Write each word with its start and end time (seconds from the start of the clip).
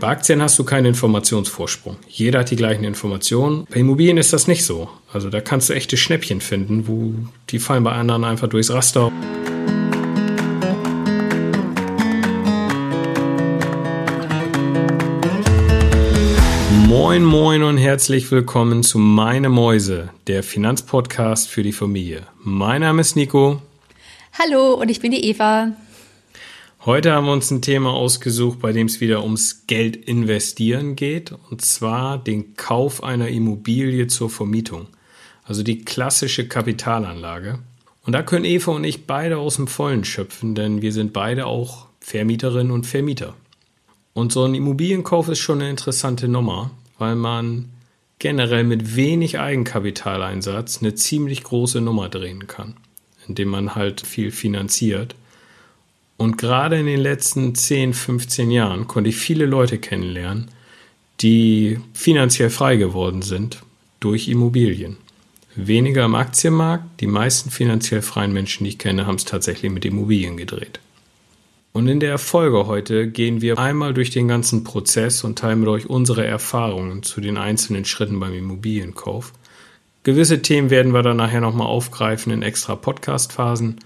Bei 0.00 0.08
Aktien 0.08 0.40
hast 0.40 0.58
du 0.58 0.64
keinen 0.64 0.86
Informationsvorsprung. 0.86 1.98
Jeder 2.08 2.38
hat 2.38 2.50
die 2.50 2.56
gleichen 2.56 2.84
Informationen. 2.84 3.66
Bei 3.68 3.80
Immobilien 3.80 4.16
ist 4.16 4.32
das 4.32 4.46
nicht 4.46 4.64
so. 4.64 4.88
Also 5.12 5.28
da 5.28 5.42
kannst 5.42 5.68
du 5.68 5.74
echte 5.74 5.98
Schnäppchen 5.98 6.40
finden, 6.40 6.88
wo 6.88 7.12
die 7.50 7.58
fallen 7.58 7.84
bei 7.84 7.92
anderen 7.92 8.24
einfach 8.24 8.48
durchs 8.48 8.70
Raster. 8.70 9.12
Moin, 16.86 17.22
moin 17.22 17.62
und 17.62 17.76
herzlich 17.76 18.30
willkommen 18.30 18.82
zu 18.82 18.98
Meine 18.98 19.50
Mäuse, 19.50 20.08
der 20.28 20.42
Finanzpodcast 20.42 21.50
für 21.50 21.62
die 21.62 21.72
Familie. 21.72 22.22
Mein 22.42 22.80
Name 22.80 23.02
ist 23.02 23.16
Nico. 23.16 23.60
Hallo 24.38 24.80
und 24.80 24.90
ich 24.90 25.00
bin 25.00 25.10
die 25.10 25.26
Eva. 25.26 25.72
Heute 26.86 27.12
haben 27.12 27.26
wir 27.26 27.32
uns 27.34 27.50
ein 27.50 27.60
Thema 27.60 27.90
ausgesucht, 27.92 28.60
bei 28.60 28.72
dem 28.72 28.86
es 28.86 29.02
wieder 29.02 29.22
ums 29.22 29.66
Geld 29.66 29.96
investieren 29.96 30.96
geht, 30.96 31.30
und 31.50 31.60
zwar 31.60 32.16
den 32.16 32.54
Kauf 32.54 33.04
einer 33.04 33.28
Immobilie 33.28 34.06
zur 34.06 34.30
Vermietung. 34.30 34.86
Also 35.44 35.62
die 35.62 35.84
klassische 35.84 36.48
Kapitalanlage. 36.48 37.58
Und 38.06 38.14
da 38.14 38.22
können 38.22 38.46
Eva 38.46 38.72
und 38.72 38.84
ich 38.84 39.06
beide 39.06 39.36
aus 39.36 39.56
dem 39.56 39.66
Vollen 39.66 40.04
schöpfen, 40.04 40.54
denn 40.54 40.80
wir 40.80 40.94
sind 40.94 41.12
beide 41.12 41.44
auch 41.44 41.88
Vermieterinnen 42.00 42.72
und 42.72 42.86
Vermieter. 42.86 43.34
Und 44.14 44.32
so 44.32 44.44
ein 44.44 44.54
Immobilienkauf 44.54 45.28
ist 45.28 45.40
schon 45.40 45.60
eine 45.60 45.68
interessante 45.68 46.28
Nummer, 46.28 46.70
weil 46.96 47.14
man 47.14 47.68
generell 48.18 48.64
mit 48.64 48.96
wenig 48.96 49.38
Eigenkapitaleinsatz 49.38 50.78
eine 50.80 50.94
ziemlich 50.94 51.42
große 51.42 51.82
Nummer 51.82 52.08
drehen 52.08 52.46
kann, 52.46 52.78
indem 53.28 53.48
man 53.48 53.74
halt 53.74 54.00
viel 54.00 54.30
finanziert. 54.30 55.14
Und 56.20 56.36
gerade 56.36 56.78
in 56.78 56.84
den 56.84 57.00
letzten 57.00 57.54
10, 57.54 57.94
15 57.94 58.50
Jahren 58.50 58.86
konnte 58.86 59.08
ich 59.08 59.16
viele 59.16 59.46
Leute 59.46 59.78
kennenlernen, 59.78 60.50
die 61.22 61.80
finanziell 61.94 62.50
frei 62.50 62.76
geworden 62.76 63.22
sind 63.22 63.62
durch 64.00 64.28
Immobilien. 64.28 64.98
Weniger 65.54 66.04
im 66.04 66.14
Aktienmarkt, 66.14 67.00
die 67.00 67.06
meisten 67.06 67.50
finanziell 67.50 68.02
freien 68.02 68.34
Menschen, 68.34 68.64
die 68.64 68.68
ich 68.68 68.78
kenne, 68.78 69.06
haben 69.06 69.14
es 69.14 69.24
tatsächlich 69.24 69.72
mit 69.72 69.86
Immobilien 69.86 70.36
gedreht. 70.36 70.80
Und 71.72 71.88
in 71.88 72.00
der 72.00 72.18
Folge 72.18 72.66
heute 72.66 73.08
gehen 73.08 73.40
wir 73.40 73.58
einmal 73.58 73.94
durch 73.94 74.10
den 74.10 74.28
ganzen 74.28 74.62
Prozess 74.62 75.24
und 75.24 75.38
teilen 75.38 75.60
mit 75.60 75.70
euch 75.70 75.88
unsere 75.88 76.26
Erfahrungen 76.26 77.02
zu 77.02 77.22
den 77.22 77.38
einzelnen 77.38 77.86
Schritten 77.86 78.20
beim 78.20 78.34
Immobilienkauf. 78.34 79.32
Gewisse 80.02 80.42
Themen 80.42 80.68
werden 80.68 80.92
wir 80.92 81.00
dann 81.00 81.16
nachher 81.16 81.40
nochmal 81.40 81.68
aufgreifen 81.68 82.30
in 82.30 82.42
extra 82.42 82.76
Podcast-Phasen, 82.76 83.76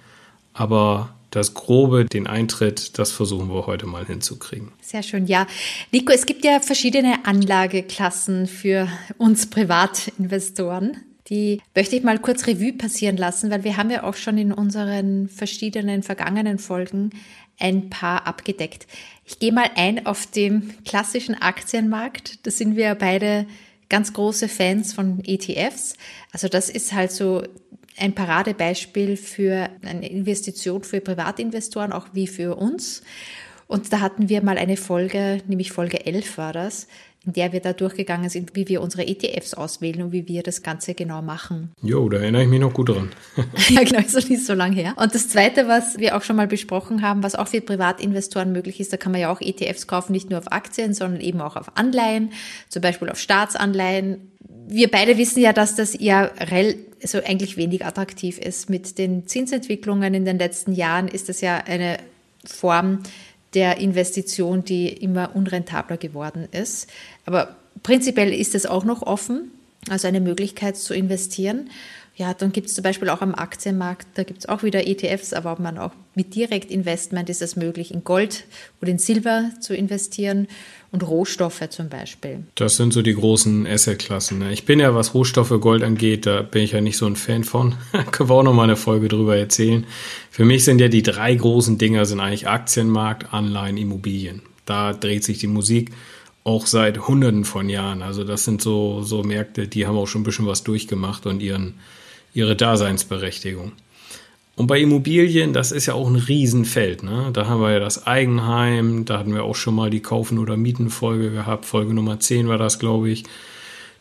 aber 0.53 1.15
das 1.35 1.55
Grobe, 1.55 2.05
den 2.05 2.27
Eintritt, 2.27 2.99
das 2.99 3.11
versuchen 3.11 3.49
wir 3.49 3.67
heute 3.67 3.87
mal 3.87 4.07
hinzukriegen. 4.07 4.73
Sehr 4.81 5.03
schön, 5.03 5.27
ja. 5.27 5.47
Nico, 5.91 6.13
es 6.13 6.27
gibt 6.27 6.45
ja 6.45 6.61
verschiedene 6.61 7.25
Anlageklassen 7.25 8.47
für 8.47 8.89
uns 9.19 9.51
Privatinvestoren. 9.51 10.97
Die 11.29 11.61
möchte 11.75 11.97
ich 11.97 12.03
mal 12.03 12.19
kurz 12.19 12.47
Revue 12.47 12.75
passieren 12.75 13.17
lassen, 13.17 13.51
weil 13.51 13.65
wir 13.65 13.77
haben 13.77 13.91
ja 13.91 14.05
auch 14.05 14.15
schon 14.15 14.39
in 14.39 14.53
unseren 14.53 15.29
verschiedenen 15.29 16.03
vergangenen 16.03 16.59
Folgen 16.59 17.11
ein 17.59 17.91
paar 17.91 18.27
abgedeckt. 18.27 18.87
Ich 19.25 19.39
gehe 19.39 19.53
mal 19.53 19.71
ein 19.75 20.07
auf 20.07 20.27
den 20.27 20.75
klassischen 20.85 21.35
Aktienmarkt. 21.35 22.47
Da 22.47 22.51
sind 22.51 22.77
wir 22.77 22.95
beide 22.95 23.47
ganz 23.89 24.13
große 24.13 24.49
Fans 24.49 24.93
von 24.93 25.23
ETFs. 25.25 25.95
Also 26.31 26.49
das 26.49 26.69
ist 26.69 26.93
halt 26.93 27.11
so 27.11 27.43
ein 27.97 28.15
Paradebeispiel 28.15 29.17
für 29.17 29.69
eine 29.83 30.09
Investition 30.09 30.83
für 30.83 31.01
Privatinvestoren, 31.01 31.93
auch 31.93 32.09
wie 32.13 32.27
für 32.27 32.57
uns. 32.57 33.03
Und 33.67 33.93
da 33.93 34.01
hatten 34.01 34.29
wir 34.29 34.43
mal 34.43 34.59
eine 34.59 34.77
Folge, 34.77 35.43
nämlich 35.47 35.73
Folge 35.73 36.05
11 36.07 36.39
war 36.39 36.53
das, 36.53 36.87
in 37.27 37.33
der 37.33 37.53
wir 37.53 37.61
da 37.61 37.73
durchgegangen 37.73 38.29
sind, 38.29 38.55
wie 38.55 38.69
wir 38.69 38.83
unsere 38.83 39.07
ETFs 39.07 39.55
auswählen 39.55 40.03
und 40.03 40.13
wie 40.13 40.29
wir 40.29 40.43
das 40.43 40.63
Ganze 40.63 40.95
genau 40.95 41.23
machen. 41.23 41.73
Jo, 41.83 42.09
da 42.09 42.19
erinnere 42.19 42.43
ich 42.43 42.49
mich 42.49 42.61
noch 42.61 42.75
gut 42.75 42.91
dran. 42.91 43.11
ja, 43.71 43.83
genau, 43.83 44.01
ist 44.01 44.15
noch 44.15 44.29
nicht 44.29 44.45
so 44.45 44.53
lange 44.53 44.77
her. 44.77 44.95
Und 44.97 45.15
das 45.15 45.29
Zweite, 45.29 45.67
was 45.67 45.99
wir 45.99 46.17
auch 46.17 46.23
schon 46.23 46.37
mal 46.37 46.47
besprochen 46.47 47.01
haben, 47.01 47.23
was 47.23 47.35
auch 47.35 47.49
für 47.49 47.63
Privatinvestoren 47.63 48.53
möglich 48.53 48.79
ist, 48.81 48.93
da 48.93 48.99
kann 48.99 49.13
man 49.13 49.23
ja 49.23 49.33
auch 49.33 49.41
ETFs 49.41 49.87
kaufen, 49.87 50.13
nicht 50.13 50.29
nur 50.29 50.39
auf 50.39 50.53
Aktien, 50.53 50.93
sondern 50.93 51.21
eben 51.21 51.41
auch 51.41 51.57
auf 51.57 51.77
Anleihen, 51.77 52.33
zum 52.69 52.83
Beispiel 52.83 53.09
auf 53.09 53.19
Staatsanleihen. 53.19 54.31
Wir 54.67 54.91
beide 54.91 55.19
wissen 55.19 55.41
ja, 55.41 55.53
dass 55.53 55.77
das 55.77 55.97
ja 55.99 56.31
so 57.03 57.19
eigentlich 57.19 57.57
wenig 57.57 57.85
attraktiv 57.85 58.39
ist. 58.39 58.71
Mit 58.71 58.99
den 58.99 59.27
Zinsentwicklungen 59.27 60.15
in 60.15 60.25
den 60.25 60.39
letzten 60.39 60.73
Jahren 60.73 61.09
ist 61.09 61.29
das 61.29 61.41
ja 61.41 61.59
eine 61.59 61.99
Form, 62.45 63.03
der 63.55 63.79
Investition, 63.79 64.65
die 64.65 64.89
immer 64.89 65.37
unrentabler 65.37 65.97
geworden 65.97 66.49
ist. 66.51 66.91
Aber 67.25 67.57
prinzipiell 67.83 68.33
ist 68.33 68.55
es 68.55 68.67
auch 68.67 68.85
noch 68.85 69.03
offen, 69.03 69.53
also 69.89 70.09
eine 70.09 70.21
Möglichkeit 70.21 70.77
zu 70.77 70.95
investieren. 70.95 71.71
Ja, 72.17 72.33
dann 72.33 72.53
gibt 72.53 72.69
es 72.69 72.75
zum 72.75 72.85
Beispiel 72.85 73.09
auch 73.09 73.23
am 73.23 73.35
Aktienmarkt, 73.35 74.07
da 74.15 74.23
gibt 74.23 74.41
es 74.41 74.49
auch 74.49 74.63
wieder 74.63 74.87
ETFs, 74.87 75.33
aber 75.33 75.51
ob 75.51 75.59
man 75.59 75.79
auch 75.79 75.91
mit 76.15 76.37
Direktinvestment 76.37 77.29
ist 77.29 77.43
es 77.43 77.57
möglich, 77.57 77.93
in 77.93 78.05
Gold 78.05 78.45
oder 78.81 78.93
in 78.93 78.99
Silber 78.99 79.51
zu 79.61 79.75
investieren 79.75 80.47
und 80.93 81.03
Rohstoffe 81.03 81.69
zum 81.71 81.89
Beispiel. 81.89 82.45
Das 82.55 82.77
sind 82.77 82.93
so 82.93 83.03
die 83.03 83.15
großen 83.15 83.67
Assetklassen. 83.67 84.39
Ne? 84.39 84.53
Ich 84.53 84.65
bin 84.65 84.79
ja, 84.79 84.95
was 84.95 85.13
Rohstoffe, 85.13 85.61
Gold 85.61 85.83
angeht, 85.83 86.25
da 86.25 86.43
bin 86.43 86.63
ich 86.63 86.71
ja 86.71 86.81
nicht 86.81 86.99
so 86.99 87.07
ein 87.07 87.17
Fan 87.17 87.43
von. 87.43 87.75
Können 88.13 88.31
wir 88.31 88.35
auch 88.35 88.45
noch 88.45 88.55
mal 88.55 88.63
eine 88.63 88.77
Folge 88.77 89.09
drüber 89.09 89.37
erzählen. 89.37 89.85
Für 90.31 90.45
mich 90.45 90.63
sind 90.63 90.81
ja 90.81 90.87
die 90.87 91.03
drei 91.03 91.35
großen 91.35 91.79
Dinger 91.79 92.07
sind 92.07 92.21
eigentlich 92.21 92.47
Aktienmarkt, 92.47 93.35
Anleihen, 93.35 93.77
Immobilien. 93.77 94.43
Da 94.67 94.93
dreht 94.93 95.25
sich 95.25 95.39
die 95.39 95.49
Musik 95.49 95.91
auch 96.45 96.67
seit 96.67 97.09
Hunderten 97.09 97.45
von 97.45 97.69
Jahren. 97.69 98.03
Also 98.03 98.23
das 98.23 98.45
sind 98.45 98.63
so, 98.63 99.03
so 99.03 99.25
Märkte, 99.25 99.67
die 99.67 99.89
haben 99.89 99.97
auch 99.97 100.07
schon 100.07 100.21
ein 100.21 100.25
bisschen 100.25 100.47
was 100.47 100.63
durchgemacht 100.63 101.27
und 101.27 101.43
ihren 101.43 101.75
ihre 102.35 102.57
Daseinsberechtigung. 102.57 103.73
Und 104.57 104.69
bei 104.69 104.81
Immobilien, 104.81 105.53
das 105.53 105.73
ist 105.73 105.87
ja 105.87 105.95
auch 105.95 106.09
ein 106.09 106.17
Riesenfeld. 106.17 107.03
Ne? 107.03 107.31
Da 107.33 107.47
haben 107.47 107.61
wir 107.61 107.73
ja 107.73 107.81
das 107.81 108.07
Eigenheim, 108.07 109.05
da 109.05 109.19
hatten 109.19 109.35
wir 109.35 109.43
auch 109.43 109.57
schon 109.57 109.75
mal 109.75 109.91
die 109.91 110.01
Kaufen- 110.01 110.39
oder 110.39 110.57
Mieten-Folge 110.57 111.31
gehabt. 111.31 111.65
Folge 111.65 111.93
Nummer 111.93 112.21
10 112.21 112.47
war 112.47 112.59
das, 112.59 112.79
glaube 112.79 113.11
ich. 113.11 113.25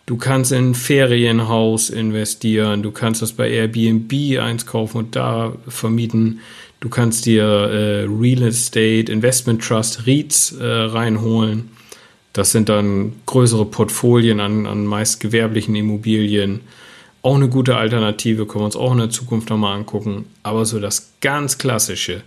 Du 0.05 0.17
kannst 0.17 0.51
in 0.51 0.71
ein 0.71 0.75
Ferienhaus 0.75 1.89
investieren, 1.89 2.83
du 2.83 2.91
kannst 2.91 3.21
das 3.21 3.31
bei 3.31 3.49
Airbnb 3.49 4.37
eins 4.39 4.65
kaufen 4.65 4.97
und 4.97 5.15
da 5.15 5.53
vermieten. 5.67 6.41
Du 6.81 6.89
kannst 6.89 7.25
dir 7.25 7.43
äh, 7.43 8.03
Real 8.03 8.41
Estate 8.43 9.09
Investment 9.09 9.63
Trust 9.63 10.05
REITs 10.05 10.51
äh, 10.51 10.65
reinholen. 10.65 11.69
Das 12.33 12.51
sind 12.51 12.67
dann 12.67 13.13
größere 13.25 13.65
Portfolien 13.65 14.41
an, 14.41 14.65
an 14.67 14.85
meist 14.85 15.21
gewerblichen 15.21 15.75
Immobilien. 15.75 16.59
Auch 17.23 17.35
eine 17.35 17.49
gute 17.49 17.77
Alternative, 17.77 18.45
können 18.45 18.61
wir 18.61 18.65
uns 18.65 18.75
auch 18.75 18.91
in 18.91 18.99
der 18.99 19.09
Zukunft 19.09 19.49
nochmal 19.49 19.75
angucken. 19.75 20.25
Aber 20.43 20.65
so 20.65 20.79
das 20.79 21.13
ganz 21.21 21.57
klassische, 21.57 22.21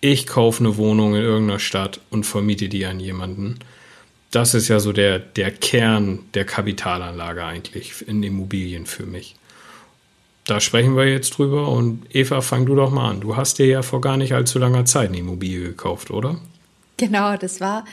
ich 0.00 0.26
kaufe 0.26 0.64
eine 0.64 0.76
Wohnung 0.76 1.14
in 1.14 1.22
irgendeiner 1.22 1.60
Stadt 1.60 2.00
und 2.10 2.24
vermiete 2.24 2.68
die 2.68 2.84
an 2.84 2.98
jemanden. 2.98 3.60
Das 4.32 4.54
ist 4.54 4.66
ja 4.68 4.80
so 4.80 4.92
der, 4.92 5.20
der 5.20 5.52
Kern 5.52 6.20
der 6.34 6.44
Kapitalanlage 6.44 7.44
eigentlich 7.44 8.06
in 8.06 8.22
Immobilien 8.22 8.86
für 8.86 9.06
mich. 9.06 9.36
Da 10.44 10.58
sprechen 10.58 10.96
wir 10.96 11.06
jetzt 11.06 11.38
drüber 11.38 11.68
und 11.68 12.02
Eva, 12.12 12.40
fang 12.40 12.66
du 12.66 12.74
doch 12.74 12.90
mal 12.90 13.10
an. 13.10 13.20
Du 13.20 13.36
hast 13.36 13.60
dir 13.60 13.66
ja 13.66 13.82
vor 13.82 14.00
gar 14.00 14.16
nicht 14.16 14.32
allzu 14.32 14.58
langer 14.58 14.84
Zeit 14.86 15.10
eine 15.10 15.18
Immobilie 15.18 15.60
gekauft, 15.60 16.10
oder? 16.10 16.40
Genau, 16.96 17.36
das 17.36 17.60
war 17.60 17.84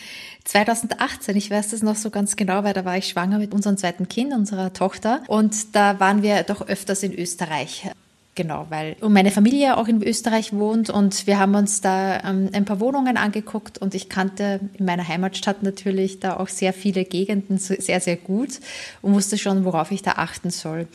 2018, 0.49 1.37
ich 1.37 1.51
weiß 1.51 1.69
das 1.69 1.83
noch 1.83 1.95
so 1.95 2.09
ganz 2.09 2.35
genau, 2.35 2.63
weil 2.63 2.73
da 2.73 2.83
war 2.83 2.97
ich 2.97 3.07
schwanger 3.07 3.37
mit 3.37 3.53
unserem 3.53 3.77
zweiten 3.77 4.07
Kind, 4.07 4.33
unserer 4.33 4.73
Tochter. 4.73 5.21
Und 5.27 5.75
da 5.75 5.99
waren 5.99 6.23
wir 6.23 6.41
doch 6.41 6.67
öfters 6.67 7.03
in 7.03 7.13
Österreich. 7.13 7.87
Genau, 8.33 8.65
weil 8.69 8.95
meine 9.01 9.29
Familie 9.29 9.77
auch 9.77 9.87
in 9.87 10.01
Österreich 10.01 10.51
wohnt 10.51 10.89
und 10.89 11.27
wir 11.27 11.37
haben 11.37 11.53
uns 11.53 11.81
da 11.81 12.23
ähm, 12.23 12.49
ein 12.53 12.65
paar 12.65 12.79
Wohnungen 12.79 13.17
angeguckt 13.17 13.77
und 13.77 13.93
ich 13.93 14.09
kannte 14.09 14.59
in 14.73 14.85
meiner 14.85 15.07
Heimatstadt 15.07 15.61
natürlich 15.61 16.19
da 16.19 16.37
auch 16.37 16.47
sehr 16.47 16.73
viele 16.73 17.05
Gegenden 17.05 17.59
sehr, 17.59 17.99
sehr 17.99 18.15
gut 18.15 18.59
und 19.03 19.13
wusste 19.13 19.37
schon, 19.37 19.65
worauf 19.65 19.91
ich 19.91 20.01
da 20.01 20.13
achten 20.13 20.49
soll. 20.49 20.87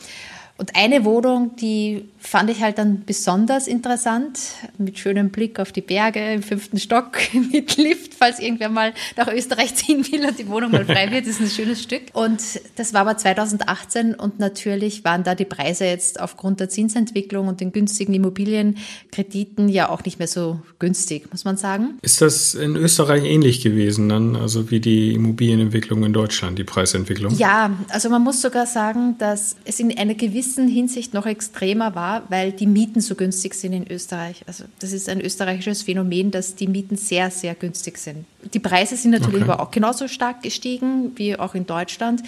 Und 0.57 0.75
eine 0.75 1.05
Wohnung, 1.05 1.55
die 1.55 2.09
fand 2.25 2.49
ich 2.49 2.61
halt 2.61 2.77
dann 2.77 3.03
besonders 3.05 3.67
interessant, 3.67 4.39
mit 4.77 4.99
schönem 4.99 5.29
Blick 5.29 5.59
auf 5.59 5.71
die 5.71 5.81
Berge 5.81 6.33
im 6.33 6.43
fünften 6.43 6.79
Stock, 6.79 7.17
mit 7.51 7.77
Lift, 7.77 8.13
falls 8.13 8.39
irgendwer 8.39 8.69
mal 8.69 8.93
nach 9.15 9.27
Österreich 9.27 9.75
ziehen 9.75 10.05
will 10.11 10.25
und 10.25 10.39
die 10.39 10.47
Wohnung 10.47 10.71
mal 10.71 10.85
frei 10.85 11.11
wird, 11.11 11.27
das 11.27 11.39
ist 11.39 11.41
ein 11.41 11.49
schönes 11.49 11.81
Stück. 11.83 12.03
Und 12.13 12.41
das 12.75 12.93
war 12.93 13.01
aber 13.01 13.17
2018 13.17 14.15
und 14.15 14.39
natürlich 14.39 15.03
waren 15.03 15.23
da 15.23 15.35
die 15.35 15.45
Preise 15.45 15.85
jetzt 15.85 16.19
aufgrund 16.19 16.59
der 16.59 16.69
Zinsentwicklung 16.69 17.47
und 17.47 17.61
den 17.61 17.71
günstigen 17.71 18.13
Immobilienkrediten 18.13 19.69
ja 19.69 19.89
auch 19.89 20.03
nicht 20.03 20.19
mehr 20.19 20.27
so 20.27 20.59
günstig, 20.79 21.31
muss 21.31 21.45
man 21.45 21.57
sagen. 21.57 21.97
Ist 22.01 22.21
das 22.21 22.55
in 22.55 22.75
Österreich 22.75 23.23
ähnlich 23.23 23.61
gewesen 23.61 24.09
dann, 24.09 24.35
also 24.35 24.71
wie 24.71 24.79
die 24.79 25.13
Immobilienentwicklung 25.13 26.03
in 26.03 26.13
Deutschland, 26.13 26.57
die 26.59 26.63
Preisentwicklung? 26.63 27.35
Ja, 27.35 27.71
also 27.89 28.09
man 28.09 28.23
muss 28.23 28.41
sogar 28.41 28.65
sagen, 28.65 29.15
dass 29.17 29.55
es 29.65 29.79
in 29.79 29.97
einer 29.97 30.13
gewissen 30.13 30.35
gewissen 30.35 30.67
Hinsicht 30.67 31.13
noch 31.13 31.25
extremer 31.25 31.95
war, 31.95 32.14
weil 32.29 32.51
die 32.51 32.67
Mieten 32.67 33.01
so 33.01 33.15
günstig 33.15 33.53
sind 33.53 33.73
in 33.73 33.89
Österreich. 33.89 34.43
Also 34.47 34.65
das 34.79 34.91
ist 34.91 35.09
ein 35.09 35.21
österreichisches 35.21 35.83
Phänomen, 35.83 36.31
dass 36.31 36.55
die 36.55 36.67
Mieten 36.67 36.95
sehr, 36.95 37.31
sehr 37.31 37.55
günstig 37.55 37.97
sind. 37.97 38.25
Die 38.53 38.59
Preise 38.59 38.95
sind 38.95 39.11
natürlich 39.11 39.41
okay. 39.41 39.51
aber 39.51 39.61
auch 39.61 39.71
genauso 39.71 40.07
stark 40.07 40.43
gestiegen 40.43 41.11
wie 41.15 41.37
auch 41.37 41.55
in 41.55 41.65
Deutschland. 41.65 42.21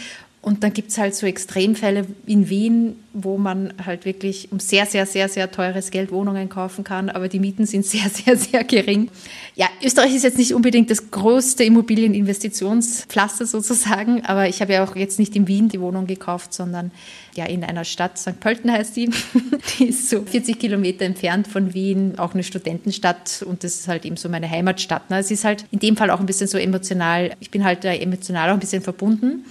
Und 0.47 0.63
dann 0.63 0.71
gibt 0.71 0.91
es 0.91 0.97
halt 0.97 1.13
so 1.13 1.27
Extremfälle 1.27 2.05
in 2.25 2.47
Wien, 2.47 2.95
wo 3.11 3.37
man 3.37 3.73
halt 3.85 4.05
wirklich 4.05 4.49
um 4.49 4.61
sehr, 4.61 4.85
sehr, 4.85 5.05
sehr, 5.05 5.27
sehr 5.27 5.51
teures 5.51 5.91
Geld 5.91 6.09
Wohnungen 6.09 6.47
kaufen 6.47 6.85
kann, 6.85 7.09
aber 7.09 7.27
die 7.27 7.41
Mieten 7.41 7.65
sind 7.65 7.85
sehr, 7.85 8.09
sehr, 8.09 8.37
sehr 8.37 8.63
gering. 8.63 9.09
Ja, 9.55 9.67
Österreich 9.83 10.15
ist 10.15 10.23
jetzt 10.23 10.37
nicht 10.37 10.53
unbedingt 10.53 10.89
das 10.89 11.11
größte 11.11 11.65
Immobilieninvestitionspflaster 11.65 13.45
sozusagen, 13.45 14.23
aber 14.23 14.47
ich 14.47 14.61
habe 14.61 14.71
ja 14.71 14.85
auch 14.85 14.95
jetzt 14.95 15.19
nicht 15.19 15.35
in 15.35 15.49
Wien 15.49 15.67
die 15.67 15.81
Wohnung 15.81 16.07
gekauft, 16.07 16.53
sondern 16.53 16.91
ja 17.35 17.43
in 17.43 17.65
einer 17.65 17.83
Stadt, 17.83 18.17
St. 18.17 18.39
Pölten 18.39 18.71
heißt 18.71 18.95
die, 18.95 19.09
die 19.79 19.87
ist 19.87 20.09
so 20.09 20.21
40 20.21 20.57
Kilometer 20.57 21.03
entfernt 21.03 21.49
von 21.49 21.73
Wien, 21.73 22.17
auch 22.19 22.33
eine 22.33 22.43
Studentenstadt 22.43 23.43
und 23.45 23.65
das 23.65 23.81
ist 23.81 23.89
halt 23.89 24.05
eben 24.05 24.15
so 24.15 24.29
meine 24.29 24.49
Heimatstadt. 24.49 25.09
Ne? 25.09 25.19
Es 25.19 25.29
ist 25.29 25.43
halt 25.43 25.65
in 25.71 25.79
dem 25.79 25.97
Fall 25.97 26.09
auch 26.09 26.21
ein 26.21 26.25
bisschen 26.25 26.47
so 26.47 26.57
emotional, 26.57 27.31
ich 27.41 27.51
bin 27.51 27.65
halt 27.65 27.83
emotional 27.83 28.49
auch 28.49 28.53
ein 28.53 28.61
bisschen 28.61 28.81
verbunden. 28.81 29.43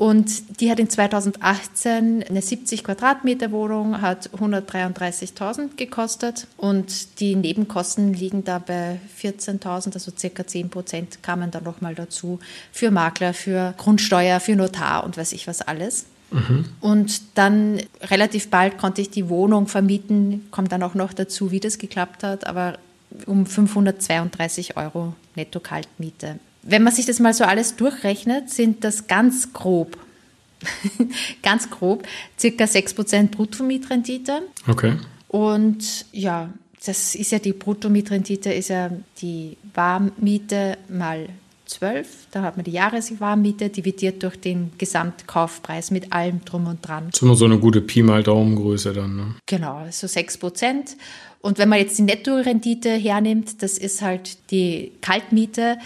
Und 0.00 0.60
die 0.60 0.70
hat 0.70 0.80
in 0.80 0.88
2018 0.88 2.24
eine 2.26 2.40
70 2.40 2.84
Quadratmeter 2.84 3.52
Wohnung, 3.52 4.00
hat 4.00 4.30
133.000 4.30 5.76
gekostet 5.76 6.46
und 6.56 7.20
die 7.20 7.36
Nebenkosten 7.36 8.14
liegen 8.14 8.42
da 8.42 8.60
bei 8.60 8.98
14.000, 9.22 9.92
also 9.92 10.10
circa 10.16 10.46
10 10.46 10.70
Prozent 10.70 11.22
kamen 11.22 11.50
dann 11.50 11.64
nochmal 11.64 11.94
dazu 11.94 12.40
für 12.72 12.90
Makler, 12.90 13.34
für 13.34 13.74
Grundsteuer, 13.76 14.40
für 14.40 14.56
Notar 14.56 15.04
und 15.04 15.18
weiß 15.18 15.34
ich 15.34 15.46
was 15.46 15.60
alles. 15.60 16.06
Mhm. 16.30 16.64
Und 16.80 17.20
dann 17.34 17.82
relativ 18.00 18.48
bald 18.48 18.78
konnte 18.78 19.02
ich 19.02 19.10
die 19.10 19.28
Wohnung 19.28 19.66
vermieten, 19.66 20.46
kommt 20.50 20.72
dann 20.72 20.82
auch 20.82 20.94
noch 20.94 21.12
dazu, 21.12 21.50
wie 21.50 21.60
das 21.60 21.76
geklappt 21.76 22.22
hat, 22.22 22.46
aber 22.46 22.78
um 23.26 23.44
532 23.44 24.78
Euro 24.78 25.12
netto 25.36 25.60
Kaltmiete. 25.60 26.38
Wenn 26.62 26.82
man 26.82 26.92
sich 26.92 27.06
das 27.06 27.20
mal 27.20 27.34
so 27.34 27.44
alles 27.44 27.76
durchrechnet, 27.76 28.50
sind 28.50 28.84
das 28.84 29.06
ganz 29.06 29.52
grob, 29.52 29.96
ganz 31.42 31.70
grob, 31.70 32.06
circa 32.38 32.64
6% 32.64 33.28
Bruttomietrendite. 33.28 34.42
Okay. 34.68 34.96
Und 35.28 36.06
ja, 36.12 36.50
das 36.84 37.14
ist 37.14 37.32
ja 37.32 37.38
die 37.38 37.52
Bruttomietrendite, 37.52 38.52
ist 38.52 38.68
ja 38.68 38.90
die 39.20 39.56
Warmmiete 39.74 40.78
mal 40.88 41.28
12, 41.66 42.26
da 42.32 42.42
hat 42.42 42.56
man 42.56 42.64
die 42.64 42.72
Jahreswarmmiete 42.72 43.68
dividiert 43.68 44.22
durch 44.22 44.36
den 44.40 44.72
Gesamtkaufpreis 44.76 45.90
mit 45.90 46.12
allem 46.12 46.44
drum 46.44 46.66
und 46.66 46.86
dran. 46.86 47.06
Das 47.06 47.18
ist 47.18 47.22
immer 47.22 47.36
so 47.36 47.44
eine 47.44 47.58
gute 47.58 47.80
Pi 47.80 48.02
mal 48.02 48.22
Daumengröße 48.22 48.92
dann. 48.92 49.16
Ne? 49.16 49.34
Genau, 49.46 49.86
so 49.90 50.06
6 50.06 50.38
Prozent. 50.38 50.96
Und 51.40 51.58
wenn 51.58 51.68
man 51.68 51.78
jetzt 51.78 51.96
die 51.98 52.02
Nettorendite 52.02 52.90
hernimmt, 52.90 53.62
das 53.62 53.78
ist 53.78 54.02
halt 54.02 54.50
die 54.50 54.92
Kaltmiete 55.00 55.78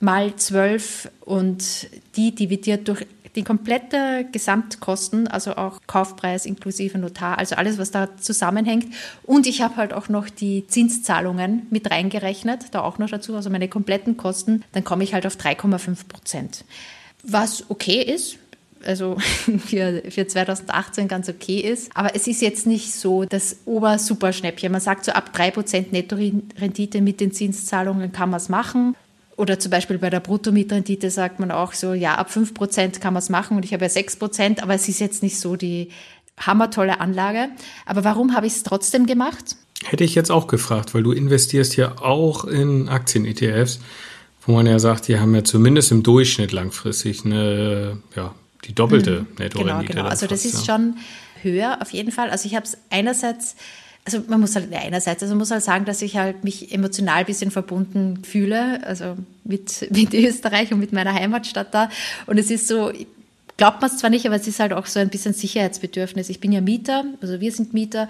mal 0.00 0.34
12 0.36 1.10
und 1.24 1.88
die 2.16 2.34
dividiert 2.34 2.88
durch 2.88 3.06
die 3.36 3.44
komplette 3.44 4.26
Gesamtkosten, 4.32 5.28
also 5.28 5.56
auch 5.56 5.80
Kaufpreis 5.86 6.46
inklusive 6.46 6.98
Notar, 6.98 7.38
also 7.38 7.54
alles, 7.56 7.76
was 7.76 7.90
da 7.90 8.16
zusammenhängt. 8.16 8.86
Und 9.24 9.46
ich 9.46 9.60
habe 9.60 9.76
halt 9.76 9.92
auch 9.92 10.08
noch 10.08 10.30
die 10.30 10.66
Zinszahlungen 10.66 11.66
mit 11.70 11.90
reingerechnet, 11.90 12.66
da 12.72 12.80
auch 12.80 12.98
noch 12.98 13.10
dazu, 13.10 13.36
also 13.36 13.50
meine 13.50 13.68
kompletten 13.68 14.16
Kosten, 14.16 14.64
dann 14.72 14.84
komme 14.84 15.04
ich 15.04 15.12
halt 15.12 15.26
auf 15.26 15.36
3,5 15.36 16.08
Prozent. 16.08 16.64
Was 17.22 17.68
okay 17.68 18.02
ist, 18.02 18.38
also 18.84 19.16
für, 19.66 20.02
für 20.08 20.26
2018 20.26 21.08
ganz 21.08 21.28
okay 21.28 21.60
ist. 21.60 21.90
Aber 21.94 22.14
es 22.14 22.26
ist 22.26 22.40
jetzt 22.40 22.66
nicht 22.66 22.94
so 22.94 23.24
das 23.24 23.58
Ober-Superschnäppchen. 23.66 24.72
Man 24.72 24.80
sagt 24.80 25.04
so 25.04 25.12
ab 25.12 25.32
3% 25.34 25.86
Netto-Rendite 25.90 27.02
mit 27.02 27.20
den 27.20 27.32
Zinszahlungen 27.32 28.12
kann 28.12 28.30
man 28.30 28.38
es 28.38 28.48
machen. 28.48 28.96
Oder 29.36 29.58
zum 29.58 29.70
Beispiel 29.70 29.98
bei 29.98 30.08
der 30.08 30.20
Bruttomietrendite 30.20 31.10
sagt 31.10 31.40
man 31.40 31.50
auch 31.50 31.74
so, 31.74 31.92
ja, 31.92 32.14
ab 32.14 32.30
5% 32.30 33.00
kann 33.00 33.12
man 33.12 33.22
es 33.22 33.28
machen 33.28 33.56
und 33.56 33.64
ich 33.64 33.74
habe 33.74 33.84
ja 33.84 33.90
6%, 33.90 34.62
aber 34.62 34.74
es 34.74 34.88
ist 34.88 34.98
jetzt 34.98 35.22
nicht 35.22 35.38
so 35.38 35.56
die 35.56 35.90
hammertolle 36.38 37.00
Anlage. 37.00 37.48
Aber 37.84 38.04
warum 38.04 38.34
habe 38.34 38.46
ich 38.46 38.54
es 38.54 38.62
trotzdem 38.62 39.06
gemacht? 39.06 39.56
Hätte 39.84 40.04
ich 40.04 40.14
jetzt 40.14 40.30
auch 40.30 40.46
gefragt, 40.46 40.94
weil 40.94 41.02
du 41.02 41.12
investierst 41.12 41.76
ja 41.76 41.98
auch 41.98 42.44
in 42.44 42.88
Aktien-ETFs, 42.88 43.80
wo 44.46 44.52
man 44.52 44.66
ja 44.66 44.78
sagt, 44.78 45.08
die 45.08 45.18
haben 45.18 45.34
ja 45.34 45.44
zumindest 45.44 45.92
im 45.92 46.02
Durchschnitt 46.02 46.52
langfristig 46.52 47.24
eine, 47.24 47.98
ja, 48.14 48.34
die 48.64 48.74
doppelte 48.74 49.18
hm, 49.18 49.26
Netto-Rendite. 49.38 49.92
Genau, 49.92 50.02
genau. 50.02 50.08
Also 50.08 50.26
das 50.26 50.44
ist 50.46 50.64
schon 50.64 50.96
höher 51.42 51.78
auf 51.82 51.92
jeden 51.92 52.10
Fall. 52.10 52.30
Also 52.30 52.46
ich 52.46 52.54
habe 52.54 52.64
es 52.64 52.78
einerseits 52.90 53.56
also 54.06 54.22
man 54.28 54.40
muss 54.40 54.54
halt 54.54 54.72
einerseits, 54.72 55.22
also 55.22 55.34
man 55.34 55.40
muss 55.40 55.50
halt 55.50 55.64
sagen, 55.64 55.84
dass 55.84 56.00
ich 56.00 56.16
halt 56.16 56.44
mich 56.44 56.72
emotional 56.72 57.18
ein 57.18 57.26
bisschen 57.26 57.50
verbunden 57.50 58.22
fühle, 58.24 58.86
also 58.86 59.16
mit, 59.44 59.88
mit 59.94 60.14
Österreich 60.14 60.72
und 60.72 60.78
mit 60.78 60.92
meiner 60.92 61.12
Heimatstadt 61.12 61.74
da. 61.74 61.90
Und 62.26 62.38
es 62.38 62.50
ist 62.50 62.68
so, 62.68 62.92
glaubt 63.56 63.80
man 63.80 63.90
es 63.90 63.98
zwar 63.98 64.10
nicht, 64.10 64.24
aber 64.24 64.36
es 64.36 64.46
ist 64.46 64.60
halt 64.60 64.72
auch 64.72 64.86
so 64.86 65.00
ein 65.00 65.08
bisschen 65.08 65.32
Sicherheitsbedürfnis. 65.32 66.28
Ich 66.28 66.38
bin 66.38 66.52
ja 66.52 66.60
Mieter, 66.60 67.04
also 67.20 67.40
wir 67.40 67.50
sind 67.50 67.74
Mieter. 67.74 68.08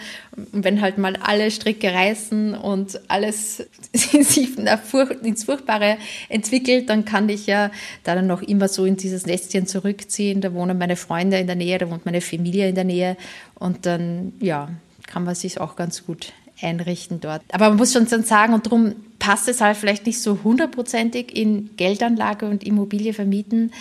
Und 0.52 0.64
wenn 0.64 0.82
halt 0.82 0.98
mal 0.98 1.16
alle 1.16 1.50
Stricke 1.50 1.94
reißen 1.94 2.54
und 2.54 3.00
alles 3.08 3.64
sich 3.94 4.58
ins 4.58 5.44
Furchtbare 5.44 5.96
entwickelt, 6.28 6.90
dann 6.90 7.06
kann 7.06 7.30
ich 7.30 7.46
ja 7.46 7.70
da 8.04 8.14
dann 8.14 8.26
noch 8.26 8.42
immer 8.42 8.68
so 8.68 8.84
in 8.84 8.98
dieses 8.98 9.24
Nestchen 9.24 9.66
zurückziehen. 9.66 10.42
Da 10.42 10.52
wohnen 10.52 10.76
meine 10.76 10.96
Freunde 10.96 11.38
in 11.38 11.46
der 11.46 11.56
Nähe, 11.56 11.78
da 11.78 11.88
wohnt 11.88 12.04
meine 12.04 12.20
Familie 12.20 12.68
in 12.68 12.74
der 12.74 12.84
Nähe. 12.84 13.16
Und 13.54 13.86
dann, 13.86 14.34
ja, 14.40 14.68
kann 15.06 15.24
man 15.24 15.34
sich 15.34 15.60
auch 15.60 15.76
ganz 15.76 16.04
gut 16.04 16.32
einrichten 16.62 17.20
dort. 17.20 17.42
Aber 17.52 17.68
man 17.68 17.76
muss 17.76 17.92
schon 17.92 18.06
sagen, 18.06 18.54
und 18.54 18.66
darum 18.66 18.94
passt 19.18 19.48
es 19.48 19.60
halt 19.60 19.76
vielleicht 19.76 20.06
nicht 20.06 20.20
so 20.20 20.38
hundertprozentig 20.42 21.36
in 21.36 21.70
Geldanlage 21.76 22.46
und 22.46 22.64
Immobilie 22.64 23.12
vermieten, 23.12 23.72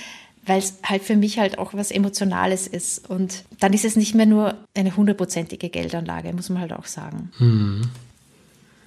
weil 0.45 0.59
es 0.59 0.75
halt 0.83 1.03
für 1.03 1.15
mich 1.15 1.39
halt 1.39 1.57
auch 1.57 1.73
was 1.73 1.91
Emotionales 1.91 2.67
ist. 2.67 3.09
Und 3.09 3.43
dann 3.59 3.73
ist 3.73 3.85
es 3.85 3.95
nicht 3.95 4.13
mehr 4.13 4.25
nur 4.25 4.55
eine 4.75 4.95
hundertprozentige 4.95 5.69
Geldanlage, 5.69 6.31
muss 6.33 6.49
man 6.49 6.61
halt 6.61 6.73
auch 6.73 6.85
sagen. 6.85 7.31
Hm. 7.37 7.81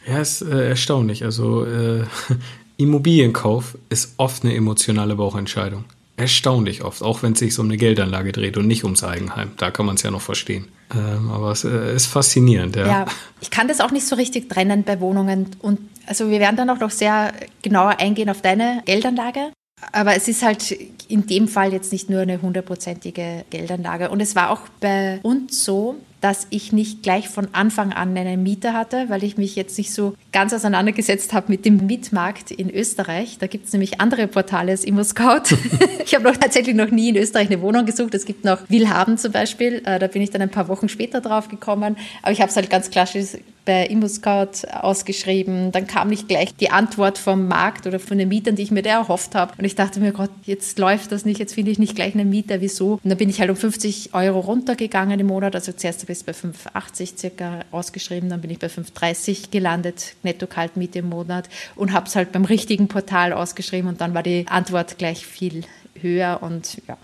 Ja, 0.06 0.20
ist 0.20 0.42
äh, 0.42 0.68
erstaunlich. 0.68 1.24
Also 1.24 1.64
äh, 1.64 2.04
Immobilienkauf 2.76 3.76
ist 3.90 4.14
oft 4.18 4.44
eine 4.44 4.54
emotionale 4.54 5.16
Bauchentscheidung. 5.16 5.84
Erstaunlich 6.18 6.82
oft, 6.82 7.02
auch 7.02 7.22
wenn 7.22 7.32
es 7.32 7.38
sich 7.38 7.58
um 7.58 7.66
eine 7.66 7.76
Geldanlage 7.76 8.32
dreht 8.32 8.56
und 8.56 8.66
nicht 8.66 8.82
ums 8.82 9.04
Eigenheim. 9.04 9.52
Da 9.56 9.70
kann 9.70 9.86
man 9.86 9.94
es 9.94 10.02
ja 10.02 10.10
noch 10.10 10.20
verstehen. 10.20 10.66
Ähm, 10.92 11.30
aber 11.30 11.52
es 11.52 11.64
äh, 11.64 11.94
ist 11.94 12.06
faszinierend, 12.06 12.74
ja. 12.74 12.86
Ja, 12.86 13.06
ich 13.40 13.50
kann 13.50 13.68
das 13.68 13.80
auch 13.80 13.92
nicht 13.92 14.06
so 14.06 14.16
richtig 14.16 14.48
trennen 14.48 14.82
bei 14.82 15.00
Wohnungen. 15.00 15.50
Und 15.60 15.78
also 16.06 16.28
wir 16.28 16.40
werden 16.40 16.56
dann 16.56 16.70
auch 16.70 16.80
noch 16.80 16.90
sehr 16.90 17.32
genauer 17.62 18.00
eingehen 18.00 18.30
auf 18.30 18.42
deine 18.42 18.82
Geldanlage. 18.84 19.52
Aber 19.92 20.16
es 20.16 20.26
ist 20.26 20.42
halt 20.42 20.76
in 21.06 21.26
dem 21.26 21.46
Fall 21.46 21.72
jetzt 21.72 21.92
nicht 21.92 22.10
nur 22.10 22.22
eine 22.22 22.42
hundertprozentige 22.42 23.44
Geldanlage. 23.50 24.10
Und 24.10 24.20
es 24.20 24.34
war 24.34 24.50
auch 24.50 24.62
bei 24.80 25.20
uns 25.22 25.64
so, 25.64 25.96
dass 26.20 26.46
ich 26.50 26.72
nicht 26.72 27.02
gleich 27.02 27.28
von 27.28 27.48
Anfang 27.52 27.92
an 27.92 28.16
einen 28.16 28.42
Mieter 28.42 28.72
hatte, 28.72 29.08
weil 29.08 29.22
ich 29.24 29.36
mich 29.36 29.56
jetzt 29.56 29.78
nicht 29.78 29.92
so 29.92 30.14
ganz 30.32 30.52
auseinandergesetzt 30.52 31.32
habe 31.32 31.46
mit 31.48 31.64
dem 31.64 31.86
Mietmarkt 31.86 32.50
in 32.50 32.70
Österreich. 32.70 33.38
Da 33.38 33.46
gibt 33.46 33.66
es 33.66 33.72
nämlich 33.72 34.00
andere 34.00 34.26
Portale 34.26 34.72
als 34.72 34.84
ImmoScout. 34.84 35.56
ich 36.04 36.14
habe 36.14 36.24
noch 36.24 36.36
tatsächlich 36.36 36.74
noch 36.74 36.90
nie 36.90 37.10
in 37.10 37.16
Österreich 37.16 37.48
eine 37.48 37.60
Wohnung 37.62 37.86
gesucht. 37.86 38.14
Es 38.14 38.24
gibt 38.24 38.44
noch 38.44 38.58
Willhaben 38.68 39.18
zum 39.18 39.32
Beispiel. 39.32 39.82
Äh, 39.84 39.98
da 39.98 40.06
bin 40.06 40.22
ich 40.22 40.30
dann 40.30 40.42
ein 40.42 40.50
paar 40.50 40.68
Wochen 40.68 40.88
später 40.88 41.20
drauf 41.20 41.48
gekommen. 41.48 41.96
Aber 42.22 42.32
ich 42.32 42.40
habe 42.40 42.50
es 42.50 42.56
halt 42.56 42.70
ganz 42.70 42.90
klassisch 42.90 43.38
bei 43.68 43.84
ImmoScout 43.84 44.66
ausgeschrieben. 44.72 45.72
Dann 45.72 45.86
kam 45.86 46.08
nicht 46.08 46.26
gleich 46.26 46.54
die 46.54 46.70
Antwort 46.70 47.18
vom 47.18 47.48
Markt 47.48 47.86
oder 47.86 48.00
von 48.00 48.16
den 48.16 48.30
Mietern, 48.30 48.56
die 48.56 48.62
ich 48.62 48.70
mir 48.70 48.82
da 48.82 48.92
erhofft 48.92 49.34
habe. 49.34 49.52
Und 49.58 49.64
ich 49.66 49.74
dachte 49.74 50.00
mir, 50.00 50.12
Gott, 50.12 50.30
jetzt 50.44 50.78
läuft 50.78 51.12
das 51.12 51.26
nicht, 51.26 51.38
jetzt 51.38 51.52
finde 51.52 51.70
ich 51.70 51.78
nicht 51.78 51.94
gleich 51.94 52.14
einen 52.14 52.30
Mieter, 52.30 52.62
wieso? 52.62 52.92
Und 52.92 53.10
dann 53.10 53.18
bin 53.18 53.28
ich 53.28 53.40
halt 53.40 53.50
um 53.50 53.56
50 53.56 54.14
Euro 54.14 54.40
runtergegangen 54.40 55.20
im 55.20 55.26
Monat. 55.26 55.54
Also 55.54 55.72
zuerst 55.72 56.07
es 56.12 56.24
bei 56.24 56.32
5,80 56.32 57.18
circa 57.18 57.60
ausgeschrieben, 57.70 58.28
dann 58.28 58.40
bin 58.40 58.50
ich 58.50 58.58
bei 58.58 58.68
5,30 58.68 59.50
gelandet, 59.50 60.14
netto 60.22 60.46
Kaltmiete 60.46 61.00
im 61.00 61.08
Monat 61.08 61.48
und 61.76 61.92
habe 61.92 62.06
es 62.06 62.16
halt 62.16 62.32
beim 62.32 62.44
richtigen 62.44 62.88
Portal 62.88 63.32
ausgeschrieben 63.32 63.88
und 63.88 64.00
dann 64.00 64.14
war 64.14 64.22
die 64.22 64.46
Antwort 64.48 64.98
gleich 64.98 65.26
viel 65.26 65.64
höher 66.00 66.38
und 66.42 66.80
ja, 66.86 66.96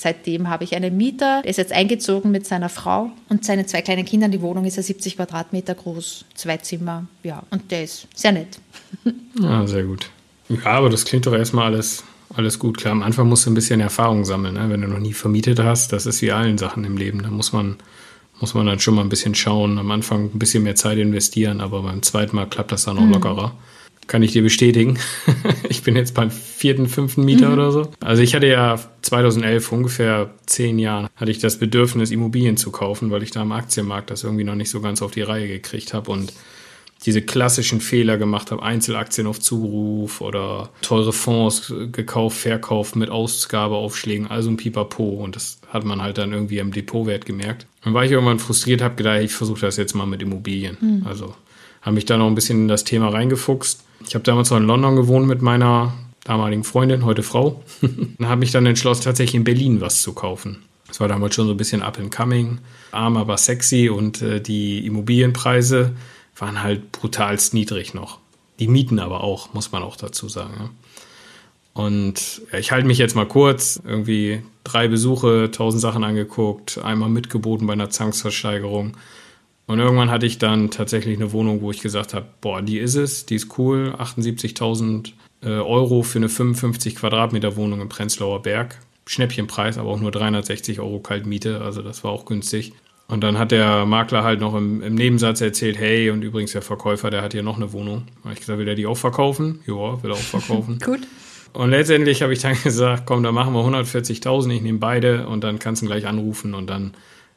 Seitdem 0.00 0.48
habe 0.48 0.62
ich 0.62 0.76
einen 0.76 0.96
Mieter, 0.96 1.42
der 1.42 1.50
ist 1.50 1.56
jetzt 1.56 1.72
eingezogen 1.72 2.30
mit 2.30 2.46
seiner 2.46 2.68
Frau 2.68 3.10
und 3.28 3.44
seinen 3.44 3.66
zwei 3.66 3.82
kleinen 3.82 4.04
Kindern. 4.04 4.30
Die 4.30 4.40
Wohnung 4.40 4.64
ist 4.64 4.76
ja 4.76 4.82
70 4.84 5.16
Quadratmeter 5.16 5.74
groß, 5.74 6.24
zwei 6.36 6.56
Zimmer, 6.58 7.08
ja, 7.24 7.42
und 7.50 7.72
der 7.72 7.82
ist 7.82 8.06
sehr 8.14 8.30
nett. 8.30 8.60
Ja, 9.40 9.66
sehr 9.66 9.84
gut. 9.84 10.08
Ja, 10.48 10.66
aber 10.66 10.88
das 10.88 11.04
klingt 11.04 11.26
doch 11.26 11.32
erstmal 11.32 11.66
alles, 11.66 12.02
alles 12.34 12.58
gut. 12.58 12.78
Klar, 12.78 12.92
am 12.92 13.02
Anfang 13.02 13.28
musst 13.28 13.46
du 13.46 13.50
ein 13.50 13.54
bisschen 13.54 13.80
Erfahrung 13.80 14.24
sammeln, 14.24 14.54
ne? 14.54 14.68
wenn 14.68 14.80
du 14.80 14.88
noch 14.88 14.98
nie 14.98 15.12
vermietet 15.12 15.60
hast. 15.60 15.92
Das 15.92 16.06
ist 16.06 16.22
wie 16.22 16.32
allen 16.32 16.58
Sachen 16.58 16.84
im 16.84 16.96
Leben. 16.96 17.22
Da 17.22 17.30
muss 17.30 17.52
man, 17.52 17.76
muss 18.40 18.54
man 18.54 18.66
dann 18.66 18.80
schon 18.80 18.94
mal 18.94 19.02
ein 19.02 19.08
bisschen 19.08 19.34
schauen. 19.34 19.78
Am 19.78 19.90
Anfang 19.90 20.26
ein 20.34 20.38
bisschen 20.38 20.62
mehr 20.62 20.76
Zeit 20.76 20.98
investieren, 20.98 21.60
aber 21.60 21.82
beim 21.82 22.02
zweiten 22.02 22.36
Mal 22.36 22.46
klappt 22.46 22.72
das 22.72 22.84
dann 22.84 22.98
auch 22.98 23.02
mhm. 23.02 23.12
lockerer. 23.12 23.54
Kann 24.06 24.22
ich 24.22 24.32
dir 24.32 24.42
bestätigen. 24.42 24.98
ich 25.68 25.82
bin 25.82 25.94
jetzt 25.96 26.14
beim 26.14 26.30
vierten, 26.30 26.88
fünften 26.88 27.24
Mieter 27.24 27.48
mhm. 27.48 27.54
oder 27.54 27.72
so. 27.72 27.90
Also 28.00 28.22
ich 28.22 28.34
hatte 28.34 28.46
ja 28.46 28.78
2011, 29.02 29.70
ungefähr 29.72 30.30
zehn 30.46 30.78
Jahren, 30.78 31.08
hatte 31.16 31.30
ich 31.30 31.40
das 31.40 31.58
Bedürfnis, 31.58 32.10
Immobilien 32.10 32.56
zu 32.56 32.70
kaufen, 32.70 33.10
weil 33.10 33.22
ich 33.22 33.32
da 33.32 33.42
am 33.42 33.52
Aktienmarkt 33.52 34.10
das 34.10 34.24
irgendwie 34.24 34.44
noch 34.44 34.54
nicht 34.54 34.70
so 34.70 34.80
ganz 34.80 35.02
auf 35.02 35.10
die 35.10 35.22
Reihe 35.22 35.48
gekriegt 35.48 35.92
habe 35.92 36.10
und 36.10 36.32
diese 37.06 37.22
klassischen 37.22 37.80
Fehler 37.80 38.18
gemacht 38.18 38.50
habe, 38.50 38.62
Einzelaktien 38.62 39.26
auf 39.26 39.38
Zuruf 39.38 40.20
oder 40.20 40.70
teure 40.82 41.12
Fonds 41.12 41.72
gekauft, 41.92 42.38
verkauft 42.38 42.96
mit 42.96 43.08
Ausgabeaufschlägen, 43.08 44.26
also 44.26 44.50
ein 44.50 44.56
Pipapo. 44.56 45.04
Und 45.04 45.36
das 45.36 45.60
hat 45.68 45.84
man 45.84 46.02
halt 46.02 46.18
dann 46.18 46.32
irgendwie 46.32 46.58
im 46.58 46.72
Depotwert 46.72 47.24
gemerkt. 47.24 47.66
Dann 47.84 47.94
war 47.94 48.04
ich 48.04 48.10
irgendwann 48.10 48.40
frustriert, 48.40 48.82
habe 48.82 48.96
gedacht, 48.96 49.20
ich 49.22 49.32
versuche 49.32 49.60
das 49.60 49.76
jetzt 49.76 49.94
mal 49.94 50.06
mit 50.06 50.22
Immobilien. 50.22 50.76
Mhm. 50.80 51.06
Also 51.06 51.34
habe 51.82 51.94
mich 51.94 52.04
da 52.04 52.16
noch 52.16 52.26
ein 52.26 52.34
bisschen 52.34 52.62
in 52.62 52.68
das 52.68 52.84
Thema 52.84 53.10
reingefuchst. 53.10 53.84
Ich 54.06 54.14
habe 54.14 54.24
damals 54.24 54.50
noch 54.50 54.58
in 54.58 54.64
London 54.64 54.96
gewohnt 54.96 55.28
mit 55.28 55.40
meiner 55.40 55.92
damaligen 56.24 56.64
Freundin, 56.64 57.04
heute 57.04 57.22
Frau. 57.22 57.62
und 57.80 58.28
habe 58.28 58.40
mich 58.40 58.50
dann 58.50 58.66
entschlossen, 58.66 59.04
tatsächlich 59.04 59.36
in 59.36 59.44
Berlin 59.44 59.80
was 59.80 60.02
zu 60.02 60.14
kaufen. 60.14 60.64
Das 60.88 61.00
war 61.00 61.06
damals 61.06 61.34
schon 61.34 61.46
so 61.46 61.52
ein 61.52 61.56
bisschen 61.56 61.82
up 61.82 61.98
and 61.98 62.14
coming, 62.14 62.58
arm 62.90 63.16
aber 63.16 63.36
sexy 63.36 63.88
und 63.88 64.22
äh, 64.22 64.40
die 64.40 64.84
Immobilienpreise 64.86 65.92
waren 66.38 66.62
halt 66.62 66.92
brutalst 66.92 67.54
niedrig 67.54 67.94
noch. 67.94 68.18
Die 68.58 68.68
Mieten 68.68 68.98
aber 68.98 69.22
auch, 69.22 69.54
muss 69.54 69.72
man 69.72 69.82
auch 69.82 69.96
dazu 69.96 70.28
sagen. 70.28 70.70
Und 71.74 72.42
ich 72.58 72.72
halte 72.72 72.88
mich 72.88 72.98
jetzt 72.98 73.14
mal 73.14 73.28
kurz. 73.28 73.80
Irgendwie 73.84 74.42
drei 74.64 74.88
Besuche, 74.88 75.50
tausend 75.52 75.80
Sachen 75.80 76.02
angeguckt, 76.02 76.78
einmal 76.78 77.08
mitgeboten 77.08 77.66
bei 77.66 77.72
einer 77.72 77.90
Zwangsversteigerung. 77.90 78.96
Und 79.66 79.78
irgendwann 79.78 80.10
hatte 80.10 80.26
ich 80.26 80.38
dann 80.38 80.70
tatsächlich 80.70 81.16
eine 81.16 81.32
Wohnung, 81.32 81.60
wo 81.60 81.70
ich 81.70 81.80
gesagt 81.80 82.14
habe, 82.14 82.26
boah, 82.40 82.62
die 82.62 82.78
ist 82.78 82.94
es, 82.94 83.26
die 83.26 83.36
ist 83.36 83.58
cool, 83.58 83.94
78.000 83.98 85.12
äh, 85.42 85.50
Euro 85.50 86.02
für 86.02 86.18
eine 86.18 86.28
55 86.28 86.96
Quadratmeter 86.96 87.54
Wohnung 87.54 87.80
im 87.80 87.88
Prenzlauer 87.88 88.42
Berg. 88.42 88.78
Schnäppchenpreis, 89.06 89.78
aber 89.78 89.90
auch 89.90 90.00
nur 90.00 90.10
360 90.10 90.80
Euro 90.80 90.98
Kaltmiete, 91.00 91.60
also 91.60 91.82
das 91.82 92.02
war 92.04 92.10
auch 92.10 92.24
günstig. 92.24 92.72
Und 93.10 93.22
dann 93.22 93.38
hat 93.38 93.52
der 93.52 93.86
Makler 93.86 94.22
halt 94.22 94.40
noch 94.40 94.54
im, 94.54 94.82
im, 94.82 94.94
Nebensatz 94.94 95.40
erzählt, 95.40 95.78
hey, 95.78 96.10
und 96.10 96.22
übrigens 96.22 96.52
der 96.52 96.60
Verkäufer, 96.60 97.10
der 97.10 97.22
hat 97.22 97.32
hier 97.32 97.42
noch 97.42 97.56
eine 97.56 97.72
Wohnung. 97.72 98.04
Habe 98.22 98.34
ich 98.34 98.40
gesagt, 98.40 98.58
will 98.58 98.68
er 98.68 98.74
die 98.74 98.86
auch 98.86 98.98
verkaufen? 98.98 99.60
Ja, 99.66 100.02
will 100.02 100.10
er 100.10 100.14
auch 100.14 100.18
verkaufen. 100.18 100.78
Gut. 100.84 101.00
Und 101.54 101.70
letztendlich 101.70 102.20
habe 102.20 102.34
ich 102.34 102.40
dann 102.40 102.56
gesagt, 102.62 103.06
komm, 103.06 103.22
dann 103.22 103.34
machen 103.34 103.54
wir 103.54 103.60
140.000, 103.60 104.50
ich 104.50 104.62
nehme 104.62 104.78
beide 104.78 105.26
und 105.26 105.42
dann 105.42 105.58
kannst 105.58 105.80
du 105.80 105.86
ihn 105.86 105.88
gleich 105.88 106.06
anrufen 106.06 106.54
und 106.54 106.68
dann 106.68 106.92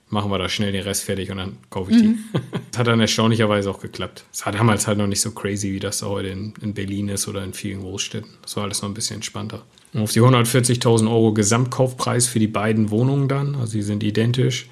machen 0.09 0.29
wir 0.29 0.37
da 0.37 0.49
schnell 0.49 0.73
den 0.73 0.83
Rest 0.83 1.05
fertig 1.05 1.31
und 1.31 1.37
dann 1.37 1.57
kaufe 1.69 1.91
ich 1.91 1.97
die. 1.97 2.07
Mhm. 2.09 2.19
Das 2.71 2.79
hat 2.79 2.87
dann 2.87 2.99
erstaunlicherweise 3.01 3.69
auch 3.69 3.79
geklappt. 3.79 4.23
Es 4.31 4.45
war 4.45 4.53
damals 4.53 4.87
halt 4.87 4.97
noch 4.97 5.07
nicht 5.07 5.19
so 5.19 5.31
crazy, 5.31 5.73
wie 5.73 5.79
das 5.79 6.01
heute 6.03 6.29
in, 6.29 6.53
in 6.61 6.73
Berlin 6.73 7.09
ist 7.09 7.27
oder 7.27 7.43
in 7.43 7.53
vielen 7.53 7.81
Großstädten. 7.81 8.29
Das 8.41 8.55
war 8.55 8.63
alles 8.63 8.81
noch 8.81 8.89
ein 8.89 8.93
bisschen 8.93 9.15
entspannter. 9.15 9.63
Und 9.93 10.01
auf 10.01 10.11
die 10.11 10.21
140.000 10.21 11.09
Euro 11.09 11.33
Gesamtkaufpreis 11.33 12.27
für 12.27 12.39
die 12.39 12.47
beiden 12.47 12.91
Wohnungen 12.91 13.27
dann, 13.27 13.55
also 13.55 13.73
die 13.73 13.81
sind 13.81 14.03
identisch, 14.03 14.69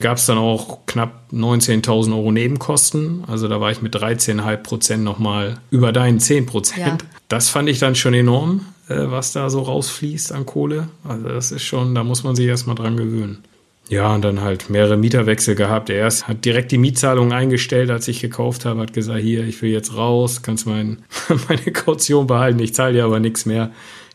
gab 0.00 0.18
es 0.18 0.26
dann 0.26 0.38
auch 0.38 0.78
knapp 0.86 1.24
19.000 1.32 2.12
Euro 2.12 2.32
Nebenkosten. 2.32 3.24
Also 3.26 3.48
da 3.48 3.60
war 3.60 3.70
ich 3.70 3.82
mit 3.82 3.94
13,5 3.94 4.56
Prozent 4.58 5.04
nochmal 5.04 5.58
über 5.70 5.92
deinen 5.92 6.18
10 6.18 6.46
Prozent. 6.46 7.02
Ja. 7.02 7.08
Das 7.28 7.48
fand 7.48 7.68
ich 7.68 7.78
dann 7.78 7.94
schon 7.94 8.14
enorm, 8.14 8.66
äh, 8.88 8.96
was 8.96 9.32
da 9.32 9.50
so 9.50 9.62
rausfließt 9.62 10.32
an 10.32 10.46
Kohle. 10.46 10.88
Also 11.04 11.28
das 11.28 11.52
ist 11.52 11.62
schon, 11.62 11.94
da 11.94 12.02
muss 12.02 12.24
man 12.24 12.34
sich 12.34 12.46
erstmal 12.46 12.76
dran 12.76 12.96
gewöhnen. 12.96 13.44
Ja, 13.90 14.14
und 14.14 14.22
dann 14.22 14.40
halt 14.40 14.70
mehrere 14.70 14.96
Mieterwechsel 14.96 15.56
gehabt. 15.56 15.90
Er 15.90 16.06
hat 16.06 16.44
direkt 16.44 16.70
die 16.70 16.78
Mietzahlung 16.78 17.32
eingestellt, 17.32 17.90
als 17.90 18.06
ich 18.06 18.20
gekauft 18.20 18.64
habe, 18.64 18.80
hat 18.80 18.92
gesagt, 18.92 19.20
hier, 19.20 19.44
ich 19.44 19.60
will 19.62 19.70
jetzt 19.70 19.96
raus, 19.96 20.42
kannst 20.42 20.66
mein, 20.66 20.98
meine 21.48 21.72
Kaution 21.72 22.28
behalten, 22.28 22.60
ich 22.60 22.72
zahle 22.72 22.94
dir 22.94 23.04
aber 23.04 23.18
nichts 23.18 23.46
mehr. 23.46 23.72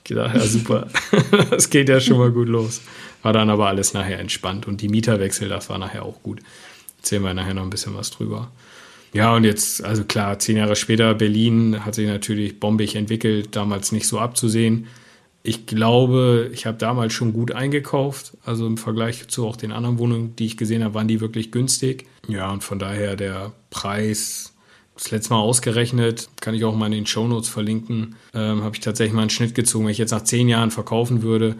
Ich 0.08 0.16
dachte, 0.16 0.38
ja 0.38 0.46
super, 0.46 0.88
das 1.50 1.70
geht 1.70 1.90
ja 1.90 2.00
schon 2.00 2.20
mal 2.20 2.32
gut 2.32 2.48
los. 2.48 2.82
War 3.26 3.34
dann 3.34 3.50
aber 3.50 3.66
alles 3.66 3.96
nachher 3.96 4.20
entspannt 4.20 4.68
und 4.68 4.82
die 4.82 4.88
Mieterwechsel, 4.88 5.50
das 5.50 5.68
war 5.68 5.80
nachher 5.80 6.06
auch 6.06 6.22
gut. 6.22 6.42
Erzählen 7.00 7.24
wir 7.24 7.34
nachher 7.34 7.56
noch 7.56 7.64
ein 7.64 7.72
bisschen 7.72 7.96
was 7.96 8.12
drüber. 8.12 8.52
Ja, 9.14 9.34
und 9.34 9.46
jetzt, 9.46 9.84
also 9.84 10.04
klar, 10.04 10.38
zehn 10.38 10.58
Jahre 10.58 10.76
später, 10.76 11.12
Berlin 11.16 11.84
hat 11.84 11.96
sich 11.96 12.08
natürlich 12.08 12.60
bombig 12.60 12.96
entwickelt, 12.96 13.56
damals 13.56 13.92
nicht 13.92 14.08
so 14.08 14.20
abzusehen. 14.20 14.86
Ich 15.42 15.66
glaube, 15.66 16.52
ich 16.54 16.68
habe 16.68 16.78
damals 16.78 17.14
schon 17.14 17.34
gut 17.34 17.52
eingekauft. 17.52 18.34
Also 18.46 18.68
im 18.68 18.78
Vergleich 18.78 19.28
zu 19.28 19.48
auch 19.48 19.56
den 19.56 19.72
anderen 19.72 19.98
Wohnungen, 19.98 20.36
die 20.36 20.46
ich 20.46 20.56
gesehen 20.56 20.84
habe, 20.84 20.94
waren 20.94 21.08
die 21.08 21.20
wirklich 21.20 21.52
günstig. 21.52 22.06
Ja, 22.28 22.52
und 22.52 22.64
von 22.64 22.78
daher 22.78 23.16
der 23.16 23.54
Preis, 23.72 24.54
das 24.94 25.10
letzte 25.10 25.34
Mal 25.34 25.40
ausgerechnet, 25.40 26.30
kann 26.42 26.54
ich 26.54 26.64
auch 26.64 26.76
mal 26.76 26.86
in 26.86 26.92
den 26.92 27.06
Shownotes 27.08 27.50
verlinken, 27.50 28.18
ähm, 28.36 28.62
habe 28.62 28.76
ich 28.76 28.82
tatsächlich 28.82 29.16
mal 29.16 29.22
einen 29.22 29.32
Schnitt 29.32 29.56
gezogen. 29.56 29.86
Wenn 29.86 29.94
ich 29.94 29.98
jetzt 29.98 30.12
nach 30.12 30.24
zehn 30.24 30.48
Jahren 30.48 30.70
verkaufen 30.70 31.24
würde, 31.24 31.56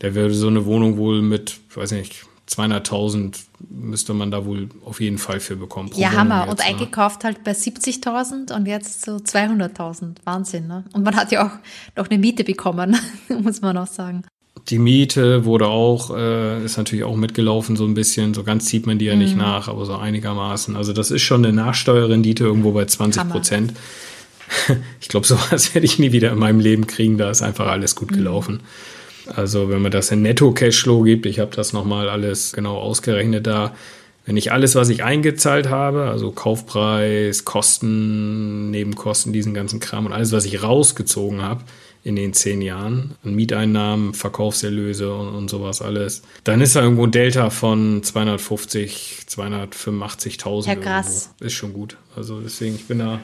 der 0.00 0.14
würde 0.14 0.34
so 0.34 0.48
eine 0.48 0.66
Wohnung 0.66 0.96
wohl 0.96 1.22
mit, 1.22 1.58
weiß 1.74 1.92
nicht, 1.92 2.26
200.000 2.48 3.34
müsste 3.70 4.14
man 4.14 4.30
da 4.30 4.44
wohl 4.44 4.68
auf 4.84 5.00
jeden 5.00 5.18
Fall 5.18 5.40
für 5.40 5.56
bekommen. 5.56 5.90
ja, 5.96 6.12
Hammer. 6.12 6.42
Jetzt, 6.42 6.50
und 6.50 6.58
ne? 6.58 6.64
eingekauft 6.64 7.24
halt 7.24 7.42
bei 7.42 7.52
70.000 7.52 8.54
und 8.54 8.66
jetzt 8.66 9.04
so 9.04 9.16
200.000. 9.16 10.16
Wahnsinn, 10.24 10.68
ne? 10.68 10.84
Und 10.92 11.04
man 11.04 11.16
hat 11.16 11.32
ja 11.32 11.46
auch 11.46 11.96
noch 11.96 12.08
eine 12.08 12.18
Miete 12.18 12.44
bekommen, 12.44 12.96
muss 13.42 13.62
man 13.62 13.76
auch 13.76 13.88
sagen. 13.88 14.22
Die 14.68 14.78
Miete 14.78 15.44
wurde 15.44 15.66
auch, 15.66 16.16
äh, 16.16 16.64
ist 16.64 16.76
natürlich 16.76 17.04
auch 17.04 17.16
mitgelaufen 17.16 17.76
so 17.76 17.84
ein 17.84 17.94
bisschen. 17.94 18.32
So 18.34 18.42
ganz 18.44 18.66
zieht 18.66 18.86
man 18.86 18.98
die 18.98 19.06
ja 19.06 19.14
mhm. 19.14 19.20
nicht 19.20 19.36
nach, 19.36 19.68
aber 19.68 19.84
so 19.84 19.96
einigermaßen. 19.96 20.76
Also 20.76 20.92
das 20.92 21.10
ist 21.10 21.22
schon 21.22 21.44
eine 21.44 21.54
Nachsteuerrendite 21.54 22.44
irgendwo 22.44 22.72
bei 22.72 22.84
20 22.84 23.28
Prozent. 23.28 23.72
Ich 25.00 25.08
glaube, 25.08 25.26
sowas 25.26 25.74
werde 25.74 25.86
ich 25.86 25.98
nie 25.98 26.12
wieder 26.12 26.30
in 26.30 26.38
meinem 26.38 26.60
Leben 26.60 26.86
kriegen. 26.86 27.18
Da 27.18 27.30
ist 27.30 27.42
einfach 27.42 27.66
alles 27.66 27.96
gut 27.96 28.12
mhm. 28.12 28.16
gelaufen. 28.16 28.60
Also 29.34 29.68
wenn 29.68 29.82
man 29.82 29.92
das 29.92 30.10
in 30.10 30.22
Netto-Cashflow 30.22 31.02
gibt, 31.02 31.26
ich 31.26 31.38
habe 31.38 31.54
das 31.54 31.72
nochmal 31.72 32.08
alles 32.08 32.52
genau 32.52 32.76
ausgerechnet 32.76 33.46
da, 33.46 33.74
wenn 34.26 34.36
ich 34.36 34.50
alles, 34.50 34.74
was 34.74 34.88
ich 34.88 35.04
eingezahlt 35.04 35.70
habe, 35.70 36.10
also 36.10 36.32
Kaufpreis, 36.32 37.44
Kosten, 37.44 38.70
Nebenkosten, 38.72 39.32
diesen 39.32 39.54
ganzen 39.54 39.78
Kram 39.78 40.06
und 40.06 40.12
alles, 40.12 40.32
was 40.32 40.44
ich 40.44 40.64
rausgezogen 40.64 41.42
habe 41.42 41.62
in 42.02 42.16
den 42.16 42.32
zehn 42.32 42.60
Jahren, 42.60 43.14
an 43.24 43.34
Mieteinnahmen, 43.34 44.14
Verkaufserlöse 44.14 45.12
und, 45.14 45.28
und 45.28 45.48
sowas 45.48 45.80
alles, 45.80 46.22
dann 46.42 46.60
ist 46.60 46.74
da 46.74 46.82
irgendwo 46.82 47.04
ein 47.04 47.12
Delta 47.12 47.50
von 47.50 48.02
250, 48.02 49.26
285.000. 49.28 50.66
Ja, 50.66 50.74
krass. 50.74 51.26
Irgendwo. 51.26 51.44
Ist 51.44 51.52
schon 51.52 51.72
gut. 51.72 51.96
Also 52.16 52.40
deswegen, 52.40 52.74
ich 52.74 52.86
bin 52.86 52.98
da 52.98 53.20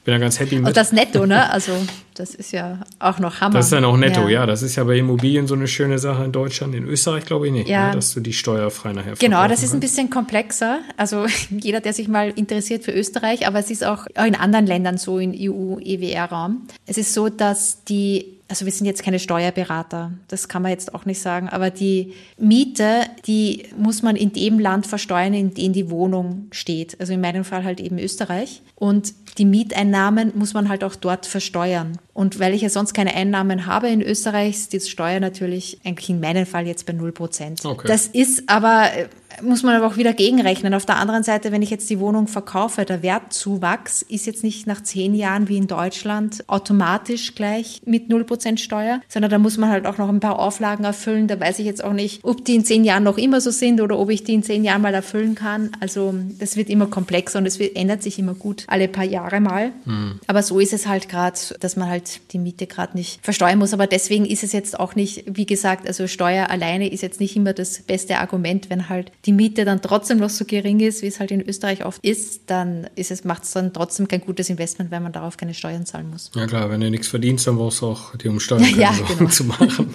ich 0.00 0.04
bin 0.04 0.12
ja 0.12 0.18
ganz 0.18 0.40
happy 0.40 0.56
mit. 0.56 0.68
Und 0.68 0.76
das 0.78 0.92
netto, 0.92 1.26
ne? 1.26 1.52
Also, 1.52 1.72
das 2.14 2.34
ist 2.34 2.52
ja 2.52 2.78
auch 2.98 3.18
noch 3.18 3.42
Hammer. 3.42 3.52
Das 3.52 3.66
ist 3.66 3.72
dann 3.72 3.84
auch 3.84 3.98
netto, 3.98 4.22
ja. 4.22 4.40
ja. 4.40 4.46
Das 4.46 4.62
ist 4.62 4.76
ja 4.76 4.84
bei 4.84 4.96
Immobilien 4.96 5.46
so 5.46 5.54
eine 5.54 5.68
schöne 5.68 5.98
Sache 5.98 6.24
in 6.24 6.32
Deutschland. 6.32 6.74
In 6.74 6.86
Österreich 6.86 7.26
glaube 7.26 7.48
ich 7.48 7.52
nicht, 7.52 7.68
ja. 7.68 7.88
ne? 7.88 7.96
dass 7.96 8.14
du 8.14 8.20
die 8.20 8.32
steuerfrei 8.32 8.94
nachher 8.94 9.16
Genau, 9.16 9.46
das 9.46 9.62
ist 9.62 9.74
ein 9.74 9.80
bisschen 9.80 10.08
komplexer. 10.08 10.78
Also, 10.96 11.26
jeder, 11.50 11.80
der 11.80 11.92
sich 11.92 12.08
mal 12.08 12.30
interessiert 12.30 12.82
für 12.82 12.92
Österreich, 12.92 13.46
aber 13.46 13.58
es 13.58 13.70
ist 13.70 13.84
auch 13.84 14.06
in 14.06 14.36
anderen 14.36 14.66
Ländern 14.66 14.96
so, 14.96 15.18
in 15.18 15.32
EU, 15.32 15.78
EWR-Raum. 15.78 16.66
Es 16.86 16.96
ist 16.96 17.12
so, 17.12 17.28
dass 17.28 17.84
die 17.84 18.39
also 18.50 18.64
wir 18.64 18.72
sind 18.72 18.86
jetzt 18.86 19.04
keine 19.04 19.20
Steuerberater, 19.20 20.12
das 20.26 20.48
kann 20.48 20.62
man 20.62 20.72
jetzt 20.72 20.92
auch 20.94 21.06
nicht 21.06 21.20
sagen, 21.20 21.48
aber 21.48 21.70
die 21.70 22.14
Miete, 22.36 23.02
die 23.26 23.66
muss 23.78 24.02
man 24.02 24.16
in 24.16 24.32
dem 24.32 24.58
Land 24.58 24.88
versteuern, 24.88 25.32
in 25.32 25.54
dem 25.54 25.72
die 25.72 25.88
Wohnung 25.88 26.48
steht. 26.50 27.00
Also 27.00 27.12
in 27.12 27.20
meinem 27.20 27.44
Fall 27.44 27.62
halt 27.62 27.80
eben 27.80 27.98
Österreich. 27.98 28.62
Und 28.74 29.14
die 29.38 29.44
Mieteinnahmen 29.44 30.32
muss 30.34 30.52
man 30.52 30.68
halt 30.68 30.82
auch 30.82 30.96
dort 30.96 31.26
versteuern. 31.26 31.98
Und 32.12 32.40
weil 32.40 32.52
ich 32.52 32.62
ja 32.62 32.70
sonst 32.70 32.92
keine 32.92 33.14
Einnahmen 33.14 33.66
habe 33.66 33.88
in 33.88 34.02
Österreich, 34.02 34.56
ist 34.56 34.72
die 34.72 34.80
Steuer 34.80 35.20
natürlich 35.20 35.78
eigentlich 35.84 36.10
in 36.10 36.18
meinem 36.18 36.44
Fall 36.44 36.66
jetzt 36.66 36.86
bei 36.86 36.92
0 36.92 37.12
Prozent. 37.12 37.64
Okay. 37.64 37.86
Das 37.86 38.08
ist 38.08 38.48
aber 38.48 38.88
muss 39.42 39.62
man 39.62 39.74
aber 39.74 39.86
auch 39.86 39.96
wieder 39.96 40.12
gegenrechnen. 40.12 40.74
Auf 40.74 40.86
der 40.86 40.96
anderen 40.96 41.22
Seite, 41.22 41.52
wenn 41.52 41.62
ich 41.62 41.70
jetzt 41.70 41.88
die 41.90 42.00
Wohnung 42.00 42.26
verkaufe, 42.26 42.84
der 42.84 43.02
Wertzuwachs 43.02 44.02
ist 44.02 44.26
jetzt 44.26 44.44
nicht 44.44 44.66
nach 44.66 44.82
zehn 44.82 45.14
Jahren 45.14 45.48
wie 45.48 45.56
in 45.56 45.66
Deutschland 45.66 46.44
automatisch 46.48 47.34
gleich 47.34 47.82
mit 47.84 48.08
0% 48.08 48.58
Steuer, 48.58 49.00
sondern 49.08 49.30
da 49.30 49.38
muss 49.38 49.58
man 49.58 49.70
halt 49.70 49.86
auch 49.86 49.98
noch 49.98 50.08
ein 50.08 50.20
paar 50.20 50.38
Auflagen 50.38 50.84
erfüllen. 50.84 51.28
Da 51.28 51.38
weiß 51.38 51.58
ich 51.58 51.66
jetzt 51.66 51.82
auch 51.84 51.92
nicht, 51.92 52.24
ob 52.24 52.44
die 52.44 52.56
in 52.56 52.64
zehn 52.64 52.84
Jahren 52.84 53.02
noch 53.02 53.18
immer 53.18 53.40
so 53.40 53.50
sind 53.50 53.80
oder 53.80 53.98
ob 53.98 54.10
ich 54.10 54.24
die 54.24 54.34
in 54.34 54.42
zehn 54.42 54.64
Jahren 54.64 54.82
mal 54.82 54.94
erfüllen 54.94 55.34
kann. 55.34 55.70
Also 55.80 56.14
das 56.38 56.56
wird 56.56 56.68
immer 56.68 56.86
komplexer 56.86 57.38
und 57.38 57.46
es 57.46 57.58
ändert 57.58 58.02
sich 58.02 58.18
immer 58.18 58.34
gut 58.34 58.64
alle 58.66 58.88
paar 58.88 59.04
Jahre 59.04 59.40
mal. 59.40 59.72
Mhm. 59.84 60.20
Aber 60.26 60.42
so 60.42 60.58
ist 60.60 60.72
es 60.72 60.86
halt 60.86 61.08
gerade, 61.08 61.38
dass 61.60 61.76
man 61.76 61.88
halt 61.88 62.20
die 62.32 62.38
Miete 62.38 62.66
gerade 62.66 62.96
nicht 62.96 63.24
versteuern 63.24 63.58
muss. 63.58 63.74
Aber 63.74 63.86
deswegen 63.86 64.24
ist 64.24 64.42
es 64.42 64.52
jetzt 64.52 64.78
auch 64.78 64.94
nicht, 64.94 65.24
wie 65.26 65.46
gesagt, 65.46 65.86
also 65.86 66.06
Steuer 66.06 66.50
alleine 66.50 66.90
ist 66.90 67.02
jetzt 67.02 67.20
nicht 67.20 67.36
immer 67.36 67.52
das 67.52 67.80
beste 67.80 68.18
Argument, 68.18 68.70
wenn 68.70 68.88
halt 68.88 69.12
die 69.26 69.29
die 69.30 69.36
Miete 69.36 69.64
dann 69.64 69.80
trotzdem 69.80 70.18
noch 70.18 70.28
so 70.28 70.44
gering 70.44 70.80
ist, 70.80 71.02
wie 71.02 71.06
es 71.06 71.20
halt 71.20 71.30
in 71.30 71.40
Österreich 71.40 71.84
oft 71.84 72.04
ist, 72.04 72.42
dann 72.46 72.90
ist 72.96 73.12
es, 73.12 73.22
macht 73.22 73.44
es 73.44 73.52
dann 73.52 73.72
trotzdem 73.72 74.08
kein 74.08 74.20
gutes 74.22 74.50
Investment, 74.50 74.90
weil 74.90 74.98
man 74.98 75.12
darauf 75.12 75.36
keine 75.36 75.54
Steuern 75.54 75.86
zahlen 75.86 76.10
muss. 76.10 76.32
Ja 76.34 76.48
klar, 76.48 76.68
wenn 76.68 76.80
du 76.80 76.90
nichts 76.90 77.06
verdienst, 77.06 77.46
dann 77.46 77.56
brauchst 77.56 77.80
du 77.80 77.86
auch 77.86 78.16
die 78.16 78.26
um 78.26 78.40
Steuern 78.40 78.66
ja, 78.76 78.92
genau. 79.16 79.30
zu 79.30 79.44
machen. 79.44 79.94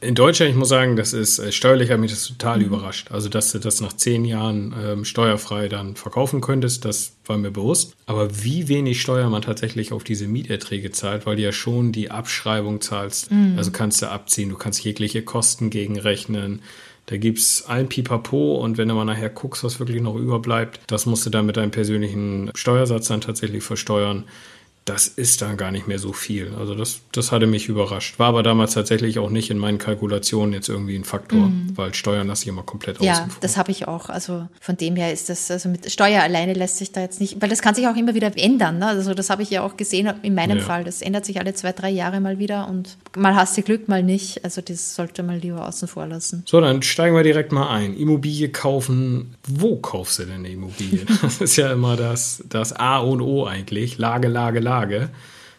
In 0.00 0.14
Deutschland, 0.14 0.50
ich 0.50 0.56
muss 0.56 0.70
sagen, 0.70 0.96
das 0.96 1.12
ist 1.12 1.40
äh, 1.40 1.52
steuerlich 1.52 1.90
hat 1.90 2.00
mich 2.00 2.10
das 2.10 2.26
total 2.26 2.60
mhm. 2.60 2.64
überrascht. 2.64 3.10
Also, 3.10 3.28
dass 3.28 3.52
du 3.52 3.58
das 3.58 3.82
nach 3.82 3.92
zehn 3.92 4.24
Jahren 4.24 4.74
ähm, 4.82 5.04
steuerfrei 5.04 5.68
dann 5.68 5.94
verkaufen 5.94 6.40
könntest, 6.40 6.86
das 6.86 7.12
war 7.26 7.36
mir 7.36 7.50
bewusst. 7.50 7.94
Aber 8.06 8.42
wie 8.42 8.68
wenig 8.68 9.02
Steuer 9.02 9.28
man 9.28 9.42
tatsächlich 9.42 9.92
auf 9.92 10.04
diese 10.04 10.26
Mieterträge 10.26 10.90
zahlt, 10.90 11.26
weil 11.26 11.36
du 11.36 11.42
ja 11.42 11.52
schon 11.52 11.92
die 11.92 12.10
Abschreibung 12.10 12.80
zahlst. 12.80 13.30
Mhm. 13.30 13.58
Also 13.58 13.72
kannst 13.72 14.00
du 14.00 14.10
abziehen, 14.10 14.48
du 14.48 14.56
kannst 14.56 14.82
jegliche 14.82 15.20
Kosten 15.20 15.68
gegenrechnen. 15.68 16.62
Da 17.06 17.18
gibt 17.18 17.38
es 17.38 17.66
ein 17.66 17.88
Pipapo 17.88 18.56
und 18.56 18.78
wenn 18.78 18.88
du 18.88 18.94
mal 18.94 19.04
nachher 19.04 19.28
guckst, 19.28 19.62
was 19.62 19.78
wirklich 19.78 20.00
noch 20.00 20.16
überbleibt, 20.16 20.80
das 20.86 21.04
musst 21.04 21.26
du 21.26 21.30
dann 21.30 21.46
mit 21.46 21.56
deinem 21.56 21.70
persönlichen 21.70 22.50
Steuersatz 22.54 23.08
dann 23.08 23.20
tatsächlich 23.20 23.62
versteuern 23.62 24.24
das 24.84 25.08
ist 25.08 25.40
dann 25.40 25.56
gar 25.56 25.70
nicht 25.70 25.86
mehr 25.86 25.98
so 25.98 26.12
viel. 26.12 26.52
Also 26.58 26.74
das, 26.74 27.00
das 27.12 27.32
hatte 27.32 27.46
mich 27.46 27.68
überrascht. 27.68 28.18
War 28.18 28.28
aber 28.28 28.42
damals 28.42 28.74
tatsächlich 28.74 29.18
auch 29.18 29.30
nicht 29.30 29.50
in 29.50 29.56
meinen 29.56 29.78
Kalkulationen 29.78 30.52
jetzt 30.52 30.68
irgendwie 30.68 30.94
ein 30.94 31.04
Faktor, 31.04 31.46
mhm. 31.46 31.72
weil 31.74 31.94
Steuern 31.94 32.26
lasse 32.26 32.42
ich 32.42 32.48
immer 32.48 32.62
komplett 32.62 33.00
aus. 33.00 33.06
Ja, 33.06 33.26
das 33.40 33.56
habe 33.56 33.70
ich 33.70 33.88
auch. 33.88 34.10
Also 34.10 34.46
von 34.60 34.76
dem 34.76 34.96
her 34.96 35.10
ist 35.10 35.30
das, 35.30 35.50
also 35.50 35.70
mit 35.70 35.90
Steuer 35.90 36.22
alleine 36.22 36.52
lässt 36.52 36.76
sich 36.76 36.92
da 36.92 37.00
jetzt 37.00 37.18
nicht, 37.18 37.40
weil 37.40 37.48
das 37.48 37.62
kann 37.62 37.74
sich 37.74 37.88
auch 37.88 37.96
immer 37.96 38.14
wieder 38.14 38.30
ändern. 38.36 38.78
Ne? 38.78 38.86
Also 38.86 39.14
das 39.14 39.30
habe 39.30 39.42
ich 39.42 39.48
ja 39.48 39.62
auch 39.62 39.78
gesehen 39.78 40.12
in 40.20 40.34
meinem 40.34 40.58
ja. 40.58 40.64
Fall. 40.64 40.84
Das 40.84 41.00
ändert 41.00 41.24
sich 41.24 41.40
alle 41.40 41.54
zwei, 41.54 41.72
drei 41.72 41.88
Jahre 41.88 42.20
mal 42.20 42.38
wieder 42.38 42.68
und 42.68 42.98
mal 43.16 43.34
hast 43.34 43.56
du 43.56 43.62
Glück, 43.62 43.88
mal 43.88 44.02
nicht. 44.02 44.44
Also 44.44 44.60
das 44.60 44.94
sollte 44.94 45.22
man 45.22 45.40
lieber 45.40 45.66
außen 45.66 45.88
vor 45.88 46.06
lassen. 46.06 46.42
So, 46.46 46.60
dann 46.60 46.82
steigen 46.82 47.16
wir 47.16 47.22
direkt 47.22 47.52
mal 47.52 47.70
ein. 47.70 47.96
Immobilie 47.96 48.50
kaufen. 48.50 49.34
Wo 49.48 49.76
kaufst 49.76 50.18
du 50.18 50.24
denn 50.24 50.40
eine 50.40 50.50
Immobilie? 50.50 51.06
Das 51.24 51.40
ist 51.40 51.56
ja 51.56 51.72
immer 51.72 51.96
das, 51.96 52.44
das 52.50 52.74
A 52.74 52.98
und 52.98 53.22
O 53.22 53.46
eigentlich. 53.46 53.96
Lage, 53.96 54.28
Lage, 54.28 54.60
Lage. 54.60 54.73
Lage. 54.74 55.10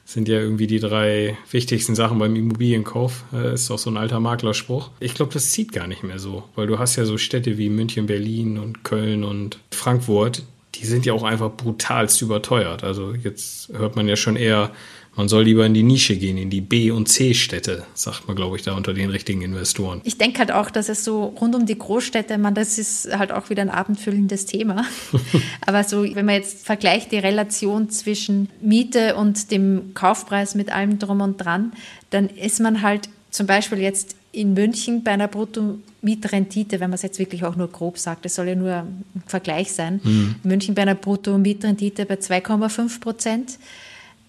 sind 0.08 0.28
ja 0.28 0.40
irgendwie 0.40 0.68
die 0.68 0.80
drei 0.80 1.38
wichtigsten 1.50 1.96
Sachen 1.96 2.20
beim 2.20 2.36
Immobilienkauf. 2.36 3.24
Das 3.32 3.62
ist 3.62 3.72
auch 3.72 3.80
so 3.80 3.90
ein 3.90 3.98
alter 3.98 4.20
Maklerspruch. 4.20 4.92
Ich 5.00 5.16
glaube, 5.16 5.34
das 5.34 5.52
zieht 5.52 5.72
gar 5.72 5.88
nicht 5.88 6.04
mehr 6.04 6.20
so, 6.20 6.44
weil 6.56 6.68
du 6.68 6.78
hast 6.78 6.96
ja 6.96 7.06
so 7.06 7.18
Städte 7.18 7.58
wie 7.58 7.70
München, 7.70 8.06
Berlin 8.06 8.60
und 8.60 8.84
Köln 8.84 9.24
und 9.24 9.58
Frankfurt, 9.72 10.44
die 10.80 10.86
sind 10.86 11.06
ja 11.06 11.14
auch 11.14 11.24
einfach 11.24 11.52
brutalst 11.52 12.22
überteuert. 12.22 12.84
Also 12.84 13.14
jetzt 13.14 13.70
hört 13.70 13.96
man 13.96 14.08
ja 14.08 14.16
schon 14.16 14.36
eher 14.36 14.72
man 15.16 15.30
soll 15.30 15.44
lieber 15.44 15.66
in 15.66 15.74
die 15.74 15.84
Nische 15.84 16.18
gehen, 16.18 16.38
in 16.38 16.50
die 16.50 16.62
B- 16.62 16.92
und 16.92 17.08
C-Städte, 17.08 17.86
sagt 17.94 18.28
man, 18.28 18.36
glaube 18.36 18.58
ich, 18.58 18.64
da 18.64 18.74
unter 18.74 18.94
den 18.94 19.10
richtigen 19.10 19.42
Investoren. 19.42 20.02
Ich 20.04 20.18
denke 20.18 20.40
halt 20.40 20.52
auch, 20.52 20.70
dass 20.70 20.90
es 20.90 21.06
so 21.06 21.26
rund 21.40 21.56
um 21.56 21.66
die 21.66 21.78
Großstädte, 21.78 22.38
man, 22.38 22.54
das 22.54 22.78
ist 22.78 23.18
halt 23.18 23.32
auch 23.32 23.50
wieder 23.50 23.62
ein 23.62 23.70
abendfüllendes 23.70 24.46
Thema. 24.46 24.86
Aber 25.66 25.84
so, 25.86 26.04
wenn 26.04 26.26
man 26.26 26.36
jetzt 26.36 26.66
vergleicht 26.66 27.14
die 27.14 27.18
Relation 27.18 27.90
zwischen 27.90 28.50
Miete 28.60 29.16
und 29.16 29.52
dem 29.52 29.94
Kaufpreis 29.94 30.54
mit 30.54 30.72
allem 30.72 31.00
drum 31.00 31.22
und 31.22 31.38
dran, 31.38 31.72
dann 32.10 32.28
ist 32.28 32.60
man 32.60 32.82
halt 32.82 33.08
zum 33.32 33.48
Beispiel 33.48 33.80
jetzt 33.80 34.18
in 34.36 34.54
München 34.54 35.04
bei 35.04 35.12
einer 35.12 35.28
Brutto-Mietrendite, 35.28 36.80
wenn 36.80 36.90
man 36.90 36.96
es 36.96 37.02
jetzt 37.02 37.20
wirklich 37.20 37.44
auch 37.46 37.56
nur 37.56 37.70
grob 37.70 37.98
sagt, 37.98 38.26
das 38.26 38.36
soll 38.36 38.50
ja 38.50 38.56
nur 38.56 38.74
ein 38.74 39.04
Vergleich 39.26 39.72
sein, 39.72 40.02
mhm. 40.04 40.36
München 40.44 40.76
bei 40.76 40.82
einer 40.82 40.96
Brutto-Mietrendite 40.96 42.06
bei 42.06 42.16
2,5 42.16 43.00
Prozent. 43.00 43.58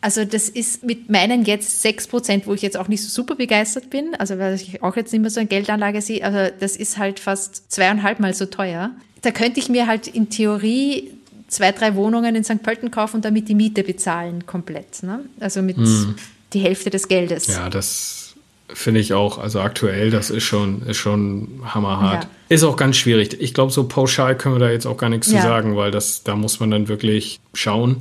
Also 0.00 0.24
das 0.24 0.48
ist 0.48 0.84
mit 0.84 1.10
meinen 1.10 1.44
jetzt 1.44 1.82
6 1.82 2.06
Prozent, 2.06 2.46
wo 2.46 2.54
ich 2.54 2.62
jetzt 2.62 2.76
auch 2.76 2.86
nicht 2.88 3.02
so 3.02 3.08
super 3.08 3.34
begeistert 3.34 3.90
bin, 3.90 4.14
also 4.14 4.38
weil 4.38 4.54
ich 4.54 4.82
auch 4.82 4.94
jetzt 4.94 5.12
nicht 5.12 5.22
mehr 5.22 5.30
so 5.30 5.40
eine 5.40 5.48
Geldanlage 5.48 6.00
sehe, 6.00 6.24
also 6.24 6.54
das 6.60 6.76
ist 6.76 6.98
halt 6.98 7.18
fast 7.18 7.70
zweieinhalb 7.72 8.20
Mal 8.20 8.32
so 8.32 8.46
teuer. 8.46 8.92
Da 9.22 9.32
könnte 9.32 9.58
ich 9.58 9.68
mir 9.68 9.86
halt 9.86 10.06
in 10.06 10.30
Theorie 10.30 11.10
zwei, 11.48 11.72
drei 11.72 11.94
Wohnungen 11.96 12.36
in 12.36 12.44
St. 12.44 12.62
Pölten 12.62 12.90
kaufen 12.90 13.16
und 13.16 13.24
damit 13.24 13.48
die 13.48 13.54
Miete 13.54 13.82
bezahlen 13.82 14.46
komplett. 14.46 15.02
Ne? 15.02 15.20
Also 15.40 15.62
mit 15.62 15.76
hm. 15.76 16.14
die 16.52 16.60
Hälfte 16.60 16.90
des 16.90 17.08
Geldes. 17.08 17.48
Ja, 17.48 17.68
das 17.68 18.25
finde 18.68 19.00
ich 19.00 19.12
auch. 19.12 19.38
Also 19.38 19.60
aktuell, 19.60 20.10
das 20.10 20.30
ist 20.30 20.44
schon, 20.44 20.82
ist 20.82 20.96
schon 20.96 21.60
hammerhart. 21.64 22.24
Ja. 22.24 22.30
Ist 22.48 22.64
auch 22.64 22.76
ganz 22.76 22.96
schwierig. 22.96 23.40
Ich 23.40 23.54
glaube, 23.54 23.72
so 23.72 23.84
pauschal 23.84 24.36
können 24.36 24.56
wir 24.56 24.60
da 24.60 24.70
jetzt 24.70 24.86
auch 24.86 24.96
gar 24.96 25.08
nichts 25.08 25.30
ja. 25.30 25.40
zu 25.40 25.46
sagen, 25.46 25.76
weil 25.76 25.90
das, 25.90 26.22
da 26.22 26.36
muss 26.36 26.60
man 26.60 26.70
dann 26.70 26.88
wirklich 26.88 27.40
schauen. 27.54 27.98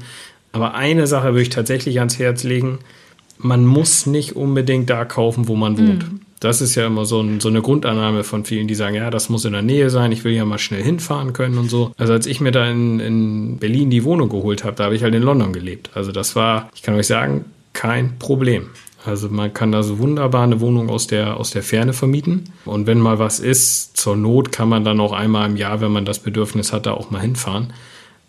Aber 0.52 0.74
eine 0.74 1.08
Sache 1.08 1.30
würde 1.30 1.42
ich 1.42 1.50
tatsächlich 1.50 2.00
ans 2.00 2.18
Herz 2.18 2.44
legen. 2.44 2.80
Man 3.38 3.66
muss 3.66 4.06
nicht 4.06 4.36
unbedingt 4.36 4.90
da 4.90 5.04
kaufen, 5.04 5.48
wo 5.48 5.56
man 5.56 5.78
wohnt. 5.78 6.12
Mhm. 6.12 6.22
Das 6.40 6.62
ist 6.62 6.76
ja 6.76 6.88
immer 6.88 7.06
so, 7.06 7.22
ein, 7.22 7.40
so, 7.40 7.50
eine 7.50 7.62
Grundannahme 7.62 8.24
von 8.24 8.46
vielen, 8.46 8.68
die 8.68 8.76
sagen, 8.76 8.96
ja, 8.96 9.10
das 9.10 9.30
muss 9.30 9.46
in 9.46 9.54
der 9.54 9.62
Nähe 9.62 9.90
sein, 9.90 10.12
ich 10.12 10.24
will 10.24 10.34
ja 10.34 10.46
mal 10.46 10.60
schnell 10.60 10.84
hinfahren 10.84 11.34
können 11.34 11.58
und 11.58 11.70
so. 11.70 11.92
Also 11.98 12.14
als 12.14 12.28
ich 12.28 12.40
mir 12.40 12.52
da 12.52 12.70
in, 12.70 13.00
in 13.00 13.58
Berlin 13.58 13.90
die 13.90 14.04
Wohnung 14.04 14.30
geholt 14.30 14.64
habe, 14.64 14.76
da 14.76 14.86
habe 14.86 14.96
ich 14.96 15.04
halt 15.04 15.16
in 15.16 15.24
London 15.24 15.54
gelebt. 15.54 15.90
Also 15.94 16.12
das 16.12 16.36
war, 16.36 16.70
ich 16.76 16.84
kann 16.84 16.96
euch 16.96 17.08
sagen, 17.08 17.46
kein 17.74 18.18
Problem. 18.20 18.70
Also 19.06 19.30
man 19.30 19.54
kann 19.54 19.72
da 19.72 19.84
so 19.84 20.00
wunderbar 20.00 20.44
eine 20.44 20.60
Wohnung 20.60 20.90
aus 20.90 21.08
der, 21.08 21.38
aus 21.38 21.52
der 21.52 21.64
Ferne 21.64 21.94
vermieten. 21.94 22.52
Und 22.66 22.88
wenn 22.88 23.00
mal 23.00 23.20
was 23.20 23.40
ist, 23.40 23.98
zur 23.98 24.16
Not 24.16 24.52
kann 24.52 24.70
man 24.70 24.84
dann 24.84 25.00
auch 25.00 25.14
einmal 25.14 25.50
im 25.50 25.58
Jahr, 25.58 25.82
wenn 25.82 25.92
man 25.92 26.06
das 26.06 26.20
Bedürfnis 26.20 26.74
hat, 26.74 26.86
da 26.86 26.92
auch 26.92 27.12
mal 27.12 27.22
hinfahren. 27.22 27.74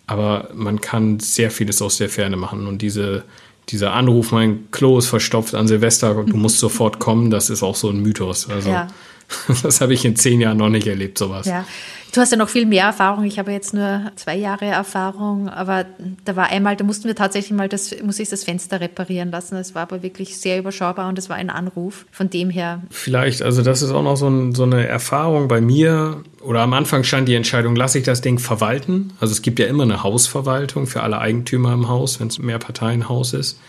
Aber 0.05 0.49
man 0.53 0.79
kann 0.79 1.19
sehr 1.19 1.51
vieles 1.51 1.81
aus 1.81 1.97
der 1.97 2.09
Ferne 2.09 2.37
machen. 2.37 2.67
Und 2.67 2.81
diese, 2.81 3.23
dieser 3.69 3.93
Anruf, 3.93 4.31
mein 4.31 4.71
Klo 4.71 4.97
ist 4.97 5.07
verstopft 5.07 5.55
an 5.55 5.67
Silvester, 5.67 6.13
du 6.23 6.37
musst 6.37 6.59
sofort 6.59 6.99
kommen, 6.99 7.29
das 7.29 7.49
ist 7.49 7.63
auch 7.63 7.75
so 7.75 7.89
ein 7.89 8.01
Mythos. 8.01 8.49
Also 8.49 8.69
ja. 8.69 8.87
das 9.63 9.81
habe 9.81 9.93
ich 9.93 10.05
in 10.05 10.15
zehn 10.15 10.41
Jahren 10.41 10.57
noch 10.57 10.69
nicht 10.69 10.87
erlebt, 10.87 11.17
sowas. 11.17 11.45
Ja. 11.45 11.65
Du 12.13 12.21
hast 12.21 12.31
ja 12.31 12.37
noch 12.37 12.49
viel 12.49 12.65
mehr 12.65 12.85
Erfahrung. 12.85 13.25
Ich 13.25 13.37
habe 13.37 13.51
jetzt 13.51 13.73
nur 13.73 14.11
zwei 14.15 14.35
Jahre 14.35 14.65
Erfahrung, 14.65 15.49
aber 15.49 15.85
da 16.23 16.35
war 16.35 16.47
einmal, 16.47 16.75
da 16.75 16.83
mussten 16.83 17.05
wir 17.05 17.15
tatsächlich 17.15 17.51
mal 17.51 17.67
das, 17.67 17.93
muss 18.01 18.17
ich 18.17 18.29
das 18.29 18.45
Fenster 18.45 18.79
reparieren 18.79 19.29
lassen. 19.29 19.55
Das 19.55 19.75
war 19.75 19.83
aber 19.83 20.01
wirklich 20.03 20.37
sehr 20.37 20.57
überschaubar 20.57 21.09
und 21.09 21.17
das 21.17 21.29
war 21.29 21.35
ein 21.35 21.49
Anruf. 21.49 22.05
Von 22.11 22.29
dem 22.29 22.49
her. 22.49 22.81
Vielleicht, 22.89 23.41
also 23.41 23.61
das 23.61 23.81
ist 23.81 23.91
auch 23.91 24.03
noch 24.03 24.15
so, 24.15 24.29
ein, 24.29 24.55
so 24.55 24.63
eine 24.63 24.87
Erfahrung 24.87 25.47
bei 25.47 25.59
mir. 25.59 26.23
Oder 26.41 26.61
am 26.61 26.73
Anfang 26.73 27.03
stand 27.03 27.27
die 27.27 27.35
Entscheidung, 27.35 27.75
lasse 27.75 27.97
ich 27.97 28.05
das 28.05 28.21
Ding 28.21 28.39
verwalten? 28.39 29.11
Also 29.19 29.33
es 29.33 29.41
gibt 29.41 29.59
ja 29.59 29.67
immer 29.67 29.83
eine 29.83 30.01
Hausverwaltung 30.01 30.87
für 30.87 31.03
alle 31.03 31.19
Eigentümer 31.19 31.73
im 31.73 31.89
Haus, 31.89 32.19
wenn 32.19 32.29
es 32.29 32.39
mehr 32.39 32.59
Parteienhaus 32.59 33.33
ist. 33.33 33.59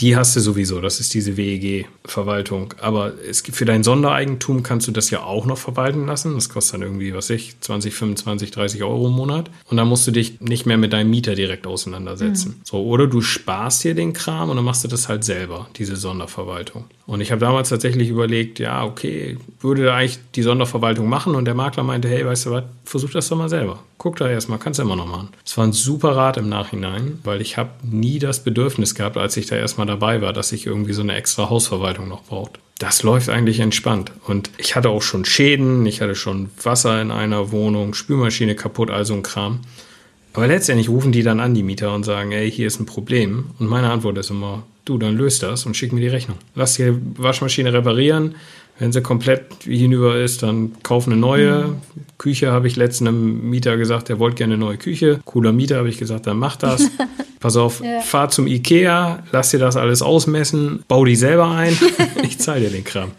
Die 0.00 0.16
hast 0.16 0.34
du 0.34 0.40
sowieso, 0.40 0.80
das 0.80 0.98
ist 1.00 1.14
diese 1.14 1.36
WEG-Verwaltung. 1.36 2.74
Aber 2.80 3.12
es 3.28 3.42
gibt, 3.42 3.56
für 3.56 3.64
dein 3.64 3.84
Sondereigentum 3.84 4.62
kannst 4.62 4.88
du 4.88 4.92
das 4.92 5.10
ja 5.10 5.22
auch 5.22 5.46
noch 5.46 5.58
verwalten 5.58 6.06
lassen. 6.06 6.34
Das 6.34 6.48
kostet 6.48 6.74
dann 6.74 6.82
irgendwie, 6.82 7.14
was 7.14 7.30
ich, 7.30 7.60
20, 7.60 7.94
25, 7.94 8.50
30 8.50 8.82
Euro 8.82 9.06
im 9.06 9.14
Monat. 9.14 9.50
Und 9.70 9.76
dann 9.76 9.88
musst 9.88 10.06
du 10.06 10.10
dich 10.10 10.40
nicht 10.40 10.66
mehr 10.66 10.78
mit 10.78 10.92
deinem 10.92 11.10
Mieter 11.10 11.34
direkt 11.34 11.66
auseinandersetzen. 11.66 12.56
Mhm. 12.58 12.60
So, 12.64 12.82
oder 12.82 13.06
du 13.06 13.20
sparst 13.20 13.84
dir 13.84 13.94
den 13.94 14.12
Kram 14.12 14.50
und 14.50 14.56
dann 14.56 14.64
machst 14.64 14.82
du 14.84 14.88
das 14.88 15.08
halt 15.08 15.24
selber, 15.24 15.68
diese 15.76 15.96
Sonderverwaltung. 15.96 16.84
Und 17.06 17.20
ich 17.20 17.30
habe 17.32 17.40
damals 17.40 17.68
tatsächlich 17.68 18.08
überlegt, 18.08 18.58
ja, 18.58 18.82
okay, 18.82 19.36
würde 19.60 19.84
da 19.84 19.96
eigentlich 19.96 20.18
die 20.34 20.42
Sonderverwaltung 20.42 21.06
machen? 21.06 21.34
Und 21.34 21.44
der 21.44 21.54
Makler 21.54 21.82
meinte, 21.82 22.08
hey, 22.08 22.24
weißt 22.24 22.46
du 22.46 22.50
was, 22.52 22.64
versuch 22.84 23.10
das 23.10 23.28
doch 23.28 23.36
mal 23.36 23.50
selber. 23.50 23.80
Guck 23.98 24.16
da 24.16 24.28
erstmal, 24.28 24.58
kannst 24.58 24.78
du 24.78 24.84
immer 24.84 24.96
noch 24.96 25.06
machen. 25.06 25.28
Es 25.44 25.56
war 25.58 25.66
ein 25.66 25.72
super 25.72 26.16
Rat 26.16 26.38
im 26.38 26.48
Nachhinein, 26.48 27.18
weil 27.22 27.42
ich 27.42 27.58
habe 27.58 27.70
nie 27.82 28.18
das 28.18 28.42
Bedürfnis 28.42 28.94
gehabt, 28.94 29.18
als 29.18 29.36
ich 29.36 29.46
da 29.46 29.56
erstmal 29.56 29.86
dabei 29.86 30.22
war, 30.22 30.32
dass 30.32 30.52
ich 30.52 30.66
irgendwie 30.66 30.94
so 30.94 31.02
eine 31.02 31.14
extra 31.14 31.50
Hausverwaltung 31.50 32.08
noch 32.08 32.22
braucht. 32.24 32.58
Das 32.78 33.02
läuft 33.02 33.28
eigentlich 33.28 33.60
entspannt. 33.60 34.12
Und 34.26 34.50
ich 34.56 34.74
hatte 34.74 34.88
auch 34.88 35.02
schon 35.02 35.26
Schäden, 35.26 35.84
ich 35.84 36.00
hatte 36.00 36.14
schon 36.14 36.50
Wasser 36.62 37.00
in 37.02 37.10
einer 37.10 37.52
Wohnung, 37.52 37.92
Spülmaschine 37.92 38.54
kaputt, 38.54 38.90
also 38.90 39.12
ein 39.12 39.22
Kram. 39.22 39.60
Aber 40.32 40.46
letztendlich 40.48 40.88
rufen 40.88 41.12
die 41.12 41.22
dann 41.22 41.38
an, 41.38 41.54
die 41.54 41.62
Mieter, 41.62 41.94
und 41.94 42.04
sagen, 42.04 42.32
ey, 42.32 42.50
hier 42.50 42.66
ist 42.66 42.80
ein 42.80 42.86
Problem. 42.86 43.50
Und 43.58 43.68
meine 43.68 43.90
Antwort 43.90 44.18
ist 44.18 44.30
immer, 44.30 44.64
du, 44.84 44.98
dann 44.98 45.16
löst 45.16 45.42
das 45.42 45.66
und 45.66 45.76
schick 45.76 45.92
mir 45.92 46.00
die 46.00 46.08
Rechnung. 46.08 46.38
Lass 46.54 46.74
die 46.74 46.92
Waschmaschine 47.16 47.72
reparieren, 47.72 48.34
wenn 48.78 48.92
sie 48.92 49.02
komplett 49.02 49.64
hinüber 49.64 50.16
ist, 50.16 50.42
dann 50.42 50.72
kauf 50.82 51.06
eine 51.06 51.16
neue. 51.16 51.68
Mhm. 51.68 51.76
Küche 52.18 52.50
habe 52.50 52.66
ich 52.66 52.76
letztens 52.76 53.08
einem 53.08 53.48
Mieter 53.50 53.76
gesagt, 53.76 54.08
der 54.08 54.18
wollte 54.18 54.36
gerne 54.36 54.54
eine 54.54 54.64
neue 54.64 54.78
Küche. 54.78 55.20
Cooler 55.24 55.52
Mieter, 55.52 55.76
habe 55.76 55.88
ich 55.88 55.98
gesagt, 55.98 56.26
dann 56.26 56.38
mach 56.38 56.56
das. 56.56 56.90
Pass 57.40 57.56
auf, 57.56 57.82
ja. 57.84 58.00
fahr 58.00 58.30
zum 58.30 58.46
Ikea, 58.46 59.22
lass 59.30 59.50
dir 59.50 59.58
das 59.58 59.76
alles 59.76 60.02
ausmessen, 60.02 60.82
bau 60.88 61.04
die 61.04 61.14
selber 61.14 61.50
ein. 61.50 61.76
ich 62.22 62.38
zahle 62.38 62.60
dir 62.60 62.70
den 62.70 62.84
Kram. 62.84 63.12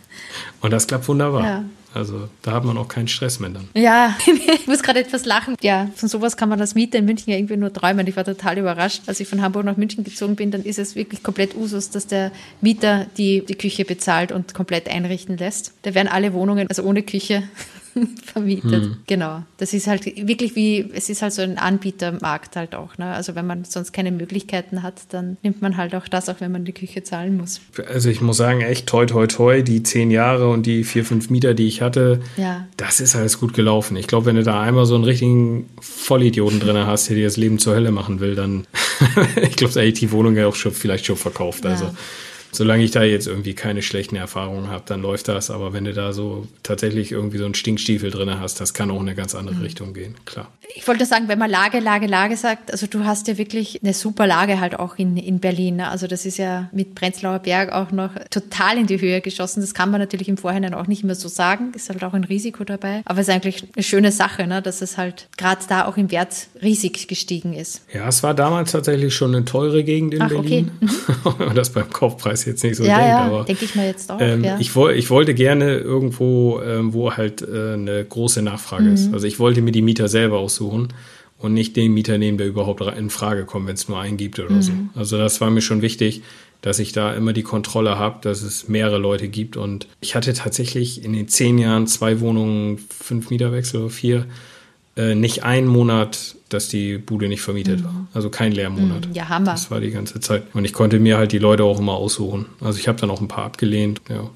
Und 0.62 0.71
das 0.71 0.88
klappt 0.88 1.08
wunderbar. 1.08 1.43
Ja. 1.43 1.63
Also 1.96 2.28
da 2.42 2.52
hat 2.52 2.66
man 2.66 2.78
auch 2.78 2.90
keinen 2.90 3.08
Stress 3.08 3.40
mehr 3.40 3.50
dann. 3.50 3.70
Ja, 3.74 4.18
ich 4.54 4.68
muss 4.68 4.84
gerade 4.84 5.00
etwas 5.00 5.24
lachen. 5.26 5.56
Ja, 5.62 5.90
von 5.96 6.10
sowas 6.10 6.36
kann 6.36 6.50
man 6.50 6.60
als 6.60 6.76
Mieter 6.76 7.00
in 7.00 7.06
München 7.06 7.32
ja 7.32 7.38
irgendwie 7.38 7.56
nur 7.56 7.72
träumen. 7.72 8.06
Ich 8.06 8.18
war 8.18 8.26
total 8.26 8.58
überrascht. 8.58 9.04
Als 9.08 9.22
ich 9.22 9.30
von 9.30 9.42
Hamburg 9.42 9.64
nach 9.64 9.78
München 9.78 10.04
gezogen 10.04 10.36
bin, 10.36 10.52
dann 10.52 10.64
ist 10.64 10.78
es 10.78 10.96
wirklich 10.96 11.24
komplett 11.24 11.56
Usus, 11.56 11.90
dass 11.92 12.06
der 12.06 12.32
Mieter 12.60 13.06
die, 13.18 13.46
die 13.46 13.56
Küche 13.56 13.86
bezahlt 13.86 14.34
und 14.34 14.54
komplett 14.54 14.90
einrichten 14.90 15.38
lässt. 15.38 15.72
Da 15.84 15.96
werden 15.96 16.10
alle 16.10 16.34
Wohnungen, 16.34 16.68
also 16.68 16.84
ohne 16.84 17.02
Küche, 17.02 17.44
vermietet. 18.24 18.84
Hm. 18.84 18.98
Genau. 19.08 19.44
Das 19.58 19.74
ist 19.74 19.88
halt 19.88 20.06
wirklich 20.06 20.56
wie, 20.56 20.90
es 20.94 21.10
ist 21.10 21.22
halt 21.22 21.34
so 21.34 21.42
ein 21.42 21.58
Anbietermarkt 21.58 22.56
halt 22.56 22.76
auch. 22.76 22.98
Ne? 22.98 23.06
Also 23.06 23.36
wenn 23.36 23.48
man 23.48 23.64
sonst 23.64 23.94
keine 23.94 24.12
Möglichkeiten 24.12 24.84
hat, 24.84 25.02
dann 25.10 25.38
nimmt 25.44 25.62
man 25.62 25.78
halt 25.78 25.96
auch 25.96 26.08
das, 26.08 26.30
auch 26.30 26.42
wenn 26.42 26.52
man 26.52 26.66
die 26.66 26.74
Küche 26.74 27.04
zahlen 27.04 27.38
muss. 27.38 27.62
Also 27.88 28.10
ich 28.10 28.22
muss 28.22 28.38
sagen, 28.38 28.62
echt 28.62 28.88
toi 28.88 29.06
toi 29.06 29.28
toi, 29.28 29.62
die 29.62 29.84
zehn 29.84 30.12
Jahre 30.12 30.50
und 30.50 30.66
die 30.66 30.84
vier, 30.84 31.06
fünf 31.06 31.30
Mieter, 31.30 31.54
die 31.54 31.68
ich 31.68 31.82
hatte, 31.82 32.20
ja. 32.38 32.68
das 32.78 33.00
ist 33.00 33.16
alles 33.16 33.40
gut 33.40 33.54
gelaufen. 33.54 33.96
Ich 33.98 34.08
glaube, 34.08 34.26
wenn 34.26 34.36
du 34.36 34.44
da 34.44 34.62
einmal 34.62 34.86
so 34.86 34.96
einen 34.96 35.04
richtigen 35.04 35.70
Vollidioten 35.80 36.60
drin 36.60 36.78
hast, 36.86 37.10
der 37.10 37.16
dir 37.16 37.26
das 37.26 37.38
Leben 37.38 37.60
zur 37.60 37.76
Hölle 37.76 37.92
machen 37.92 38.20
will, 38.20 38.36
dann 38.36 38.68
ich 39.42 39.56
glaube, 39.56 39.74
da 39.74 39.80
hätte 39.80 39.90
ich 39.90 40.00
die 40.00 40.12
Wohnung 40.12 40.36
ja 40.36 40.48
auch 40.48 40.56
schon 40.56 40.74
vielleicht 40.74 41.06
schon 41.06 41.16
verkauft. 41.16 41.64
Ja. 41.64 41.72
Also 41.72 41.92
solange 42.56 42.84
ich 42.84 42.91
da 42.91 43.04
jetzt 43.04 43.28
irgendwie 43.28 43.54
keine 43.54 43.82
schlechten 43.82 44.15
Erfahrungen 44.15 44.70
habe, 44.70 44.84
dann 44.88 45.02
läuft 45.02 45.28
das. 45.28 45.52
Aber 45.52 45.74
wenn 45.74 45.86
du 45.86 45.94
da 45.94 46.13
so 46.13 46.48
tatsächlich 46.63 47.12
irgendwie 47.12 47.38
so 47.38 47.46
einen 47.46 47.56
Stinkstiefel 47.56 48.12
drin 48.12 48.39
hast, 48.39 48.60
das 48.60 48.74
kann 48.74 48.91
auch 48.91 49.02
in 49.02 49.08
eine 49.08 49.15
ganz 49.15 49.36
andere 49.36 49.56
mhm. 49.56 49.62
Richtung 49.62 49.94
gehen, 49.94 50.15
klar. 50.26 50.52
Ich 50.73 50.88
wollte 50.88 51.06
sagen, 51.06 51.28
wenn 51.28 51.39
man 51.39 51.49
Lage, 51.49 51.80
Lage, 51.80 52.08
Lage 52.08 52.38
sagt, 52.38 52.71
also 52.71 52.88
du 52.88 53.06
hast 53.06 53.28
ja 53.28 53.38
wirklich 53.38 53.80
eine 53.84 53.93
super 53.93 54.28
Lage 54.28 54.60
halt 54.60 54.80
auch 54.80 54.97
in, 54.97 55.17
in 55.17 55.39
Berlin. 55.39 55.78
Ne? 55.78 55.89
Also 55.89 56.08
das 56.08 56.25
ist 56.25 56.38
ja 56.38 56.69
mit 56.71 56.95
Prenzlauer 56.95 57.39
Berg 57.39 57.71
auch 57.71 57.91
noch 57.91 58.12
total 58.30 58.78
in 58.78 58.88
die 58.88 58.99
Höhe 58.99 59.21
geschossen. 59.21 59.62
Das 59.62 59.73
kann 59.73 59.91
man 59.91 60.01
natürlich 60.01 60.28
im 60.30 60.38
Vorhinein 60.38 60.73
auch 60.73 60.88
nicht 60.88 61.04
mehr 61.04 61.15
so 61.15 61.28
sagen. 61.28 61.71
Ist 61.75 61.89
halt 61.89 62.04
auch 62.04 62.13
ein 62.13 62.23
Risiko 62.23 62.63
dabei. 62.63 63.01
Aber 63.06 63.19
es 63.19 63.28
ist 63.28 63.34
eigentlich 63.34 63.63
eine 63.75 63.84
schöne 63.84 64.12
Sache, 64.12 64.47
ne? 64.47 64.62
dass 64.62 64.82
es 64.82 64.97
halt 64.97 65.28
gerade 65.38 65.62
da 65.67 65.86
auch 65.86 65.97
im 65.97 66.12
Wert 66.12 66.47
riesig 66.62 67.08
gestiegen 67.08 67.54
ist. 67.54 67.82
Ja, 67.93 68.08
es 68.08 68.23
war 68.23 68.34
damals 68.34 68.71
tatsächlich 68.71 69.13
schon 69.13 69.36
eine 69.36 69.45
teure 69.45 69.84
Gegend 69.84 70.13
in 70.13 70.21
Ach, 70.21 70.30
Berlin. 70.30 70.71
Okay. 70.82 71.45
Mhm. 71.49 71.54
das 71.56 71.69
beim 71.69 71.89
Kaufpreis 71.89 72.45
jetzt 72.45 72.63
nicht 72.63 72.75
so 72.75 72.84
ja, 72.84 72.97
denkt. 72.97 73.10
Ja, 73.10 73.21
aber 73.21 73.43
denke 73.45 73.65
ich 73.65 73.75
mir 73.75 73.86
jetzt 73.86 74.12
auch. 74.12 74.19
Ähm, 74.19 74.43
ja. 74.43 74.58
ich, 74.60 74.75
ich 74.75 75.10
wollte 75.10 75.34
gerne 75.34 75.78
irgendwo, 75.78 76.62
ähm, 76.62 76.93
wo 76.93 77.12
halt 77.12 77.41
äh, 77.41 77.73
eine 77.73 78.04
große 78.04 78.41
Nachfrage 78.41 78.84
mhm. 78.84 78.93
ist. 78.93 79.13
Also 79.13 79.28
ich 79.28 79.39
wollte 79.39 79.62
mir 79.62 79.71
die 79.71 79.82
Mieter 79.82 80.08
selber 80.08 80.39
aussuchen 80.56 80.89
und 81.38 81.54
nicht 81.54 81.76
den 81.76 81.94
Mieter 81.94 82.18
nehmen, 82.18 82.38
der 82.38 82.48
überhaupt 82.48 82.82
in 82.82 83.10
Frage 83.10 83.46
kommt, 83.46 83.68
wenn 83.68 83.76
es 83.76 83.88
nur 83.88 84.00
einen 84.00 84.18
gibt 84.18 84.39
oder 84.39 84.52
mhm. 84.52 84.62
so. 84.62 84.72
Also 84.96 85.18
das 85.18 85.41
war 85.41 85.50
mir 85.50 85.62
schon 85.62 85.82
wichtig, 85.82 86.22
dass 86.62 86.80
ich 86.80 86.94
da 86.94 87.13
immer 87.13 87.34
die 87.34 87.44
Kontrolle 87.44 88.00
habe, 88.00 88.20
dass 88.22 88.41
es 88.41 88.68
mehrere 88.68 88.98
Leute 88.98 89.28
gibt. 89.28 89.58
Und 89.58 89.88
ich 90.02 90.15
hatte 90.15 90.34
tatsächlich 90.34 91.04
in 91.04 91.13
den 91.13 91.28
zehn 91.28 91.58
Jahren 91.58 91.88
zwei 91.88 92.20
Wohnungen, 92.22 92.78
fünf 92.78 93.30
Mieterwechsel 93.30 93.89
vier, 93.89 94.26
äh, 94.96 95.13
nicht 95.13 95.44
einen 95.44 95.68
Monat 95.68 96.36
dass 96.50 96.68
die 96.70 96.98
Bude 96.98 97.28
nicht 97.28 97.41
vermietet 97.41 97.82
mhm. 97.82 97.86
war. 97.86 98.08
Also 98.13 98.30
kein 98.30 98.52
Leermonat. 98.52 99.08
Mhm. 99.08 99.13
Ja, 99.13 99.30
Hammer. 99.30 99.52
Das 99.52 99.70
war 99.70 99.80
die 99.80 99.91
ganze 99.91 100.20
Zeit. 100.20 100.44
Und 100.54 100.65
ich 100.65 100.74
konnte 100.74 101.00
mir 101.00 101.18
halt 101.18 101.32
die 101.32 101.38
Leute 101.38 101.63
auch 101.63 101.80
immer 101.80 101.94
aussuchen. 101.94 102.46
Also 102.62 102.80
ich 102.80 102.88
habe 102.88 103.00
dann 103.00 103.10
auch 103.10 103.22
ein 103.22 103.28
paar 103.28 103.46
abgelehnt. 103.46 104.02
Ja. 104.10 104.30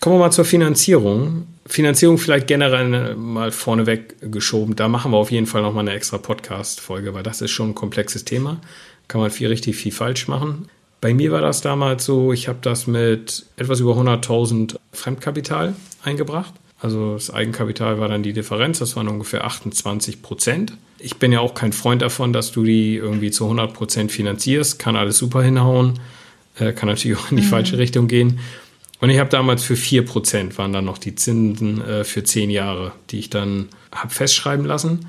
Kommen 0.00 0.16
wir 0.16 0.20
mal 0.20 0.30
zur 0.30 0.44
Finanzierung. 0.44 1.46
Finanzierung 1.66 2.18
vielleicht 2.18 2.46
generell 2.46 3.16
mal 3.16 3.50
vorneweg 3.50 4.32
geschoben. 4.32 4.76
Da 4.76 4.88
machen 4.88 5.12
wir 5.12 5.18
auf 5.18 5.30
jeden 5.30 5.46
Fall 5.46 5.62
nochmal 5.62 5.82
eine 5.82 5.96
extra 5.96 6.18
Podcast-Folge, 6.18 7.14
weil 7.14 7.22
das 7.22 7.40
ist 7.40 7.50
schon 7.50 7.70
ein 7.70 7.74
komplexes 7.74 8.24
Thema. 8.24 8.60
Kann 9.08 9.20
man 9.20 9.30
viel 9.30 9.48
richtig, 9.48 9.76
viel 9.76 9.92
falsch 9.92 10.28
machen. 10.28 10.68
Bei 11.00 11.12
mir 11.12 11.30
war 11.30 11.40
das 11.40 11.60
damals 11.60 12.04
so, 12.04 12.32
ich 12.32 12.48
habe 12.48 12.58
das 12.62 12.86
mit 12.86 13.46
etwas 13.56 13.80
über 13.80 13.92
100.000 13.92 14.76
Fremdkapital 14.92 15.74
eingebracht. 16.02 16.54
Also 16.80 17.14
das 17.14 17.30
Eigenkapital 17.30 17.98
war 17.98 18.08
dann 18.08 18.22
die 18.22 18.32
Differenz, 18.32 18.78
das 18.78 18.96
waren 18.96 19.08
ungefähr 19.08 19.44
28 19.44 20.22
Prozent. 20.22 20.76
Ich 20.98 21.16
bin 21.16 21.32
ja 21.32 21.40
auch 21.40 21.54
kein 21.54 21.72
Freund 21.72 22.02
davon, 22.02 22.32
dass 22.32 22.52
du 22.52 22.64
die 22.64 22.96
irgendwie 22.96 23.30
zu 23.30 23.44
100 23.44 23.72
Prozent 23.72 24.12
finanzierst. 24.12 24.78
Kann 24.78 24.96
alles 24.96 25.18
super 25.18 25.42
hinhauen, 25.42 26.00
äh, 26.58 26.72
kann 26.72 26.88
natürlich 26.88 27.18
auch 27.18 27.30
in 27.30 27.38
die 27.38 27.42
mhm. 27.42 27.48
falsche 27.48 27.78
Richtung 27.78 28.08
gehen. 28.08 28.40
Und 29.00 29.10
ich 29.10 29.18
habe 29.18 29.30
damals 29.30 29.62
für 29.62 29.76
4 29.76 30.04
Prozent 30.04 30.56
waren 30.58 30.72
dann 30.72 30.84
noch 30.84 30.98
die 30.98 31.14
Zinsen 31.14 31.82
äh, 31.82 32.04
für 32.04 32.24
10 32.24 32.50
Jahre, 32.50 32.92
die 33.10 33.18
ich 33.18 33.30
dann 33.30 33.68
habe 33.92 34.10
festschreiben 34.10 34.64
lassen. 34.64 35.06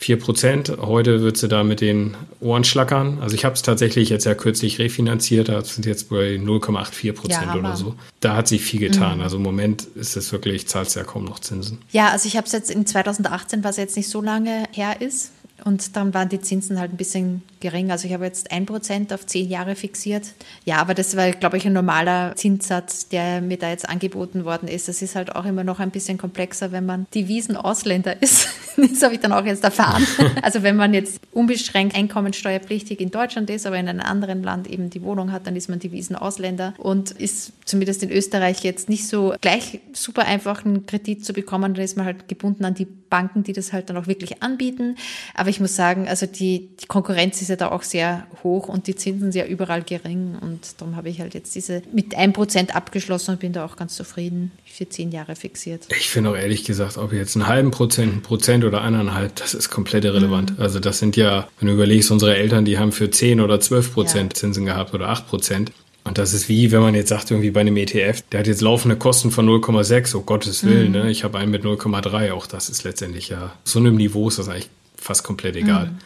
4%. 0.00 0.80
Heute 0.80 1.22
wird 1.22 1.36
sie 1.36 1.48
da 1.48 1.64
mit 1.64 1.80
den 1.80 2.16
Ohren 2.40 2.62
schlackern. 2.62 3.18
Also 3.20 3.34
ich 3.34 3.44
habe 3.44 3.54
es 3.54 3.62
tatsächlich 3.62 4.10
jetzt 4.10 4.26
ja 4.26 4.34
kürzlich 4.34 4.78
refinanziert, 4.78 5.48
da 5.48 5.64
sind 5.64 5.86
jetzt 5.86 6.08
bei 6.08 6.36
0,84 6.36 7.12
Prozent 7.12 7.46
ja, 7.46 7.56
oder 7.56 7.76
so. 7.76 7.94
Da 8.20 8.36
hat 8.36 8.46
sich 8.46 8.62
viel 8.62 8.78
getan. 8.78 9.18
Mhm. 9.18 9.24
Also 9.24 9.38
im 9.38 9.42
Moment 9.42 9.82
ist 9.96 10.16
es 10.16 10.30
wirklich, 10.30 10.68
zahlst 10.68 10.94
ja 10.94 11.02
kaum 11.02 11.24
noch 11.24 11.40
Zinsen. 11.40 11.78
Ja, 11.90 12.10
also 12.10 12.28
ich 12.28 12.36
habe 12.36 12.46
es 12.46 12.52
jetzt 12.52 12.70
in 12.70 12.86
2018, 12.86 13.64
was 13.64 13.76
jetzt 13.76 13.96
nicht 13.96 14.08
so 14.08 14.22
lange 14.22 14.64
her 14.70 15.00
ist, 15.00 15.32
und 15.64 15.96
dann 15.96 16.14
waren 16.14 16.28
die 16.28 16.40
Zinsen 16.40 16.78
halt 16.78 16.92
ein 16.92 16.96
bisschen 16.96 17.42
gering. 17.60 17.90
Also 17.90 18.06
ich 18.06 18.14
habe 18.14 18.24
jetzt 18.24 18.52
ein 18.52 18.66
Prozent 18.66 19.12
auf 19.12 19.26
zehn 19.26 19.48
Jahre 19.48 19.74
fixiert. 19.74 20.34
Ja, 20.64 20.76
aber 20.76 20.94
das 20.94 21.16
war, 21.16 21.30
glaube 21.32 21.56
ich, 21.56 21.66
ein 21.66 21.72
normaler 21.72 22.34
Zinssatz, 22.36 23.08
der 23.08 23.40
mir 23.40 23.58
da 23.58 23.70
jetzt 23.70 23.88
angeboten 23.88 24.44
worden 24.44 24.68
ist. 24.68 24.88
Das 24.88 25.02
ist 25.02 25.16
halt 25.16 25.34
auch 25.34 25.44
immer 25.44 25.64
noch 25.64 25.80
ein 25.80 25.90
bisschen 25.90 26.18
komplexer, 26.18 26.72
wenn 26.72 26.86
man 26.86 27.06
Devisen-Ausländer 27.14 28.22
ist. 28.22 28.48
das 28.76 29.02
habe 29.02 29.14
ich 29.14 29.20
dann 29.20 29.32
auch 29.32 29.44
jetzt 29.44 29.64
erfahren. 29.64 30.06
Also 30.42 30.62
wenn 30.62 30.76
man 30.76 30.94
jetzt 30.94 31.20
unbeschränkt 31.32 31.96
einkommensteuerpflichtig 31.96 33.00
in 33.00 33.10
Deutschland 33.10 33.50
ist, 33.50 33.66
aber 33.66 33.76
in 33.76 33.88
einem 33.88 34.00
anderen 34.00 34.42
Land 34.42 34.68
eben 34.68 34.88
die 34.88 35.02
Wohnung 35.02 35.32
hat, 35.32 35.46
dann 35.46 35.56
ist 35.56 35.68
man 35.68 35.78
Devisen-Ausländer 35.78 36.74
und 36.78 37.10
ist 37.10 37.52
zumindest 37.64 38.02
in 38.02 38.10
Österreich 38.10 38.62
jetzt 38.62 38.88
nicht 38.88 39.06
so 39.06 39.34
gleich 39.40 39.80
super 39.92 40.24
einfach 40.24 40.64
einen 40.64 40.86
Kredit 40.86 41.24
zu 41.24 41.32
bekommen. 41.32 41.74
Dann 41.74 41.84
ist 41.84 41.96
man 41.96 42.06
halt 42.06 42.28
gebunden 42.28 42.64
an 42.64 42.74
die 42.74 42.86
Banken, 43.08 43.42
die 43.42 43.52
das 43.52 43.72
halt 43.72 43.90
dann 43.90 43.96
auch 43.96 44.06
wirklich 44.06 44.42
anbieten. 44.42 44.96
Aber 45.34 45.50
ich 45.50 45.60
muss 45.60 45.76
sagen, 45.76 46.08
also 46.08 46.26
die, 46.26 46.70
die 46.80 46.86
Konkurrenz 46.86 47.40
ist 47.42 47.48
ja 47.48 47.56
da 47.56 47.70
auch 47.70 47.82
sehr 47.82 48.26
hoch 48.42 48.68
und 48.68 48.86
die 48.86 48.94
Zinsen 48.94 49.32
sind 49.32 49.40
ja 49.40 49.46
überall 49.46 49.82
gering. 49.82 50.36
Und 50.40 50.80
darum 50.80 50.96
habe 50.96 51.08
ich 51.08 51.20
halt 51.20 51.34
jetzt 51.34 51.54
diese 51.54 51.82
mit 51.92 52.16
1% 52.16 52.70
abgeschlossen 52.70 53.32
und 53.32 53.40
bin 53.40 53.52
da 53.52 53.64
auch 53.64 53.76
ganz 53.76 53.94
zufrieden 53.96 54.52
für 54.64 54.88
zehn 54.88 55.10
Jahre 55.10 55.36
fixiert. 55.36 55.86
Ich 55.98 56.10
finde 56.10 56.30
auch 56.30 56.36
ehrlich 56.36 56.64
gesagt, 56.64 56.98
ob 56.98 57.12
jetzt 57.12 57.36
einen 57.36 57.46
halben 57.46 57.70
Prozent, 57.70 58.14
ein 58.14 58.22
Prozent 58.22 58.64
oder 58.64 58.82
eineinhalb, 58.82 59.36
das 59.36 59.54
ist 59.54 59.70
komplett 59.70 60.04
irrelevant. 60.04 60.56
Mhm. 60.56 60.62
Also 60.62 60.80
das 60.80 60.98
sind 60.98 61.16
ja, 61.16 61.48
wenn 61.58 61.68
du 61.68 61.74
überlegst, 61.74 62.10
unsere 62.10 62.36
Eltern, 62.36 62.64
die 62.64 62.78
haben 62.78 62.92
für 62.92 63.10
10 63.10 63.40
oder 63.40 63.60
12 63.60 63.94
Prozent 63.94 64.34
ja. 64.34 64.40
Zinsen 64.40 64.64
gehabt 64.64 64.94
oder 64.94 65.08
8 65.08 65.28
Prozent. 65.28 65.72
Und 66.08 66.16
das 66.16 66.32
ist 66.32 66.48
wie, 66.48 66.72
wenn 66.72 66.80
man 66.80 66.94
jetzt 66.94 67.10
sagt, 67.10 67.30
irgendwie 67.30 67.50
bei 67.50 67.60
einem 67.60 67.76
ETF, 67.76 68.22
der 68.32 68.40
hat 68.40 68.46
jetzt 68.46 68.62
laufende 68.62 68.96
Kosten 68.96 69.30
von 69.30 69.46
0,6, 69.46 70.16
oh 70.16 70.22
Gottes 70.22 70.64
Willen, 70.64 70.86
mhm. 70.86 70.92
ne? 70.92 71.10
ich 71.10 71.22
habe 71.22 71.36
einen 71.36 71.50
mit 71.50 71.64
0,3, 71.64 72.32
auch 72.32 72.46
das 72.46 72.70
ist 72.70 72.82
letztendlich 72.82 73.28
ja, 73.28 73.52
so 73.62 73.78
einem 73.78 73.94
Niveau 73.96 74.26
ist 74.28 74.38
das 74.38 74.48
eigentlich 74.48 74.70
fast 74.96 75.22
komplett 75.22 75.54
egal. 75.54 75.86
Mhm. 75.88 75.98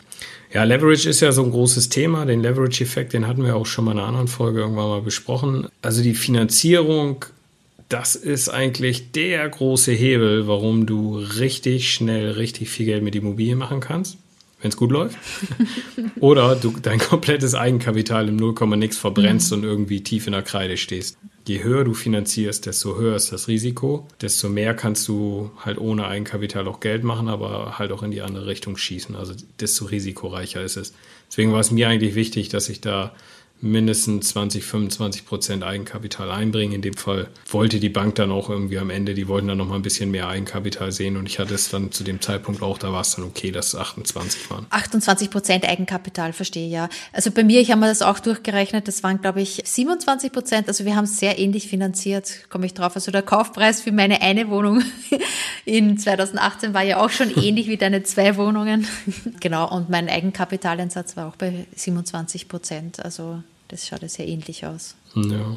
Ja, 0.52 0.64
Leverage 0.64 1.08
ist 1.08 1.20
ja 1.20 1.30
so 1.30 1.44
ein 1.44 1.52
großes 1.52 1.88
Thema. 1.88 2.26
Den 2.26 2.42
Leverage-Effekt, 2.42 3.12
den 3.12 3.26
hatten 3.26 3.44
wir 3.44 3.56
auch 3.56 3.64
schon 3.64 3.84
mal 3.84 3.92
in 3.92 3.98
einer 3.98 4.08
anderen 4.08 4.28
Folge 4.28 4.60
irgendwann 4.60 4.88
mal 4.88 5.00
besprochen. 5.00 5.68
Also 5.80 6.02
die 6.02 6.14
Finanzierung, 6.14 7.24
das 7.88 8.16
ist 8.16 8.48
eigentlich 8.48 9.12
der 9.12 9.48
große 9.48 9.92
Hebel, 9.92 10.48
warum 10.48 10.84
du 10.84 11.16
richtig 11.16 11.94
schnell 11.94 12.32
richtig 12.32 12.68
viel 12.70 12.86
Geld 12.86 13.04
mit 13.04 13.14
Immobilien 13.14 13.56
machen 13.56 13.80
kannst 13.80 14.18
wenn 14.62 14.70
es 14.70 14.76
gut 14.76 14.90
läuft. 14.90 15.18
Oder 16.20 16.56
du 16.56 16.74
dein 16.80 16.98
komplettes 16.98 17.54
Eigenkapital 17.54 18.28
im 18.28 18.36
0, 18.36 18.54
nix 18.76 18.96
verbrennst 18.96 19.50
mhm. 19.50 19.58
und 19.58 19.64
irgendwie 19.64 20.02
tief 20.02 20.26
in 20.26 20.32
der 20.32 20.42
Kreide 20.42 20.76
stehst. 20.76 21.18
Je 21.46 21.62
höher 21.64 21.82
du 21.84 21.92
finanzierst, 21.92 22.66
desto 22.66 22.96
höher 22.96 23.16
ist 23.16 23.32
das 23.32 23.48
Risiko, 23.48 24.06
desto 24.20 24.48
mehr 24.48 24.74
kannst 24.74 25.08
du 25.08 25.50
halt 25.58 25.78
ohne 25.78 26.06
Eigenkapital 26.06 26.68
auch 26.68 26.78
Geld 26.78 27.02
machen, 27.02 27.28
aber 27.28 27.80
halt 27.80 27.90
auch 27.90 28.04
in 28.04 28.12
die 28.12 28.22
andere 28.22 28.46
Richtung 28.46 28.76
schießen. 28.76 29.16
Also 29.16 29.34
desto 29.58 29.86
risikoreicher 29.86 30.62
ist 30.62 30.76
es. 30.76 30.94
Deswegen 31.28 31.52
war 31.52 31.60
es 31.60 31.72
mir 31.72 31.88
eigentlich 31.88 32.14
wichtig, 32.14 32.48
dass 32.48 32.68
ich 32.68 32.80
da 32.80 33.12
mindestens 33.62 34.28
20, 34.30 34.64
25 34.64 35.24
Prozent 35.24 35.62
Eigenkapital 35.62 36.30
einbringen. 36.30 36.74
In 36.74 36.82
dem 36.82 36.94
Fall 36.94 37.28
wollte 37.48 37.78
die 37.78 37.88
Bank 37.88 38.16
dann 38.16 38.32
auch 38.32 38.50
irgendwie 38.50 38.78
am 38.78 38.90
Ende, 38.90 39.14
die 39.14 39.28
wollten 39.28 39.48
dann 39.48 39.58
noch 39.58 39.68
mal 39.68 39.76
ein 39.76 39.82
bisschen 39.82 40.10
mehr 40.10 40.28
Eigenkapital 40.28 40.90
sehen 40.90 41.16
und 41.16 41.26
ich 41.26 41.38
hatte 41.38 41.54
es 41.54 41.70
dann 41.70 41.92
zu 41.92 42.02
dem 42.02 42.20
Zeitpunkt 42.20 42.60
auch, 42.60 42.76
da 42.76 42.92
war 42.92 43.02
es 43.02 43.14
dann 43.14 43.24
okay, 43.24 43.52
dass 43.52 43.68
es 43.68 43.76
28 43.76 44.50
waren. 44.50 44.66
28 44.70 45.30
Prozent 45.30 45.68
Eigenkapital, 45.68 46.32
verstehe 46.32 46.68
ja. 46.68 46.88
Also 47.12 47.30
bei 47.30 47.44
mir, 47.44 47.60
ich 47.60 47.70
habe 47.70 47.80
mir 47.80 47.86
das 47.86 48.02
auch 48.02 48.18
durchgerechnet, 48.18 48.88
das 48.88 49.02
waren 49.04 49.20
glaube 49.20 49.40
ich 49.40 49.62
27 49.64 50.32
Prozent, 50.32 50.66
also 50.68 50.84
wir 50.84 50.96
haben 50.96 51.04
es 51.04 51.18
sehr 51.18 51.38
ähnlich 51.38 51.68
finanziert, 51.68 52.50
komme 52.50 52.66
ich 52.66 52.74
drauf. 52.74 52.96
Also 52.96 53.12
der 53.12 53.22
Kaufpreis 53.22 53.80
für 53.80 53.92
meine 53.92 54.20
eine 54.22 54.50
Wohnung 54.50 54.82
in 55.64 55.98
2018 55.98 56.74
war 56.74 56.82
ja 56.82 56.98
auch 56.98 57.10
schon 57.10 57.30
ähnlich 57.42 57.68
wie 57.68 57.76
deine 57.76 58.02
zwei 58.02 58.36
Wohnungen. 58.36 58.88
genau, 59.40 59.72
und 59.72 59.88
mein 59.88 60.08
Eigenkapitaleinsatz 60.08 61.16
war 61.16 61.28
auch 61.28 61.36
bei 61.36 61.66
27 61.76 62.48
Prozent, 62.48 63.04
also 63.04 63.42
das 63.72 63.88
schaut 63.88 64.02
ja 64.02 64.08
sehr 64.08 64.28
ähnlich 64.28 64.64
aus. 64.66 64.94
Ja. 65.14 65.56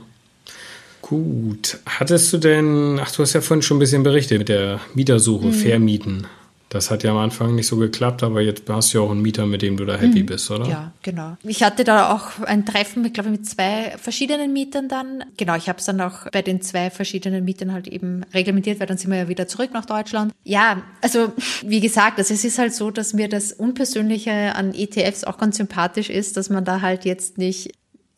Gut. 1.01 1.77
Hattest 1.85 2.33
du 2.33 2.37
denn, 2.39 2.99
ach, 2.99 3.11
du 3.11 3.21
hast 3.21 3.33
ja 3.33 3.41
vorhin 3.41 3.61
schon 3.61 3.77
ein 3.77 3.79
bisschen 3.79 4.01
berichtet 4.01 4.39
mit 4.39 4.49
der 4.49 4.79
Mietersuche, 4.95 5.47
mhm. 5.47 5.53
Vermieten. 5.53 6.27
Das 6.69 6.89
hat 6.89 7.03
ja 7.03 7.11
am 7.11 7.17
Anfang 7.17 7.55
nicht 7.55 7.67
so 7.67 7.77
geklappt, 7.77 8.23
aber 8.23 8.41
jetzt 8.41 8.63
hast 8.67 8.93
du 8.93 8.97
ja 8.97 9.03
auch 9.03 9.11
einen 9.11 9.21
Mieter, 9.21 9.45
mit 9.45 9.61
dem 9.61 9.77
du 9.77 9.85
da 9.85 9.97
happy 9.97 10.23
mhm. 10.23 10.25
bist, 10.25 10.49
oder? 10.49 10.67
Ja, 10.67 10.91
genau. 11.03 11.37
Ich 11.43 11.61
hatte 11.61 11.83
da 11.83 12.11
auch 12.11 12.41
ein 12.43 12.65
Treffen, 12.65 13.03
mit, 13.03 13.13
glaube 13.13 13.29
ich, 13.29 13.37
mit 13.37 13.45
zwei 13.47 13.95
verschiedenen 13.97 14.51
Mietern 14.51 14.89
dann. 14.89 15.23
Genau, 15.37 15.55
ich 15.55 15.69
habe 15.69 15.79
es 15.79 15.85
dann 15.85 16.01
auch 16.01 16.29
bei 16.31 16.41
den 16.41 16.61
zwei 16.61 16.89
verschiedenen 16.89 17.45
Mietern 17.45 17.71
halt 17.71 17.87
eben 17.87 18.23
reglementiert, 18.33 18.79
weil 18.79 18.87
dann 18.87 18.97
sind 18.97 19.11
wir 19.11 19.19
ja 19.19 19.27
wieder 19.27 19.47
zurück 19.47 19.69
nach 19.73 19.85
Deutschland. 19.85 20.33
Ja, 20.43 20.81
also 21.01 21.33
wie 21.63 21.81
gesagt, 21.81 22.17
also 22.17 22.33
es 22.33 22.43
ist 22.43 22.57
halt 22.57 22.73
so, 22.73 22.89
dass 22.89 23.13
mir 23.13 23.29
das 23.29 23.53
Unpersönliche 23.53 24.55
an 24.55 24.73
ETFs 24.73 25.23
auch 25.23 25.37
ganz 25.37 25.57
sympathisch 25.57 26.09
ist, 26.09 26.35
dass 26.35 26.49
man 26.49 26.65
da 26.65 26.81
halt 26.81 27.05
jetzt 27.05 27.37
nicht 27.37 27.73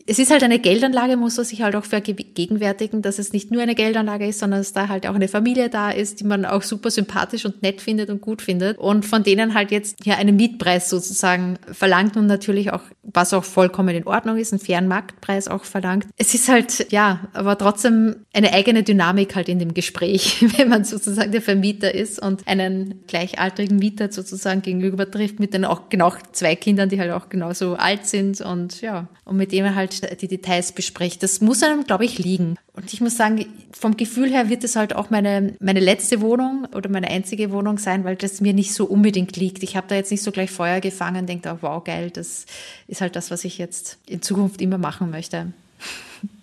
es 0.09 0.19
ist 0.19 0.31
halt 0.31 0.41
eine 0.41 0.59
Geldanlage, 0.59 1.17
muss 1.17 1.35
man 1.35 1.45
sich 1.45 1.61
halt 1.61 1.75
auch 1.75 1.83
vergegenwärtigen, 1.83 3.01
dass 3.01 3.19
es 3.19 3.33
nicht 3.33 3.51
nur 3.51 3.61
eine 3.61 3.75
Geldanlage 3.75 4.25
ist, 4.25 4.39
sondern 4.39 4.61
dass 4.61 4.71
da 4.71 4.87
halt 4.87 5.05
auch 5.05 5.15
eine 5.15 5.27
Familie 5.27 5.69
da 5.69 5.91
ist, 5.91 6.21
die 6.21 6.23
man 6.23 6.45
auch 6.45 6.61
super 6.61 6.89
sympathisch 6.89 7.45
und 7.45 7.61
nett 7.61 7.81
findet 7.81 8.09
und 8.09 8.21
gut 8.21 8.41
findet 8.41 8.77
und 8.77 9.05
von 9.05 9.23
denen 9.23 9.53
halt 9.53 9.71
jetzt 9.71 9.97
ja 10.05 10.15
einen 10.15 10.37
Mietpreis 10.37 10.89
sozusagen 10.89 11.59
verlangt 11.71 12.15
und 12.15 12.25
natürlich 12.25 12.71
auch, 12.71 12.81
was 13.03 13.33
auch 13.33 13.43
vollkommen 13.43 13.95
in 13.95 14.07
Ordnung 14.07 14.37
ist, 14.37 14.53
einen 14.53 14.61
fairen 14.61 14.87
Marktpreis 14.87 15.49
auch 15.49 15.65
verlangt. 15.65 16.07
Es 16.15 16.33
ist 16.33 16.47
halt, 16.47 16.89
ja, 16.91 17.27
aber 17.33 17.57
trotzdem 17.57 18.15
eine 18.33 18.53
eigene 18.53 18.83
Dynamik 18.83 19.35
halt 19.35 19.49
in 19.49 19.59
dem 19.59 19.73
Gespräch, 19.73 20.45
wenn 20.57 20.69
man 20.69 20.85
sozusagen 20.85 21.33
der 21.33 21.41
Vermieter 21.41 21.93
ist 21.93 22.21
und 22.21 22.47
einen 22.47 23.03
gleichaltrigen 23.07 23.77
Mieter 23.77 24.09
sozusagen 24.09 24.61
gegenüber 24.61 25.11
trifft 25.11 25.41
mit 25.41 25.53
den 25.53 25.65
auch 25.65 25.89
genau 25.89 26.13
zwei 26.31 26.55
Kindern, 26.55 26.87
die 26.87 26.99
halt 26.99 27.11
auch 27.11 27.27
genauso 27.27 27.75
alt 27.75 28.05
sind 28.05 28.39
und 28.39 28.79
ja, 28.79 29.09
und 29.25 29.35
mit 29.35 29.51
dem 29.51 29.65
er 29.65 29.75
halt 29.75 29.96
die 30.01 30.27
Details 30.27 30.71
bespricht. 30.71 31.23
Das 31.23 31.41
muss 31.41 31.63
einem, 31.63 31.83
glaube 31.85 32.05
ich, 32.05 32.17
liegen. 32.17 32.57
Und 32.73 32.93
ich 32.93 33.01
muss 33.01 33.17
sagen, 33.17 33.45
vom 33.71 33.97
Gefühl 33.97 34.29
her 34.29 34.49
wird 34.49 34.63
es 34.63 34.75
halt 34.75 34.95
auch 34.95 35.09
meine, 35.09 35.55
meine 35.59 35.79
letzte 35.79 36.21
Wohnung 36.21 36.67
oder 36.75 36.89
meine 36.89 37.09
einzige 37.09 37.51
Wohnung 37.51 37.77
sein, 37.77 38.03
weil 38.03 38.15
das 38.15 38.41
mir 38.41 38.53
nicht 38.53 38.73
so 38.73 38.85
unbedingt 38.85 39.35
liegt. 39.37 39.63
Ich 39.63 39.75
habe 39.75 39.87
da 39.87 39.95
jetzt 39.95 40.11
nicht 40.11 40.23
so 40.23 40.31
gleich 40.31 40.51
Feuer 40.51 40.79
gefangen, 40.79 41.25
denke, 41.25 41.49
oh, 41.53 41.57
wow, 41.61 41.83
geil, 41.83 42.11
das 42.11 42.45
ist 42.87 43.01
halt 43.01 43.15
das, 43.15 43.31
was 43.31 43.43
ich 43.43 43.57
jetzt 43.57 43.97
in 44.05 44.21
Zukunft 44.21 44.61
immer 44.61 44.77
machen 44.77 45.09
möchte. 45.09 45.53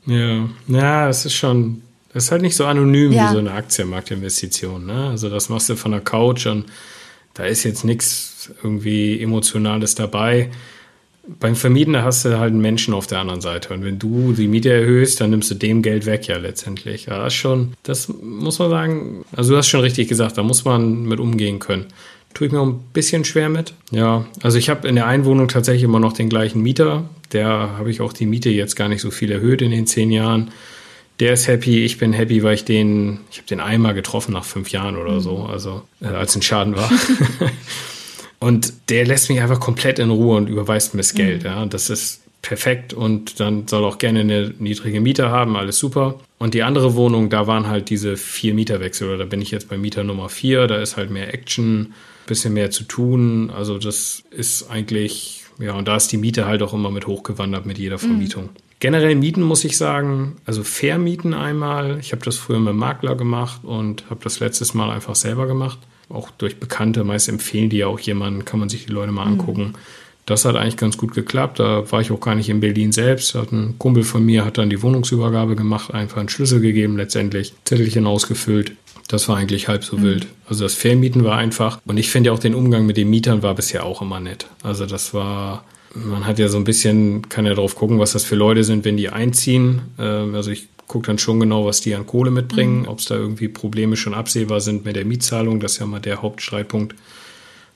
Ja, 0.06 0.48
ja, 0.68 1.06
das 1.06 1.24
ist 1.24 1.34
schon, 1.34 1.82
das 2.12 2.24
ist 2.24 2.30
halt 2.30 2.42
nicht 2.42 2.56
so 2.56 2.66
anonym 2.66 3.12
ja. 3.12 3.28
wie 3.28 3.32
so 3.32 3.38
eine 3.38 3.52
Aktienmarktinvestition. 3.52 4.86
Ne? 4.86 5.08
Also 5.10 5.28
das 5.28 5.48
machst 5.48 5.68
du 5.68 5.76
von 5.76 5.92
der 5.92 6.00
Couch 6.00 6.46
und 6.46 6.66
da 7.34 7.44
ist 7.44 7.64
jetzt 7.64 7.84
nichts 7.84 8.50
irgendwie 8.62 9.20
Emotionales 9.20 9.94
dabei. 9.94 10.50
Beim 11.40 11.56
Vermieten 11.56 11.96
hast 12.02 12.24
du 12.24 12.38
halt 12.38 12.52
einen 12.52 12.60
Menschen 12.60 12.92
auf 12.92 13.06
der 13.06 13.18
anderen 13.18 13.40
Seite. 13.40 13.72
Und 13.72 13.82
wenn 13.82 13.98
du 13.98 14.32
die 14.32 14.46
Miete 14.46 14.70
erhöhst, 14.70 15.20
dann 15.20 15.30
nimmst 15.30 15.50
du 15.50 15.54
dem 15.54 15.82
Geld 15.82 16.04
weg 16.04 16.28
ja 16.28 16.36
letztendlich. 16.36 17.06
Ja, 17.06 17.22
das 17.22 17.34
schon, 17.34 17.72
das 17.82 18.08
muss 18.08 18.58
man 18.58 18.70
sagen, 18.70 19.24
also 19.34 19.52
du 19.52 19.56
hast 19.56 19.68
schon 19.68 19.80
richtig 19.80 20.08
gesagt, 20.08 20.36
da 20.36 20.42
muss 20.42 20.64
man 20.64 21.04
mit 21.04 21.20
umgehen 21.20 21.60
können. 21.60 21.86
Tue 22.34 22.48
ich 22.48 22.52
mir 22.52 22.60
auch 22.60 22.66
ein 22.66 22.80
bisschen 22.92 23.24
schwer 23.24 23.48
mit. 23.48 23.74
Ja, 23.90 24.26
also 24.42 24.58
ich 24.58 24.68
habe 24.68 24.86
in 24.88 24.96
der 24.96 25.06
Einwohnung 25.06 25.48
tatsächlich 25.48 25.84
immer 25.84 26.00
noch 26.00 26.12
den 26.12 26.28
gleichen 26.28 26.60
Mieter. 26.62 27.08
Der 27.32 27.48
habe 27.48 27.90
ich 27.90 28.00
auch 28.00 28.12
die 28.12 28.26
Miete 28.26 28.50
jetzt 28.50 28.74
gar 28.74 28.88
nicht 28.88 29.00
so 29.00 29.10
viel 29.10 29.30
erhöht 29.30 29.62
in 29.62 29.70
den 29.70 29.86
zehn 29.86 30.10
Jahren. 30.10 30.50
Der 31.20 31.32
ist 31.32 31.46
happy, 31.46 31.84
ich 31.84 31.98
bin 31.98 32.12
happy, 32.12 32.42
weil 32.42 32.54
ich 32.54 32.64
den, 32.64 33.20
ich 33.30 33.38
habe 33.38 33.46
den 33.46 33.60
einmal 33.60 33.94
getroffen 33.94 34.32
nach 34.32 34.44
fünf 34.44 34.70
Jahren 34.70 34.96
oder 34.96 35.20
so, 35.20 35.44
also 35.44 35.82
äh, 36.02 36.06
als 36.06 36.34
ein 36.34 36.42
Schaden 36.42 36.74
war. 36.74 36.90
Und 38.40 38.72
der 38.90 39.06
lässt 39.06 39.30
mich 39.30 39.40
einfach 39.40 39.60
komplett 39.60 39.98
in 39.98 40.10
Ruhe 40.10 40.36
und 40.36 40.48
überweist 40.48 40.94
mir 40.94 41.00
das 41.00 41.14
Geld. 41.14 41.42
Mhm. 41.42 41.46
Ja, 41.46 41.66
das 41.66 41.90
ist 41.90 42.24
perfekt 42.44 42.92
und 42.92 43.40
dann 43.40 43.66
soll 43.66 43.84
auch 43.84 43.98
gerne 43.98 44.20
eine 44.20 44.52
niedrige 44.58 45.00
Miete 45.00 45.30
haben, 45.30 45.56
alles 45.56 45.78
super. 45.78 46.20
Und 46.38 46.52
die 46.52 46.62
andere 46.62 46.94
Wohnung, 46.94 47.30
da 47.30 47.46
waren 47.46 47.66
halt 47.66 47.88
diese 47.88 48.18
vier 48.18 48.52
Mieterwechsel 48.52 49.08
oder 49.08 49.18
da 49.18 49.24
bin 49.24 49.40
ich 49.40 49.50
jetzt 49.50 49.70
bei 49.70 49.78
Mieter 49.78 50.04
Nummer 50.04 50.28
vier, 50.28 50.66
da 50.66 50.76
ist 50.76 50.96
halt 50.98 51.10
mehr 51.10 51.32
Action, 51.32 51.94
bisschen 52.26 52.52
mehr 52.52 52.70
zu 52.70 52.84
tun. 52.84 53.50
Also 53.50 53.78
das 53.78 54.22
ist 54.30 54.70
eigentlich, 54.70 55.44
ja, 55.58 55.72
und 55.72 55.88
da 55.88 55.96
ist 55.96 56.12
die 56.12 56.18
Miete 56.18 56.44
halt 56.44 56.62
auch 56.62 56.74
immer 56.74 56.90
mit 56.90 57.06
hochgewandert 57.06 57.64
mit 57.64 57.78
jeder 57.78 57.96
mhm. 57.96 58.00
Vermietung. 58.00 58.44
Mhm. 58.44 58.56
Generell 58.78 59.14
Mieten 59.14 59.40
muss 59.40 59.64
ich 59.64 59.78
sagen, 59.78 60.36
also 60.44 60.62
Vermieten 60.64 61.32
einmal. 61.32 61.98
Ich 61.98 62.12
habe 62.12 62.22
das 62.22 62.36
früher 62.36 62.58
mit 62.58 62.68
dem 62.68 62.76
Makler 62.76 63.14
gemacht 63.14 63.60
und 63.62 64.04
habe 64.10 64.20
das 64.22 64.40
letztes 64.40 64.74
Mal 64.74 64.90
einfach 64.90 65.14
selber 65.14 65.46
gemacht 65.46 65.78
auch 66.14 66.30
durch 66.30 66.58
Bekannte, 66.58 67.04
meist 67.04 67.28
empfehlen 67.28 67.70
die 67.70 67.78
ja 67.78 67.86
auch 67.86 68.00
jemanden, 68.00 68.44
kann 68.44 68.60
man 68.60 68.68
sich 68.68 68.86
die 68.86 68.92
Leute 68.92 69.12
mal 69.12 69.24
angucken. 69.24 69.62
Mhm. 69.62 69.74
Das 70.26 70.46
hat 70.46 70.56
eigentlich 70.56 70.78
ganz 70.78 70.96
gut 70.96 71.12
geklappt. 71.12 71.60
Da 71.60 71.90
war 71.92 72.00
ich 72.00 72.10
auch 72.10 72.20
gar 72.20 72.34
nicht 72.34 72.48
in 72.48 72.60
Berlin 72.60 72.92
selbst. 72.92 73.34
Hat 73.34 73.52
ein 73.52 73.78
Kumpel 73.78 74.04
von 74.04 74.24
mir 74.24 74.44
hat 74.44 74.56
dann 74.56 74.70
die 74.70 74.82
Wohnungsübergabe 74.82 75.54
gemacht, 75.54 75.92
einfach 75.92 76.18
einen 76.18 76.30
Schlüssel 76.30 76.60
gegeben, 76.60 76.96
letztendlich 76.96 77.52
Zettelchen 77.64 78.06
ausgefüllt. 78.06 78.72
Das 79.08 79.28
war 79.28 79.36
eigentlich 79.36 79.68
halb 79.68 79.84
so 79.84 79.98
mhm. 79.98 80.02
wild. 80.02 80.26
Also 80.48 80.64
das 80.64 80.74
Vermieten 80.74 81.24
war 81.24 81.36
einfach. 81.36 81.78
Und 81.84 81.98
ich 81.98 82.08
finde 82.08 82.28
ja 82.28 82.32
auch 82.32 82.38
den 82.38 82.54
Umgang 82.54 82.86
mit 82.86 82.96
den 82.96 83.10
Mietern 83.10 83.42
war 83.42 83.54
bisher 83.54 83.84
auch 83.84 84.00
immer 84.00 84.18
nett. 84.18 84.46
Also 84.62 84.86
das 84.86 85.12
war, 85.12 85.64
man 85.94 86.26
hat 86.26 86.38
ja 86.38 86.48
so 86.48 86.56
ein 86.56 86.64
bisschen, 86.64 87.28
kann 87.28 87.44
ja 87.44 87.52
drauf 87.52 87.74
gucken, 87.74 87.98
was 87.98 88.12
das 88.12 88.24
für 88.24 88.34
Leute 88.34 88.64
sind, 88.64 88.86
wenn 88.86 88.96
die 88.96 89.10
einziehen. 89.10 89.82
Ähm, 89.98 90.34
also 90.34 90.50
ich 90.50 90.68
gucke 90.86 91.06
dann 91.06 91.18
schon 91.18 91.40
genau, 91.40 91.66
was 91.66 91.80
die 91.80 91.94
an 91.94 92.06
Kohle 92.06 92.30
mitbringen, 92.30 92.82
mhm. 92.82 92.88
ob 92.88 92.98
es 92.98 93.06
da 93.06 93.14
irgendwie 93.14 93.48
Probleme 93.48 93.96
schon 93.96 94.14
absehbar 94.14 94.60
sind 94.60 94.84
mit 94.84 94.96
der 94.96 95.04
Mietzahlung. 95.04 95.60
Das 95.60 95.72
ist 95.72 95.78
ja 95.78 95.86
mal 95.86 96.00
der 96.00 96.22
Hauptstreitpunkt. 96.22 96.94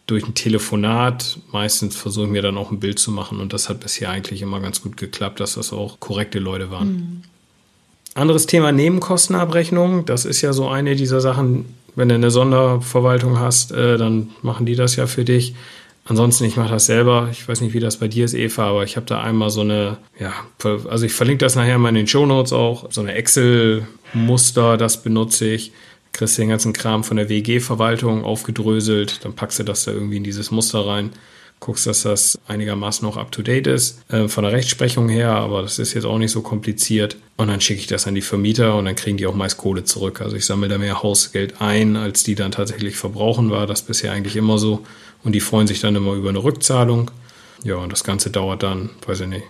Durch 0.07 0.27
ein 0.27 0.35
Telefonat, 0.35 1.39
meistens 1.53 1.95
versuche 1.95 2.27
ich 2.27 2.33
mir 2.33 2.41
dann 2.41 2.57
auch 2.57 2.71
ein 2.71 2.81
Bild 2.81 2.99
zu 2.99 3.11
machen 3.11 3.41
und 3.41 3.53
das 3.53 3.69
hat 3.69 3.81
bisher 3.81 4.09
eigentlich 4.09 4.41
immer 4.41 4.59
ganz 4.61 4.83
gut 4.83 4.97
geklappt, 4.97 5.39
dass 5.39 5.55
das 5.55 5.73
auch 5.73 6.01
korrekte 6.01 6.39
Leute 6.39 6.71
waren. 6.71 6.89
Mhm. 6.89 7.23
Anderes 8.15 8.47
Thema 8.47 8.73
Nebenkostenabrechnung. 8.73 10.07
Das 10.07 10.25
ist 10.25 10.41
ja 10.41 10.53
so 10.53 10.69
eine 10.69 10.97
dieser 10.97 11.21
Sachen, 11.21 11.67
wenn 11.95 12.09
du 12.09 12.15
eine 12.15 12.31
Sonderverwaltung 12.31 13.39
hast, 13.39 13.71
äh, 13.73 13.99
dann 13.99 14.31
machen 14.43 14.67
die 14.67 14.75
das 14.75 14.97
ja 14.97 15.07
für 15.07 15.25
dich. 15.25 15.55
Ansonsten, 16.09 16.45
ich 16.45 16.57
mache 16.57 16.71
das 16.71 16.87
selber. 16.87 17.29
Ich 17.31 17.47
weiß 17.47 17.61
nicht, 17.61 17.75
wie 17.75 17.81
das 17.81 17.99
bei 17.99 18.09
dir 18.09 18.25
ist, 18.25 18.33
Eva, 18.33 18.71
aber 18.71 18.83
ich 18.83 18.97
habe 18.97 19.05
da 19.05 19.21
einmal 19.21 19.51
so 19.51 19.61
eine, 19.61 19.99
ja, 20.19 20.33
also 20.89 21.05
ich 21.05 21.13
verlinke 21.13 21.45
das 21.45 21.55
nachher 21.55 21.77
mal 21.77 21.91
in 21.91 21.97
den 21.97 22.07
Show 22.07 22.25
Notes 22.25 22.55
auch. 22.55 22.91
So 22.91 23.03
eine 23.03 23.13
Excel-Muster, 23.13 24.79
das 24.79 25.03
benutze 25.03 25.47
ich. 25.47 25.73
Kriegst 26.13 26.39
den 26.39 26.49
ganzen 26.49 26.73
Kram 26.73 27.05
von 27.05 27.19
der 27.19 27.29
WG-Verwaltung 27.29 28.25
aufgedröselt, 28.25 29.23
dann 29.25 29.35
packst 29.35 29.59
du 29.59 29.65
das 29.65 29.85
da 29.85 29.93
irgendwie 29.93 30.17
in 30.17 30.25
dieses 30.25 30.51
Muster 30.51 30.87
rein 30.87 31.11
guckst, 31.61 31.87
dass 31.87 32.03
das 32.03 32.39
einigermaßen 32.47 33.07
noch 33.07 33.17
up-to-date 33.17 33.67
ist, 33.67 34.01
äh, 34.11 34.29
von 34.29 34.45
der 34.45 34.53
Rechtsprechung 34.53 35.09
her, 35.09 35.31
aber 35.31 35.63
das 35.63 35.79
ist 35.79 35.95
jetzt 35.95 36.05
auch 36.05 36.19
nicht 36.19 36.31
so 36.31 36.43
kompliziert. 36.43 37.17
Und 37.37 37.49
dann 37.49 37.61
schicke 37.61 37.81
ich 37.81 37.87
das 37.87 38.07
an 38.07 38.15
die 38.15 38.21
Vermieter 38.21 38.77
und 38.77 38.85
dann 38.85 38.97
kriegen 38.97 39.17
die 39.17 39.27
auch 39.27 39.35
meist 39.35 39.59
Kohle 39.59 39.85
zurück. 39.85 40.21
Also 40.21 40.37
ich 40.37 40.45
sammle 40.45 40.69
da 40.69 40.79
mehr 40.79 41.03
Hausgeld 41.03 41.61
ein, 41.61 41.97
als 41.97 42.23
die 42.23 42.35
dann 42.35 42.53
tatsächlich 42.53 42.97
verbrauchen 42.97 43.51
war. 43.51 43.67
Das 43.67 43.83
bisher 43.83 44.13
eigentlich 44.13 44.37
immer 44.37 44.59
so 44.59 44.85
und 45.25 45.33
die 45.33 45.41
freuen 45.41 45.67
sich 45.67 45.81
dann 45.81 45.97
immer 45.97 46.15
über 46.15 46.29
eine 46.29 46.43
Rückzahlung. 46.43 47.11
Ja, 47.65 47.77
und 47.77 47.93
das 47.93 48.05
Ganze 48.05 48.31
dauert 48.31 48.63
dann, 48.63 48.91
weiß 49.07 49.21
ich 49.21 49.27
nicht, 49.27 49.45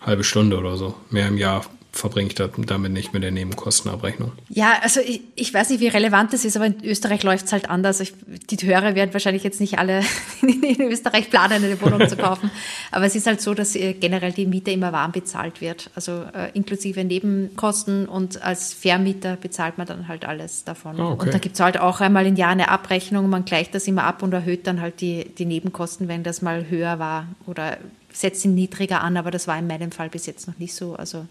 halbe 0.00 0.24
Stunde 0.24 0.58
oder 0.58 0.76
so. 0.76 0.94
Mehr 1.10 1.28
im 1.28 1.36
Jahr 1.36 1.64
verbringe 1.92 2.28
ich 2.28 2.34
damit 2.34 2.92
nicht 2.92 3.12
mit 3.12 3.22
der 3.22 3.30
Nebenkostenabrechnung. 3.32 4.32
Ja, 4.48 4.78
also 4.82 5.00
ich, 5.00 5.22
ich 5.34 5.52
weiß 5.52 5.70
nicht, 5.70 5.80
wie 5.80 5.88
relevant 5.88 6.32
das 6.32 6.44
ist, 6.44 6.56
aber 6.56 6.66
in 6.66 6.84
Österreich 6.84 7.22
läuft 7.22 7.46
es 7.46 7.52
halt 7.52 7.68
anders. 7.68 8.00
Ich, 8.00 8.14
die 8.48 8.56
Hörer 8.64 8.94
werden 8.94 9.12
wahrscheinlich 9.12 9.42
jetzt 9.42 9.60
nicht 9.60 9.78
alle 9.78 10.02
in 10.42 10.80
Österreich 10.82 11.30
planen, 11.30 11.64
eine 11.64 11.80
Wohnung 11.80 12.08
zu 12.08 12.16
kaufen. 12.16 12.50
Aber 12.92 13.06
es 13.06 13.14
ist 13.14 13.26
halt 13.26 13.40
so, 13.40 13.54
dass 13.54 13.74
äh, 13.76 13.94
generell 13.94 14.32
die 14.32 14.46
Miete 14.46 14.70
immer 14.70 14.92
warm 14.92 15.12
bezahlt 15.12 15.60
wird. 15.60 15.90
Also 15.94 16.24
äh, 16.34 16.50
inklusive 16.54 17.04
Nebenkosten 17.04 18.06
und 18.06 18.42
als 18.42 18.72
Vermieter 18.72 19.36
bezahlt 19.36 19.78
man 19.78 19.86
dann 19.86 20.08
halt 20.08 20.24
alles 20.24 20.64
davon. 20.64 21.00
Oh, 21.00 21.12
okay. 21.12 21.26
Und 21.26 21.34
da 21.34 21.38
gibt 21.38 21.54
es 21.54 21.60
halt 21.60 21.78
auch 21.78 22.00
einmal 22.00 22.26
im 22.26 22.36
Jahr 22.36 22.50
eine 22.50 22.68
Abrechnung. 22.68 23.28
Man 23.28 23.44
gleicht 23.44 23.74
das 23.74 23.86
immer 23.86 24.04
ab 24.04 24.22
und 24.22 24.32
erhöht 24.32 24.66
dann 24.66 24.80
halt 24.80 25.00
die, 25.00 25.26
die 25.36 25.44
Nebenkosten, 25.46 26.08
wenn 26.08 26.22
das 26.22 26.42
mal 26.42 26.68
höher 26.68 26.98
war 26.98 27.26
oder 27.46 27.78
setzt 28.12 28.44
ihn 28.44 28.54
niedriger 28.54 29.02
an, 29.02 29.16
aber 29.16 29.30
das 29.30 29.46
war 29.46 29.58
in 29.58 29.66
meinem 29.66 29.92
Fall 29.92 30.08
bis 30.08 30.26
jetzt 30.26 30.48
noch 30.48 30.58
nicht 30.58 30.74
so. 30.74 30.94
Also 30.96 31.26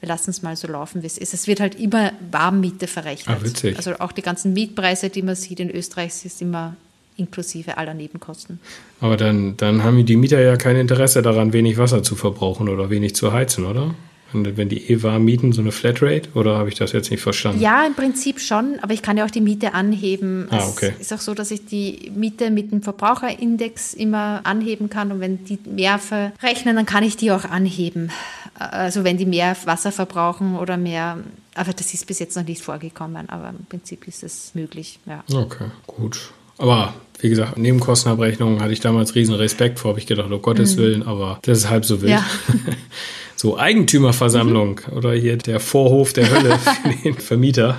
wir 0.00 0.08
lassen 0.08 0.30
es 0.30 0.42
mal 0.42 0.56
so 0.56 0.68
laufen, 0.68 1.02
wie 1.02 1.06
es 1.06 1.18
ist. 1.18 1.32
Es 1.32 1.46
wird 1.46 1.60
halt 1.60 1.78
immer 1.80 2.12
Warmmiete 2.30 2.86
verrechnet. 2.86 3.36
Ah, 3.40 3.44
witzig. 3.44 3.76
Also 3.76 3.94
auch 3.98 4.12
die 4.12 4.22
ganzen 4.22 4.52
Mietpreise, 4.52 5.08
die 5.08 5.22
man 5.22 5.34
sieht 5.34 5.60
in 5.60 5.70
Österreich, 5.70 6.24
ist 6.24 6.42
immer 6.42 6.76
inklusive 7.16 7.78
aller 7.78 7.94
Nebenkosten. 7.94 8.60
Aber 9.00 9.16
dann, 9.16 9.56
dann 9.56 9.82
haben 9.82 10.04
die 10.04 10.16
Mieter 10.16 10.40
ja 10.40 10.56
kein 10.56 10.76
Interesse 10.76 11.22
daran, 11.22 11.52
wenig 11.52 11.78
Wasser 11.78 12.02
zu 12.02 12.14
verbrauchen 12.14 12.68
oder 12.68 12.90
wenig 12.90 13.14
zu 13.14 13.32
heizen, 13.32 13.64
oder? 13.64 13.94
wenn 14.32 14.68
die 14.68 14.90
eh 14.90 15.02
warm 15.02 15.24
mieten, 15.24 15.52
so 15.52 15.60
eine 15.60 15.72
Flatrate? 15.72 16.28
Oder 16.34 16.58
habe 16.58 16.68
ich 16.68 16.74
das 16.74 16.92
jetzt 16.92 17.10
nicht 17.10 17.22
verstanden? 17.22 17.60
Ja, 17.60 17.86
im 17.86 17.94
Prinzip 17.94 18.40
schon, 18.40 18.78
aber 18.82 18.92
ich 18.92 19.02
kann 19.02 19.16
ja 19.16 19.24
auch 19.24 19.30
die 19.30 19.40
Miete 19.40 19.72
anheben. 19.74 20.48
Ah, 20.50 20.66
okay. 20.68 20.92
Es 20.96 21.06
ist 21.06 21.12
auch 21.12 21.20
so, 21.20 21.34
dass 21.34 21.50
ich 21.50 21.64
die 21.66 22.10
Miete 22.14 22.50
mit 22.50 22.72
dem 22.72 22.82
Verbraucherindex 22.82 23.94
immer 23.94 24.40
anheben 24.44 24.90
kann 24.90 25.12
und 25.12 25.20
wenn 25.20 25.44
die 25.44 25.58
mehr 25.64 25.98
verrechnen, 25.98 26.76
dann 26.76 26.86
kann 26.86 27.04
ich 27.04 27.16
die 27.16 27.30
auch 27.30 27.44
anheben. 27.44 28.10
Also 28.58 29.04
wenn 29.04 29.18
die 29.18 29.26
mehr 29.26 29.56
Wasser 29.64 29.92
verbrauchen 29.92 30.56
oder 30.56 30.76
mehr, 30.76 31.18
aber 31.54 31.72
das 31.72 31.92
ist 31.92 32.06
bis 32.06 32.18
jetzt 32.18 32.36
noch 32.36 32.44
nicht 32.44 32.62
vorgekommen, 32.62 33.28
aber 33.28 33.50
im 33.50 33.66
Prinzip 33.66 34.08
ist 34.08 34.22
es 34.22 34.52
möglich, 34.54 34.98
ja. 35.06 35.22
Okay, 35.32 35.66
gut. 35.86 36.30
Aber 36.58 36.94
wie 37.20 37.28
gesagt, 37.28 37.58
Nebenkostenabrechnung 37.58 38.60
hatte 38.62 38.72
ich 38.72 38.80
damals 38.80 39.14
riesen 39.14 39.34
Respekt 39.34 39.78
vor, 39.78 39.90
habe 39.90 40.00
ich 40.00 40.06
gedacht, 40.06 40.30
oh 40.30 40.38
Gottes 40.38 40.76
mhm. 40.76 40.80
Willen, 40.80 41.02
aber 41.02 41.38
das 41.42 41.58
ist 41.58 41.70
halb 41.70 41.84
so 41.84 42.00
wild. 42.00 42.12
Ja. 42.12 42.26
so 43.36 43.58
Eigentümerversammlung 43.58 44.80
mhm. 44.86 44.96
oder 44.96 45.12
hier 45.12 45.36
der 45.36 45.60
Vorhof 45.60 46.12
der 46.12 46.30
Hölle 46.30 46.58
für 46.58 46.88
den 47.04 47.14
Vermieter. 47.14 47.78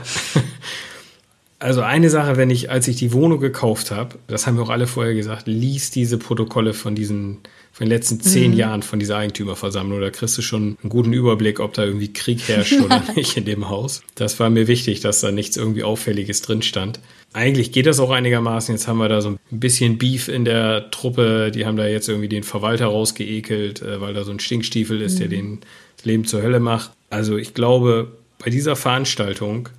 Also 1.60 1.82
eine 1.82 2.12
Sache, 2.12 2.38
wenn 2.38 2.52
ich, 2.52 2.70
als 2.70 2.88
ich 2.88 2.98
die 2.98 3.13
Wohnung 3.13 3.40
gekauft 3.40 3.90
habe, 3.90 4.20
das 4.28 4.46
haben 4.46 4.58
wir 4.58 4.63
auch 4.63 4.70
alle 4.70 4.86
vorher 4.86 5.16
gesagt, 5.16 5.48
lies 5.48 5.90
diese 5.90 6.20
Protokolle 6.20 6.74
von 6.76 6.94
diesen, 6.94 7.40
von 7.78 7.86
den 7.86 7.92
letzten 7.92 8.20
zehn 8.20 8.54
mhm. 8.54 8.58
Jahren 8.58 8.82
von 8.82 8.98
dieser 8.98 9.18
Eigentümerversammlung. 9.18 10.02
Da 10.02 10.10
kriegst 10.10 10.36
du 10.36 10.42
schon 10.42 10.80
einen 10.82 10.90
guten 10.90 11.13
Überblick, 11.13 11.60
ob 11.60 11.76
da 11.76 11.84
irgendwie 11.84 12.12
Krieg 12.12 12.48
herrscht 12.48 12.82
oder 12.82 13.04
nicht 13.16 13.38
in 13.38 13.46
dem 13.46 13.70
Haus. 13.70 14.02
Das 14.16 14.40
war 14.40 14.50
mir 14.50 14.68
wichtig, 14.68 15.02
dass 15.02 15.22
da 15.22 15.32
nichts 15.32 15.58
irgendwie 15.58 15.84
Auffälliges 15.84 16.42
drin 16.42 16.63
stand. 16.63 17.00
Eigentlich 17.34 17.72
geht 17.72 17.86
das 17.86 18.00
auch 18.00 18.10
einigermaßen. 18.10 18.74
Jetzt 18.74 18.88
haben 18.88 18.98
wir 18.98 19.10
da 19.10 19.22
so 19.22 19.30
ein 19.30 19.40
bisschen 19.52 20.00
Beef 20.00 20.28
in 20.28 20.44
der 20.44 20.90
Truppe. 20.90 21.52
Die 21.54 21.68
haben 21.68 21.78
da 21.78 21.86
jetzt 21.86 22.10
irgendwie 22.10 22.30
den 22.30 22.42
Verwalter 22.42 22.88
rausgeekelt, 22.88 23.84
äh, 23.84 24.02
weil 24.02 24.16
da 24.16 24.24
so 24.24 24.32
ein 24.32 24.40
Stinkstiefel 24.40 25.00
ist, 25.00 25.16
mhm. 25.16 25.20
der 25.20 25.28
den 25.28 25.60
das 25.98 26.06
Leben 26.06 26.26
zur 26.26 26.42
Hölle 26.42 26.60
macht. 26.60 26.94
Also 27.12 27.38
ich 27.38 27.54
glaube, 27.54 28.12
bei 28.40 28.50
dieser 28.50 28.76
Veranstaltung, 28.76 29.70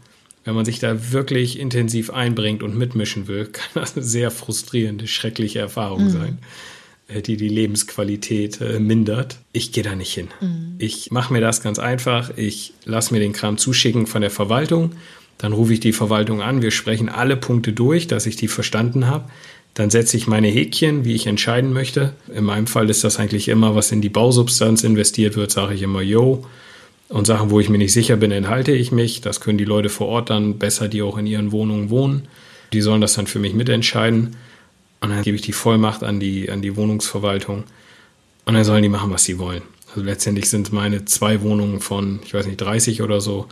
wenn 0.44 0.54
man 0.54 0.64
sich 0.64 0.78
da 0.78 1.10
wirklich 1.10 1.58
intensiv 1.58 2.10
einbringt 2.10 2.62
und 2.62 2.78
mitmischen 2.78 3.26
will, 3.26 3.46
kann 3.52 3.70
das 3.74 3.96
eine 3.96 4.04
sehr 4.04 4.30
frustrierende, 4.30 5.08
schreckliche 5.08 5.58
Erfahrung 5.58 6.04
mhm. 6.04 6.10
sein 6.10 6.38
die 7.08 7.36
die 7.36 7.48
Lebensqualität 7.48 8.60
äh, 8.60 8.78
mindert. 8.78 9.38
Ich 9.52 9.72
gehe 9.72 9.82
da 9.82 9.94
nicht 9.94 10.12
hin. 10.12 10.28
Mhm. 10.40 10.74
Ich 10.78 11.10
mache 11.10 11.32
mir 11.32 11.40
das 11.40 11.62
ganz 11.62 11.78
einfach. 11.78 12.30
Ich 12.36 12.74
lasse 12.84 13.14
mir 13.14 13.20
den 13.20 13.32
Kram 13.32 13.56
zuschicken 13.58 14.06
von 14.06 14.20
der 14.20 14.30
Verwaltung. 14.30 14.92
Dann 15.38 15.52
rufe 15.52 15.72
ich 15.72 15.80
die 15.80 15.92
Verwaltung 15.92 16.42
an. 16.42 16.62
Wir 16.62 16.70
sprechen 16.70 17.08
alle 17.08 17.36
Punkte 17.36 17.72
durch, 17.72 18.08
dass 18.08 18.26
ich 18.26 18.36
die 18.36 18.48
verstanden 18.48 19.06
habe. 19.06 19.30
Dann 19.74 19.90
setze 19.90 20.16
ich 20.16 20.26
meine 20.26 20.48
Häkchen, 20.48 21.04
wie 21.04 21.14
ich 21.14 21.26
entscheiden 21.26 21.72
möchte. 21.72 22.12
In 22.34 22.44
meinem 22.44 22.66
Fall 22.66 22.90
ist 22.90 23.04
das 23.04 23.18
eigentlich 23.18 23.48
immer, 23.48 23.74
was 23.76 23.92
in 23.92 24.00
die 24.00 24.08
Bausubstanz 24.08 24.82
investiert 24.82 25.36
wird, 25.36 25.52
sage 25.52 25.74
ich 25.74 25.82
immer, 25.82 26.02
yo. 26.02 26.44
Und 27.08 27.26
Sachen, 27.26 27.50
wo 27.50 27.60
ich 27.60 27.68
mir 27.68 27.78
nicht 27.78 27.92
sicher 27.92 28.16
bin, 28.16 28.32
enthalte 28.32 28.72
ich 28.72 28.92
mich. 28.92 29.20
Das 29.20 29.40
können 29.40 29.56
die 29.56 29.64
Leute 29.64 29.88
vor 29.88 30.08
Ort 30.08 30.30
dann 30.30 30.58
besser, 30.58 30.88
die 30.88 31.00
auch 31.00 31.16
in 31.16 31.26
ihren 31.26 31.52
Wohnungen 31.52 31.90
wohnen. 31.90 32.28
Die 32.72 32.82
sollen 32.82 33.00
das 33.00 33.14
dann 33.14 33.26
für 33.26 33.38
mich 33.38 33.54
mitentscheiden. 33.54 34.36
Und 35.00 35.10
dann 35.10 35.22
gebe 35.22 35.36
ich 35.36 35.42
die 35.42 35.52
Vollmacht 35.52 36.02
an 36.02 36.20
die, 36.20 36.50
an 36.50 36.62
die 36.62 36.76
Wohnungsverwaltung. 36.76 37.64
Und 38.44 38.54
dann 38.54 38.64
sollen 38.64 38.82
die 38.82 38.88
machen, 38.88 39.10
was 39.10 39.24
sie 39.24 39.38
wollen. 39.38 39.62
Also 39.90 40.02
letztendlich 40.02 40.48
sind 40.48 40.72
meine 40.72 41.04
zwei 41.04 41.42
Wohnungen 41.42 41.80
von, 41.80 42.20
ich 42.24 42.34
weiß 42.34 42.46
nicht, 42.46 42.60
30 42.60 43.02
oder 43.02 43.20
so, 43.20 43.48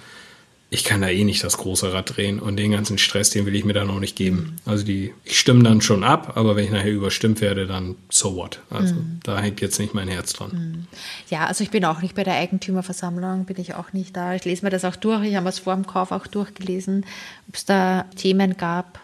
ich 0.69 0.83
kann 0.83 1.01
da 1.01 1.09
eh 1.09 1.23
nicht 1.23 1.45
das 1.45 1.59
große 1.59 1.93
Rad 1.93 2.17
drehen 2.17 2.41
und 2.41 2.57
den 2.57 2.73
ganzen 2.73 2.99
Stress, 2.99 3.31
den 3.31 3.47
will 3.47 3.55
ich 3.55 3.65
mir 3.65 3.73
dann 3.73 3.89
auch 3.89 4.01
nicht 4.01 4.17
geben. 4.17 4.57
Also 4.65 4.85
die, 4.85 5.15
ich 5.25 5.39
stimme 5.39 5.63
dann 5.63 5.81
schon 5.81 6.03
ab, 6.03 6.33
aber 6.37 6.57
wenn 6.57 6.65
ich 6.65 6.73
nachher 6.73 6.91
überstimmt 6.91 7.41
werde, 7.41 7.69
dann 7.69 7.95
so 8.11 8.35
what. 8.35 8.61
Also 8.69 8.95
mm. 8.95 9.21
da 9.23 9.39
hängt 9.39 9.61
jetzt 9.61 9.79
nicht 9.79 9.95
mein 9.95 10.09
Herz 10.09 10.33
dran. 10.33 10.51
Mm. 10.51 10.87
Ja, 11.33 11.47
also 11.47 11.63
ich 11.63 11.71
bin 11.71 11.85
auch 11.85 12.03
nicht 12.03 12.17
bei 12.17 12.25
der 12.25 12.35
Eigentümerversammlung, 12.35 13.45
bin 13.45 13.61
ich 13.61 13.75
auch 13.75 13.93
nicht 13.93 14.17
da. 14.17 14.35
Ich 14.35 14.45
lese 14.45 14.65
mir 14.65 14.71
das 14.71 14.85
auch 14.85 14.97
durch, 14.97 15.25
ich 15.25 15.37
habe 15.37 15.49
es 15.49 15.61
vor 15.61 15.75
dem 15.75 15.87
Kauf 15.87 16.11
auch 16.11 16.27
durchgelesen, 16.27 17.07
ob 17.49 17.55
es 17.55 17.65
da 17.65 18.05
Themen 18.17 18.57
gab, 18.57 18.99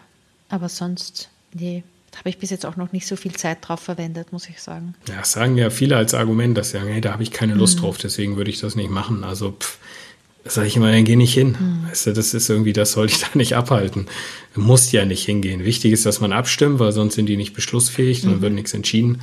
aber 0.49 0.67
sonst, 0.67 1.29
nee, 1.53 1.83
da 2.13 2.19
habe 2.19 2.29
ich 2.29 2.37
bis 2.37 2.51
jetzt 2.51 2.65
auch 2.65 2.75
noch 2.75 2.91
nicht 2.91 3.07
so 3.07 3.15
viel 3.15 3.33
Zeit 3.33 3.57
drauf 3.61 3.79
verwendet, 3.79 4.31
muss 4.31 4.47
ich 4.47 4.61
sagen. 4.61 4.93
Ja, 5.09 5.15
das 5.17 5.31
sagen 5.31 5.57
ja 5.57 5.71
viele 5.71 5.97
als 5.97 6.13
Argument, 6.13 6.55
dass 6.55 6.69
sie 6.69 6.77
sagen, 6.77 6.89
hey, 6.89 7.01
da 7.01 7.11
habe 7.11 7.23
ich 7.23 7.31
keine 7.31 7.55
Lust 7.55 7.79
mm. 7.79 7.81
drauf, 7.81 7.97
deswegen 7.97 8.37
würde 8.37 8.51
ich 8.51 8.59
das 8.59 8.75
nicht 8.75 8.91
machen. 8.91 9.23
Also 9.23 9.51
pff, 9.51 9.79
sage 10.45 10.67
ich 10.67 10.75
immer, 10.75 10.91
dann 10.91 11.05
geh 11.05 11.15
nicht 11.15 11.33
hin. 11.33 11.55
Mhm. 11.59 11.89
Weißt 11.89 12.07
du, 12.07 12.13
das 12.13 12.35
ist 12.35 12.49
irgendwie, 12.49 12.73
das 12.73 12.91
sollte 12.91 13.13
ich 13.13 13.19
da 13.21 13.27
nicht 13.33 13.55
abhalten. 13.55 14.07
Du 14.53 14.61
musst 14.61 14.91
ja 14.91 15.05
nicht 15.05 15.25
hingehen. 15.25 15.63
Wichtig 15.63 15.91
ist, 15.91 16.05
dass 16.05 16.21
man 16.21 16.33
abstimmt, 16.33 16.79
weil 16.79 16.91
sonst 16.91 17.15
sind 17.15 17.27
die 17.27 17.37
nicht 17.37 17.53
beschlussfähig, 17.53 18.21
dann 18.21 18.37
mhm. 18.37 18.41
wird 18.41 18.53
nichts 18.53 18.73
entschieden. 18.73 19.21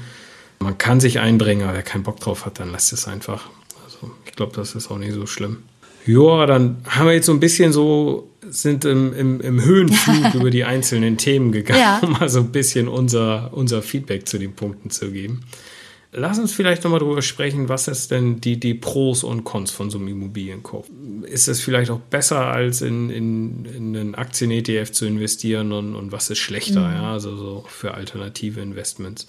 Man 0.59 0.77
kann 0.77 1.01
sich 1.01 1.21
einbringen, 1.21 1.63
aber 1.63 1.75
wer 1.75 1.83
keinen 1.83 2.03
Bock 2.03 2.21
drauf 2.21 2.45
hat, 2.45 2.59
dann 2.59 2.73
lasst 2.73 2.93
es 2.93 3.07
einfach. 3.07 3.49
Also 3.85 4.11
ich 4.27 4.33
glaube, 4.33 4.53
das 4.55 4.75
ist 4.75 4.91
auch 4.91 4.99
nicht 4.99 5.15
so 5.15 5.27
schlimm. 5.27 5.63
Ja, 6.07 6.47
dann 6.47 6.79
haben 6.89 7.07
wir 7.07 7.15
jetzt 7.15 7.27
so 7.27 7.33
ein 7.33 7.41
bisschen 7.41 7.73
so, 7.73 8.31
sind 8.49 8.85
im, 8.85 9.13
im, 9.13 9.41
im 9.41 9.65
Höhenflug 9.65 10.35
über 10.35 10.51
die 10.51 10.65
einzelnen 10.65 11.19
Themen 11.19 11.53
gegangen, 11.53 11.81
ja. 11.81 12.01
um 12.03 12.13
mal 12.13 12.29
so 12.29 12.41
ein 12.41 12.53
bisschen 12.53 12.89
unser, 12.89 13.51
unser 13.53 13.83
Feedback 13.83 14.27
zu 14.27 14.39
den 14.39 14.53
Punkten 14.55 14.91
zu 14.91 15.11
geben. 15.11 15.43
Lass 16.13 16.41
uns 16.41 16.53
vielleicht 16.53 16.83
nochmal 16.83 16.99
darüber 16.99 17.23
sprechen, 17.23 17.69
was 17.69 17.87
ist 17.87 18.11
denn 18.11 18.41
die, 18.41 18.59
die 18.59 18.75
Pros 18.75 19.23
und 19.23 19.45
Cons 19.45 19.71
von 19.71 19.91
so 19.91 19.99
einem 19.99 20.09
Immobilienkauf? 20.09 20.87
Ist 21.23 21.47
es 21.47 21.61
vielleicht 21.61 21.89
auch 21.93 22.01
besser, 22.01 22.47
als 22.47 22.83
in, 22.83 23.11
in, 23.11 23.65
in 23.65 23.97
einen 23.97 24.15
Aktien-ETF 24.17 24.91
zu 24.91 25.07
investieren 25.07 25.71
und, 25.73 25.95
und 25.95 26.11
was 26.11 26.29
ist 26.29 26.39
schlechter, 26.39 26.89
mhm. 26.89 26.95
ja, 26.95 27.13
also 27.13 27.37
so 27.37 27.65
für 27.69 27.95
alternative 27.95 28.61
Investments? 28.61 29.29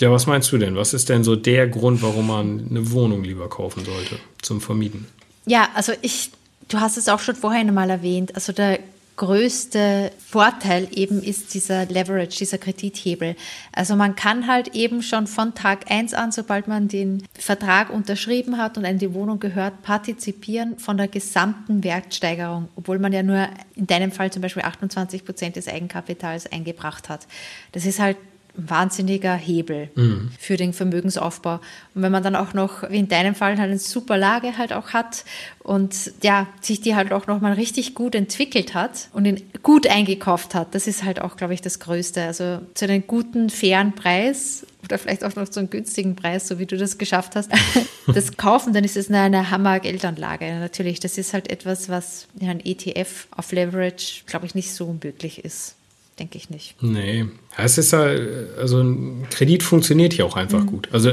Ja, 0.00 0.10
was 0.10 0.26
meinst 0.26 0.50
du 0.50 0.56
denn? 0.56 0.76
Was 0.76 0.94
ist 0.94 1.10
denn 1.10 1.24
so 1.24 1.36
der 1.36 1.68
Grund, 1.68 2.00
warum 2.00 2.28
man 2.28 2.68
eine 2.70 2.90
Wohnung 2.92 3.22
lieber 3.22 3.50
kaufen 3.50 3.84
sollte 3.84 4.18
zum 4.40 4.62
Vermieten? 4.62 5.06
Ja, 5.48 5.68
also 5.74 5.92
ich, 6.02 6.30
du 6.68 6.78
hast 6.78 6.98
es 6.98 7.08
auch 7.08 7.20
schon 7.20 7.34
vorhin 7.34 7.68
einmal 7.68 7.88
erwähnt, 7.88 8.34
also 8.34 8.52
der 8.52 8.80
größte 9.16 10.12
Vorteil 10.18 10.86
eben 10.92 11.22
ist 11.22 11.54
dieser 11.54 11.86
Leverage, 11.86 12.38
dieser 12.38 12.58
Kredithebel. 12.58 13.34
Also 13.72 13.96
man 13.96 14.14
kann 14.14 14.46
halt 14.46 14.76
eben 14.76 15.02
schon 15.02 15.26
von 15.26 15.54
Tag 15.54 15.90
eins 15.90 16.14
an, 16.14 16.32
sobald 16.32 16.68
man 16.68 16.86
den 16.86 17.24
Vertrag 17.36 17.90
unterschrieben 17.90 18.58
hat 18.58 18.78
und 18.78 18.84
an 18.84 18.98
die 18.98 19.12
Wohnung 19.14 19.40
gehört, 19.40 19.82
partizipieren 19.82 20.78
von 20.78 20.98
der 20.98 21.08
gesamten 21.08 21.82
Wertsteigerung, 21.82 22.68
obwohl 22.76 22.98
man 23.00 23.12
ja 23.12 23.24
nur 23.24 23.48
in 23.74 23.88
deinem 23.88 24.12
Fall 24.12 24.30
zum 24.30 24.42
Beispiel 24.42 24.62
28 24.62 25.24
Prozent 25.24 25.56
des 25.56 25.66
Eigenkapitals 25.66 26.46
eingebracht 26.52 27.08
hat. 27.08 27.26
Das 27.72 27.86
ist 27.86 27.98
halt 27.98 28.18
wahnsinniger 28.58 29.34
Hebel 29.34 29.88
mhm. 29.94 30.30
für 30.38 30.56
den 30.56 30.72
Vermögensaufbau. 30.72 31.60
Und 31.94 32.02
wenn 32.02 32.12
man 32.12 32.22
dann 32.22 32.36
auch 32.36 32.54
noch, 32.54 32.90
wie 32.90 32.98
in 32.98 33.08
deinem 33.08 33.34
Fall, 33.34 33.56
halt 33.58 33.70
eine 33.70 33.78
super 33.78 34.18
Lage 34.18 34.58
halt 34.58 34.72
auch 34.72 34.90
hat 34.90 35.24
und 35.60 36.12
ja, 36.22 36.48
sich 36.60 36.80
die 36.80 36.96
halt 36.96 37.12
auch 37.12 37.26
nochmal 37.26 37.52
richtig 37.52 37.94
gut 37.94 38.14
entwickelt 38.14 38.74
hat 38.74 39.08
und 39.12 39.24
ihn 39.24 39.42
gut 39.62 39.86
eingekauft 39.86 40.54
hat, 40.54 40.74
das 40.74 40.86
ist 40.86 41.04
halt 41.04 41.20
auch, 41.20 41.36
glaube 41.36 41.54
ich, 41.54 41.62
das 41.62 41.78
Größte. 41.78 42.22
Also 42.22 42.60
zu 42.74 42.86
einem 42.86 43.06
guten, 43.06 43.48
fairen 43.48 43.94
Preis 43.94 44.66
oder 44.82 44.98
vielleicht 44.98 45.24
auch 45.24 45.36
noch 45.36 45.48
zu 45.48 45.60
einem 45.60 45.70
günstigen 45.70 46.16
Preis, 46.16 46.48
so 46.48 46.58
wie 46.58 46.66
du 46.66 46.76
das 46.76 46.98
geschafft 46.98 47.36
hast, 47.36 47.50
das 48.06 48.36
kaufen, 48.36 48.72
dann 48.72 48.84
ist 48.84 48.96
es 48.96 49.08
eine, 49.08 49.20
eine 49.20 49.50
Hammer-Geldanlage. 49.50 50.58
Natürlich, 50.58 50.98
das 50.98 51.16
ist 51.16 51.32
halt 51.32 51.50
etwas, 51.50 51.88
was 51.88 52.26
in 52.40 52.48
einem 52.48 52.60
ETF 52.64 53.28
auf 53.30 53.52
Leverage, 53.52 54.22
glaube 54.26 54.46
ich, 54.46 54.54
nicht 54.54 54.72
so 54.72 54.96
möglich 55.00 55.44
ist 55.44 55.77
denke 56.18 56.38
ich 56.38 56.50
nicht. 56.50 56.74
Nee, 56.82 57.26
es 57.56 57.78
ist 57.78 57.92
halt, 57.92 58.56
also 58.58 58.80
ein 58.80 59.26
Kredit 59.30 59.62
funktioniert 59.62 60.12
hier 60.12 60.26
auch 60.26 60.36
einfach 60.36 60.60
mhm. 60.60 60.66
gut. 60.66 60.88
Also, 60.92 61.12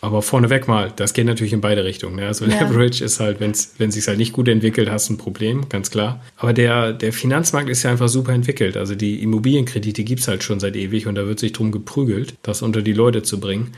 aber 0.00 0.20
vorneweg 0.20 0.66
mal, 0.66 0.92
das 0.94 1.14
geht 1.14 1.26
natürlich 1.26 1.52
in 1.52 1.60
beide 1.60 1.84
Richtungen. 1.84 2.16
Ne? 2.16 2.26
Also 2.26 2.44
ja. 2.44 2.60
Leverage 2.60 3.04
ist 3.04 3.20
halt, 3.20 3.38
wenn's, 3.38 3.74
wenn 3.78 3.90
es 3.90 3.94
sich 3.94 4.08
halt 4.08 4.18
nicht 4.18 4.32
gut 4.32 4.48
entwickelt, 4.48 4.90
hast 4.90 5.08
du 5.08 5.14
ein 5.14 5.18
Problem, 5.18 5.68
ganz 5.68 5.92
klar. 5.92 6.20
Aber 6.36 6.52
der, 6.52 6.92
der 6.92 7.12
Finanzmarkt 7.12 7.68
ist 7.68 7.84
ja 7.84 7.90
einfach 7.92 8.08
super 8.08 8.32
entwickelt. 8.32 8.76
Also 8.76 8.96
die 8.96 9.22
Immobilienkredite 9.22 10.02
gibt 10.02 10.22
es 10.22 10.28
halt 10.28 10.42
schon 10.42 10.58
seit 10.58 10.74
ewig 10.74 11.06
und 11.06 11.14
da 11.14 11.26
wird 11.26 11.38
sich 11.38 11.52
drum 11.52 11.70
geprügelt, 11.70 12.34
das 12.42 12.62
unter 12.62 12.82
die 12.82 12.92
Leute 12.92 13.22
zu 13.22 13.38
bringen. 13.38 13.72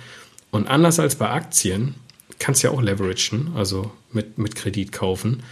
Und 0.50 0.66
anders 0.66 0.98
als 0.98 1.16
bei 1.16 1.28
Aktien, 1.28 1.94
kannst 2.38 2.62
du 2.62 2.68
ja 2.68 2.74
auch 2.74 2.80
leveragen, 2.80 3.52
also 3.54 3.90
mit, 4.12 4.38
mit 4.38 4.54
Kredit 4.54 4.92
kaufen. 4.92 5.42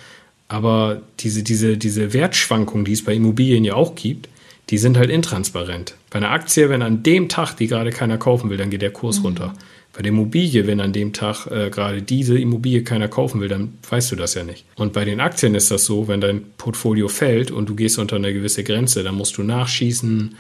Aber 0.49 1.03
diese, 1.21 1.43
diese, 1.43 1.77
diese 1.77 2.13
Wertschwankung, 2.13 2.85
die 2.85 2.93
es 2.93 3.05
bei 3.05 3.15
Immobilien 3.15 3.65
ja 3.65 3.75
auch 3.75 3.95
gibt, 3.95 4.29
die 4.73 4.79
sind 4.79 4.97
halt 4.97 5.11
intransparent. 5.11 5.97
Bei 6.09 6.17
einer 6.17 6.31
Aktie, 6.31 6.71
wenn 6.71 6.81
an 6.81 7.03
dem 7.03 7.29
Tag 7.29 7.55
die 7.57 7.67
gerade 7.67 7.91
keiner 7.91 8.17
kaufen 8.17 8.49
will, 8.49 8.57
dann 8.57 8.71
geht 8.71 8.81
der 8.81 8.91
Kurs 8.91 9.19
mhm. 9.19 9.27
runter. 9.27 9.55
Bei 9.93 10.01
der 10.01 10.09
Immobilie, 10.09 10.67
wenn 10.67 10.81
an 10.81 10.95
dem 10.95 11.13
Tag 11.13 11.47
äh, 11.49 11.69
gerade 11.69 12.01
diese 12.01 12.39
Immobilie 12.39 12.83
keiner 12.83 13.09
kaufen 13.09 13.43
will, 13.43 13.49
dann 13.49 13.75
weißt 13.91 14.11
du 14.11 14.17
das 14.17 14.33
ja 14.33 14.45
nicht. 14.45 14.65
Und 14.77 14.95
bei 14.95 15.05
den 15.05 15.21
Aktien 15.21 15.55
ist 15.55 15.71
das 15.71 15.85
so, 15.85 16.09
wenn 16.09 16.23
dein 16.23 16.45
Portfolio 16.57 17.09
fällt 17.09 17.51
und 17.51 17.69
du 17.69 17.75
gehst 17.75 17.99
unter 17.99 18.17
eine 18.17 18.33
gewisse 18.33 18.65
Grenze, 18.65 19.03
dann 19.03 19.15
musst 19.15 19.37
du 19.37 19.43
nachschießen 19.43 20.37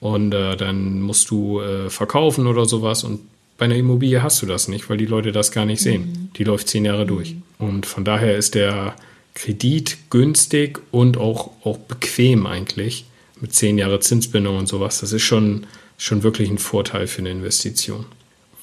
und 0.00 0.34
äh, 0.34 0.56
dann 0.56 1.00
musst 1.00 1.30
du 1.30 1.60
äh, 1.60 1.90
verkaufen 1.90 2.48
oder 2.48 2.64
sowas. 2.64 3.04
Und 3.04 3.20
bei 3.56 3.66
einer 3.66 3.76
Immobilie 3.76 4.20
hast 4.20 4.42
du 4.42 4.46
das 4.46 4.66
nicht, 4.66 4.90
weil 4.90 4.96
die 4.96 5.06
Leute 5.06 5.30
das 5.30 5.52
gar 5.52 5.64
nicht 5.64 5.80
sehen. 5.80 6.02
Mhm. 6.02 6.30
Die 6.36 6.42
läuft 6.42 6.66
zehn 6.66 6.84
Jahre 6.84 7.04
mhm. 7.04 7.08
durch. 7.08 7.36
Und 7.58 7.86
von 7.86 8.04
daher 8.04 8.36
ist 8.36 8.56
der 8.56 8.96
Kredit 9.34 9.96
günstig 10.10 10.80
und 10.90 11.18
auch, 11.18 11.52
auch 11.62 11.78
bequem 11.78 12.48
eigentlich 12.48 13.04
mit 13.40 13.54
zehn 13.54 13.78
Jahre 13.78 14.00
Zinsbindung 14.00 14.56
und 14.58 14.68
sowas. 14.68 15.00
Das 15.00 15.12
ist 15.12 15.22
schon, 15.22 15.66
schon 15.98 16.22
wirklich 16.22 16.50
ein 16.50 16.58
Vorteil 16.58 17.06
für 17.06 17.20
eine 17.20 17.30
Investition. 17.30 18.06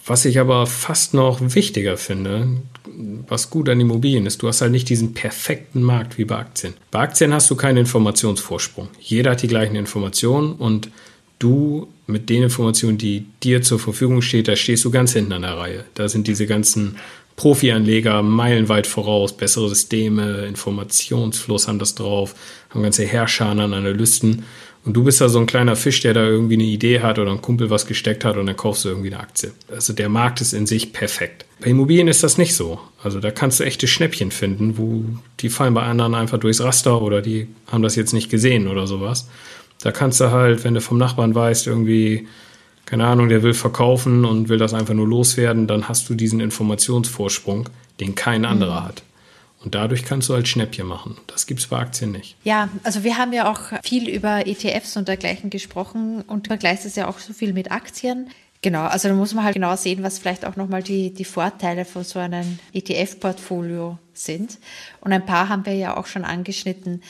Was 0.06 0.24
ich 0.24 0.40
aber 0.40 0.66
fast 0.68 1.14
noch 1.14 1.40
wichtiger 1.42 1.98
finde, 1.98 2.48
was 3.28 3.50
gut 3.50 3.68
an 3.68 3.82
Immobilien 3.82 4.26
ist, 4.26 4.42
du 4.42 4.48
hast 4.48 4.62
halt 4.62 4.72
nicht 4.72 4.88
diesen 4.88 5.14
perfekten 5.14 5.84
Markt 5.84 6.18
wie 6.18 6.24
bei 6.24 6.38
Aktien. 6.38 6.76
Bei 6.92 7.00
Aktien 7.00 7.34
hast 7.34 7.50
du 7.52 7.56
keinen 7.56 7.80
Informationsvorsprung. 7.80 8.88
Jeder 9.02 9.32
hat 9.32 9.42
die 9.42 9.50
gleichen 9.50 9.76
Informationen 9.76 10.54
und 10.54 10.90
du 11.40 11.90
mit 12.08 12.30
den 12.30 12.44
Informationen, 12.44 12.98
die 12.98 13.26
dir 13.44 13.62
zur 13.62 13.80
Verfügung 13.80 14.22
stehen, 14.22 14.46
da 14.46 14.56
stehst 14.56 14.86
du 14.86 14.92
ganz 14.92 15.12
hinten 15.12 15.34
an 15.34 15.42
der 15.42 15.58
Reihe. 15.58 15.84
Da 15.94 16.08
sind 16.08 16.28
diese 16.28 16.48
ganzen 16.48 16.96
Profi-Anleger 17.36 18.24
meilenweit 18.24 18.88
voraus, 18.88 19.36
bessere 19.36 19.70
Systeme, 19.70 20.46
Informationsfluss 20.46 21.68
haben 21.68 21.80
das 21.80 21.96
drauf, 21.96 22.34
haben 22.70 22.82
ganze 22.82 23.06
Herrscher 23.06 23.48
an 23.48 23.60
Analysten. 23.60 24.46
Und 24.88 24.94
du 24.94 25.04
bist 25.04 25.20
da 25.20 25.28
so 25.28 25.38
ein 25.40 25.48
kleiner 25.48 25.76
Fisch, 25.76 26.00
der 26.00 26.14
da 26.14 26.24
irgendwie 26.24 26.54
eine 26.54 26.64
Idee 26.64 27.02
hat 27.02 27.20
oder 27.20 27.32
ein 27.32 27.42
Kumpel 27.42 27.70
was 27.70 27.88
gesteckt 27.88 28.24
hat 28.24 28.38
und 28.38 28.46
dann 28.46 28.56
kaufst 28.56 28.86
du 28.86 28.90
irgendwie 28.90 29.14
eine 29.14 29.20
Aktie. 29.20 29.52
Also 29.70 29.92
der 29.92 30.08
Markt 30.08 30.40
ist 30.40 30.54
in 30.54 30.66
sich 30.66 30.94
perfekt. 30.94 31.44
Bei 31.60 31.72
Immobilien 31.72 32.08
ist 32.08 32.24
das 32.24 32.38
nicht 32.38 32.56
so. 32.56 32.80
Also 33.04 33.20
da 33.20 33.32
kannst 33.32 33.60
du 33.60 33.66
echte 33.66 33.86
Schnäppchen 33.86 34.32
finden, 34.32 34.78
wo 34.78 35.04
die 35.42 35.50
fallen 35.50 35.74
bei 35.74 35.84
anderen 35.84 36.16
einfach 36.16 36.38
durchs 36.38 36.62
Raster 36.62 37.02
oder 37.02 37.22
die 37.22 37.50
haben 37.70 37.82
das 37.82 37.98
jetzt 37.98 38.14
nicht 38.14 38.30
gesehen 38.30 38.70
oder 38.70 38.88
sowas. 38.88 39.28
Da 39.82 39.92
kannst 39.92 40.22
du 40.22 40.32
halt, 40.32 40.64
wenn 40.64 40.74
du 40.74 40.80
vom 40.80 40.98
Nachbarn 40.98 41.36
weißt, 41.36 41.68
irgendwie, 41.68 42.26
keine 42.86 43.08
Ahnung, 43.08 43.28
der 43.28 43.44
will 43.44 43.54
verkaufen 43.54 44.24
und 44.24 44.48
will 44.48 44.58
das 44.58 44.74
einfach 44.74 44.94
nur 44.94 45.06
loswerden, 45.06 45.68
dann 45.68 45.90
hast 45.90 46.10
du 46.10 46.16
diesen 46.16 46.40
Informationsvorsprung, 46.40 47.68
den 48.00 48.16
kein 48.16 48.46
anderer 48.46 48.80
mhm. 48.80 48.86
hat. 48.86 49.04
Und 49.64 49.74
dadurch 49.74 50.06
kannst 50.06 50.30
du 50.30 50.34
halt 50.34 50.48
Schnäppchen 50.48 50.86
machen. 50.86 51.18
Das 51.28 51.48
gibt 51.48 51.60
es 51.60 51.68
bei 51.68 51.78
Aktien 51.78 52.12
nicht. 52.12 52.36
Ja, 52.44 52.70
also 52.84 53.04
wir 53.04 53.18
haben 53.18 53.34
ja 53.34 53.52
auch 53.52 53.82
viel 53.84 54.08
über 54.08 54.46
ETFs 54.46 54.98
und 54.98 55.08
dergleichen 55.08 55.50
gesprochen 55.50 56.22
und 56.22 56.48
vergleichst 56.48 56.86
es 56.86 56.96
ja 56.96 57.08
auch 57.08 57.20
so 57.20 57.34
viel 57.34 57.54
mit 57.54 57.72
Aktien. 57.72 58.30
Genau, 58.62 58.84
also 58.84 59.08
da 59.08 59.14
muss 59.14 59.34
man 59.34 59.44
halt 59.44 59.54
genau 59.54 59.76
sehen, 59.76 60.04
was 60.04 60.20
vielleicht 60.20 60.46
auch 60.46 60.56
nochmal 60.56 60.82
die, 60.82 61.14
die 61.14 61.26
Vorteile 61.26 61.86
von 61.86 62.04
so 62.04 62.20
einem 62.20 62.60
ETF-Portfolio 62.74 64.00
sind. 64.14 64.58
Und 65.02 65.14
ein 65.14 65.26
paar 65.26 65.50
haben 65.50 65.66
wir 65.66 65.76
ja 65.76 65.96
auch 65.96 66.08
schon 66.08 66.26
angeschnitten. 66.26 67.04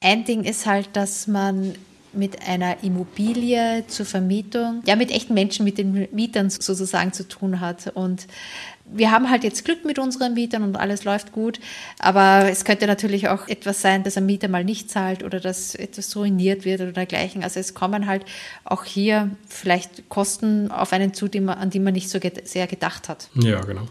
Ein 0.00 0.24
Ding 0.24 0.44
ist 0.44 0.66
halt, 0.66 0.88
dass 0.94 1.26
man 1.26 1.74
mit 2.16 2.46
einer 2.46 2.82
Immobilie 2.82 3.84
zur 3.86 4.06
Vermietung, 4.06 4.82
ja, 4.86 4.96
mit 4.96 5.10
echten 5.10 5.34
Menschen, 5.34 5.64
mit 5.64 5.78
den 5.78 6.08
Mietern 6.12 6.50
sozusagen 6.50 7.12
zu 7.12 7.26
tun 7.26 7.60
hat. 7.60 7.92
Und 7.94 8.26
wir 8.86 9.10
haben 9.10 9.30
halt 9.30 9.44
jetzt 9.44 9.64
Glück 9.64 9.84
mit 9.84 9.98
unseren 9.98 10.34
Mietern 10.34 10.62
und 10.62 10.76
alles 10.76 11.04
läuft 11.04 11.32
gut, 11.32 11.58
aber 11.98 12.48
es 12.50 12.64
könnte 12.64 12.86
natürlich 12.86 13.28
auch 13.28 13.48
etwas 13.48 13.80
sein, 13.80 14.02
dass 14.02 14.16
ein 14.16 14.26
Mieter 14.26 14.48
mal 14.48 14.64
nicht 14.64 14.90
zahlt 14.90 15.22
oder 15.22 15.40
dass 15.40 15.74
etwas 15.74 16.14
ruiniert 16.16 16.64
wird 16.64 16.80
oder 16.80 16.92
dergleichen. 16.92 17.42
Also 17.42 17.60
es 17.60 17.74
kommen 17.74 18.06
halt 18.06 18.24
auch 18.64 18.84
hier 18.84 19.30
vielleicht 19.48 20.08
Kosten 20.08 20.70
auf 20.70 20.92
einen 20.92 21.14
zu, 21.14 21.28
an 21.46 21.70
die 21.70 21.80
man 21.80 21.94
nicht 21.94 22.10
so 22.10 22.18
sehr 22.44 22.66
gedacht 22.66 23.08
hat. 23.08 23.28
Ja, 23.34 23.60
genau. 23.62 23.88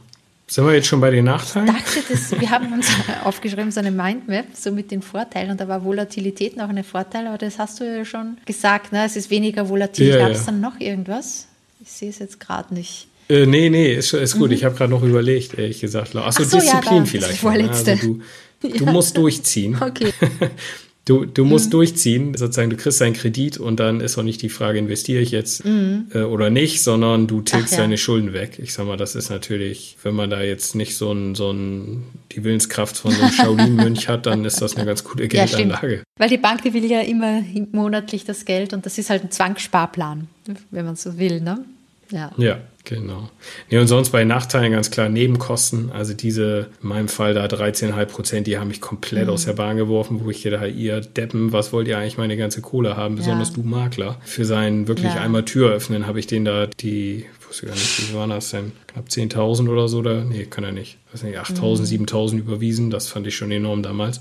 Sind 0.47 0.65
wir 0.65 0.73
jetzt 0.73 0.87
schon 0.87 0.99
bei 0.99 1.09
den 1.09 1.25
Nachteilen? 1.25 1.67
Ich 1.67 1.73
dachte, 1.73 1.99
das, 2.09 2.39
wir 2.39 2.49
haben 2.49 2.73
uns 2.73 2.87
aufgeschrieben, 3.23 3.71
so 3.71 3.79
eine 3.79 3.91
Mindmap, 3.91 4.45
so 4.53 4.71
mit 4.71 4.91
den 4.91 5.01
Vorteilen. 5.01 5.51
Und 5.51 5.59
da 5.59 5.67
war 5.67 5.83
Volatilität 5.83 6.57
noch 6.57 6.69
ein 6.69 6.83
Vorteil, 6.83 7.27
aber 7.27 7.37
das 7.37 7.59
hast 7.59 7.79
du 7.79 7.85
ja 7.85 8.05
schon 8.05 8.37
gesagt. 8.45 8.91
Ne? 8.91 9.05
Es 9.05 9.15
ist 9.15 9.29
weniger 9.29 9.67
volatil. 9.69 10.09
Ja, 10.09 10.17
Gab 10.19 10.31
es 10.31 10.39
ja. 10.39 10.45
dann 10.47 10.61
noch 10.61 10.79
irgendwas? 10.79 11.47
Ich 11.81 11.91
sehe 11.91 12.09
es 12.09 12.19
jetzt 12.19 12.39
gerade 12.39 12.73
nicht. 12.73 13.07
Äh, 13.29 13.45
nee, 13.45 13.69
nee, 13.69 13.93
ist, 13.93 14.13
ist 14.13 14.37
gut. 14.37 14.49
Mhm. 14.49 14.55
Ich 14.55 14.63
habe 14.63 14.75
gerade 14.75 14.91
noch 14.91 15.03
überlegt, 15.03 15.57
ehrlich 15.57 15.79
gesagt. 15.79 16.15
Achso, 16.15 16.43
Ach 16.43 16.49
so, 16.49 16.57
Disziplin 16.59 16.97
ja, 16.97 17.05
vielleicht. 17.05 17.31
Das 17.31 17.39
vorletzte. 17.39 17.91
Also 17.91 18.19
du, 18.61 18.69
du 18.69 18.85
musst 18.87 19.17
durchziehen. 19.17 19.77
Okay. 19.79 20.13
Du, 21.05 21.25
du 21.25 21.43
musst 21.43 21.65
mhm. 21.65 21.71
durchziehen, 21.71 22.33
sozusagen, 22.37 22.69
du 22.69 22.77
kriegst 22.77 23.01
deinen 23.01 23.13
Kredit 23.13 23.57
und 23.57 23.79
dann 23.81 23.99
ist 23.99 24.17
auch 24.17 24.23
nicht 24.23 24.41
die 24.41 24.47
Frage, 24.47 24.79
investiere 24.79 25.21
ich 25.21 25.31
jetzt 25.31 25.65
mhm. 25.65 26.07
äh, 26.13 26.19
oder 26.19 26.49
nicht, 26.49 26.81
sondern 26.81 27.27
du 27.27 27.41
tilgst 27.41 27.73
ja. 27.73 27.79
deine 27.79 27.97
Schulden 27.97 28.31
weg. 28.31 28.57
Ich 28.57 28.73
sag 28.73 28.87
mal, 28.87 28.95
das 28.95 29.13
ist 29.15 29.29
natürlich, 29.29 29.97
wenn 30.03 30.15
man 30.15 30.29
da 30.29 30.41
jetzt 30.41 30.75
nicht 30.75 30.95
so 30.95 31.11
ein, 31.11 31.35
so 31.35 31.51
ein 31.51 32.03
die 32.31 32.45
Willenskraft 32.45 32.95
von 32.95 33.11
so 33.11 33.21
einem 33.21 33.33
Shaolin-Mönch 33.33 34.07
hat, 34.07 34.25
dann 34.27 34.45
ist 34.45 34.61
das 34.61 34.77
eine 34.77 34.85
ganz 34.85 35.03
gute 35.03 35.27
Geldanlage. 35.27 35.95
Ja, 35.95 36.03
Weil 36.17 36.29
die 36.29 36.37
Bank, 36.37 36.61
die 36.61 36.73
will 36.73 36.85
ja 36.85 37.01
immer 37.01 37.43
monatlich 37.73 38.23
das 38.23 38.45
Geld 38.45 38.71
und 38.71 38.85
das 38.85 38.97
ist 38.97 39.09
halt 39.09 39.23
ein 39.25 39.31
Zwangssparplan, 39.31 40.29
wenn 40.71 40.85
man 40.85 40.95
so 40.95 41.17
will, 41.17 41.41
ne? 41.41 41.65
Ja. 42.11 42.31
Ja, 42.37 42.59
genau. 42.83 43.29
Nee, 43.69 43.77
und 43.77 43.87
sonst 43.87 44.09
bei 44.09 44.23
Nachteilen 44.23 44.71
ganz 44.71 44.91
klar 44.91 45.09
Nebenkosten. 45.09 45.91
Also 45.91 46.13
diese, 46.13 46.67
in 46.81 46.89
meinem 46.89 47.07
Fall 47.07 47.33
da 47.33 47.45
13,5 47.45 48.05
Prozent, 48.05 48.47
die 48.47 48.57
haben 48.57 48.67
mich 48.67 48.81
komplett 48.81 49.27
mhm. 49.27 49.33
aus 49.33 49.45
der 49.45 49.53
Bahn 49.53 49.77
geworfen, 49.77 50.21
wo 50.23 50.29
ich 50.29 50.43
gedacht, 50.43 50.73
ihr 50.75 51.01
Deppen, 51.01 51.51
was 51.51 51.73
wollt 51.73 51.87
ihr 51.87 51.97
eigentlich 51.97 52.17
meine 52.17 52.37
ganze 52.37 52.61
Kohle 52.61 52.97
haben? 52.97 53.15
Besonders 53.15 53.49
ja. 53.49 53.55
du 53.55 53.63
Makler. 53.63 54.19
Für 54.23 54.45
sein 54.45 54.87
wirklich 54.87 55.13
ja. 55.13 55.21
einmal 55.21 55.45
Tür 55.45 55.71
öffnen 55.71 56.07
habe 56.07 56.19
ich 56.19 56.27
den 56.27 56.45
da 56.45 56.67
die, 56.67 57.25
ich 57.39 57.49
wusste 57.49 57.65
gar 57.67 57.75
nicht, 57.75 58.09
wie 58.09 58.15
waren 58.15 58.29
das 58.29 58.51
denn? 58.51 58.71
Knapp 58.87 59.07
10.000 59.07 59.69
oder 59.69 59.87
so? 59.87 59.99
Oder? 59.99 60.23
Nee, 60.23 60.45
kann 60.45 60.63
er 60.63 60.71
nicht. 60.71 60.97
Weiß 61.11 61.23
nicht, 61.23 61.39
8.000, 61.39 61.97
mhm. 61.97 62.05
7.000 62.05 62.37
überwiesen. 62.37 62.89
Das 62.89 63.07
fand 63.07 63.27
ich 63.27 63.35
schon 63.35 63.51
enorm 63.51 63.83
damals 63.83 64.19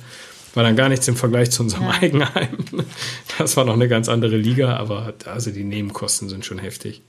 war 0.54 0.62
dann 0.62 0.76
gar 0.76 0.88
nichts 0.88 1.08
im 1.08 1.16
Vergleich 1.16 1.50
zu 1.50 1.62
unserem 1.62 1.84
ja. 1.84 1.94
Eigenheim. 2.00 2.58
Das 3.38 3.56
war 3.56 3.64
noch 3.64 3.72
eine 3.72 3.88
ganz 3.88 4.10
andere 4.10 4.36
Liga, 4.36 4.76
aber 4.76 5.14
also 5.24 5.50
die 5.50 5.64
Nebenkosten 5.64 6.28
sind 6.28 6.44
schon 6.44 6.58
heftig. 6.58 7.00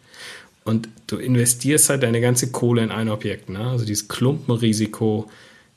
Und 0.65 0.87
du 1.07 1.17
investierst 1.17 1.89
halt 1.89 2.03
deine 2.03 2.21
ganze 2.21 2.51
Kohle 2.51 2.83
in 2.83 2.91
ein 2.91 3.09
Objekt. 3.09 3.49
Ne? 3.49 3.59
Also 3.59 3.85
dieses 3.85 4.07
Klumpenrisiko, 4.07 5.29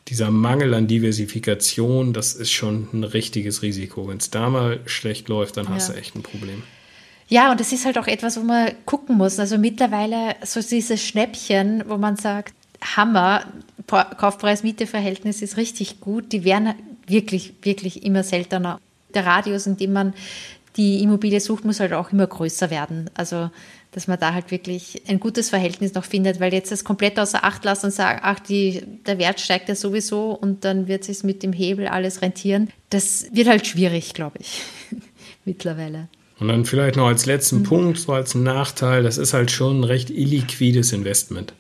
dieser 0.09 0.31
Mangel 0.31 0.75
an 0.75 0.87
Diversifikation, 0.87 2.13
das 2.13 2.35
ist 2.35 2.53
schon 2.53 2.89
ein 2.93 3.05
richtiges 3.05 3.63
Risiko. 3.63 4.09
Wenn 4.09 4.19
es 4.19 4.31
da 4.31 4.49
mal 4.49 4.81
schlecht 4.87 5.29
läuft, 5.29 5.57
dann 5.57 5.69
hast 5.69 5.89
ja. 5.89 5.95
du 5.95 6.01
echt 6.01 6.15
ein 6.15 6.23
Problem. 6.23 6.63
Ja, 7.29 7.51
und 7.51 7.59
das 7.59 7.73
ist 7.73 7.85
halt 7.85 7.99
auch 7.99 8.07
etwas, 8.07 8.37
wo 8.37 8.45
man 8.45 8.71
gucken 8.85 9.17
muss. 9.17 9.41
Also 9.41 9.59
mittlerweile 9.59 10.37
so 10.45 10.61
dieses 10.61 11.03
Schnäppchen, 11.03 11.83
wo 11.89 11.97
man 11.97 12.17
sagt, 12.17 12.55
Hammer, 12.81 13.45
Kaufpreis-Miete-Verhältnis 13.89 15.43
ist 15.43 15.57
richtig 15.57 16.01
gut, 16.01 16.33
die 16.33 16.45
werden 16.45 16.75
wirklich, 17.09 17.55
wirklich 17.63 18.05
immer 18.05 18.23
seltener. 18.23 18.81
Der 19.15 19.27
Radius, 19.27 19.67
in 19.67 19.77
dem 19.77 19.93
man 19.93 20.15
die 20.77 21.03
Immobilie 21.03 21.41
sucht, 21.41 21.65
muss 21.65 21.81
halt 21.81 21.93
auch 21.93 22.13
immer 22.13 22.27
größer 22.27 22.71
werden. 22.71 23.11
Also 23.15 23.51
dass 23.97 24.09
man 24.09 24.21
da 24.21 24.35
halt 24.35 24.51
wirklich 24.51 25.01
ein 25.09 25.19
gutes 25.19 25.49
Verhältnis 25.49 25.95
noch 25.95 26.05
findet, 26.05 26.39
weil 26.39 26.53
jetzt 26.53 26.71
das 26.71 26.85
komplett 26.85 27.19
außer 27.19 27.43
Acht 27.45 27.65
lassen 27.65 27.87
und 27.87 27.93
sagen, 27.93 28.21
ach, 28.23 28.39
die, 28.39 28.83
der 29.07 29.17
Wert 29.17 29.41
steigt 29.41 29.71
ja 29.71 29.75
sowieso 29.75 30.33
und 30.33 30.67
dann 30.67 30.87
wird 30.87 31.09
es 31.09 31.23
mit 31.23 31.43
dem 31.43 31.55
Hebel 31.55 31.89
alles 31.89 32.21
rentieren. 32.21 32.69
Das 32.91 33.25
wird 33.33 33.49
halt 33.49 33.67
schwierig, 33.67 34.13
glaube 34.13 34.37
ich, 34.39 34.61
mittlerweile. 35.47 36.09
Und 36.39 36.49
dann 36.49 36.67
vielleicht 36.67 36.97
noch 36.97 37.07
als 37.07 37.25
letzten 37.25 37.61
mhm. 37.61 37.63
Punkt, 37.63 37.99
so 37.99 38.13
als 38.13 38.35
Nachteil, 38.35 39.03
das 39.03 39.17
ist 39.17 39.33
halt 39.33 39.51
schon 39.51 39.81
ein 39.81 39.85
recht 39.85 40.11
illiquides 40.11 40.93
Investment. 40.93 41.55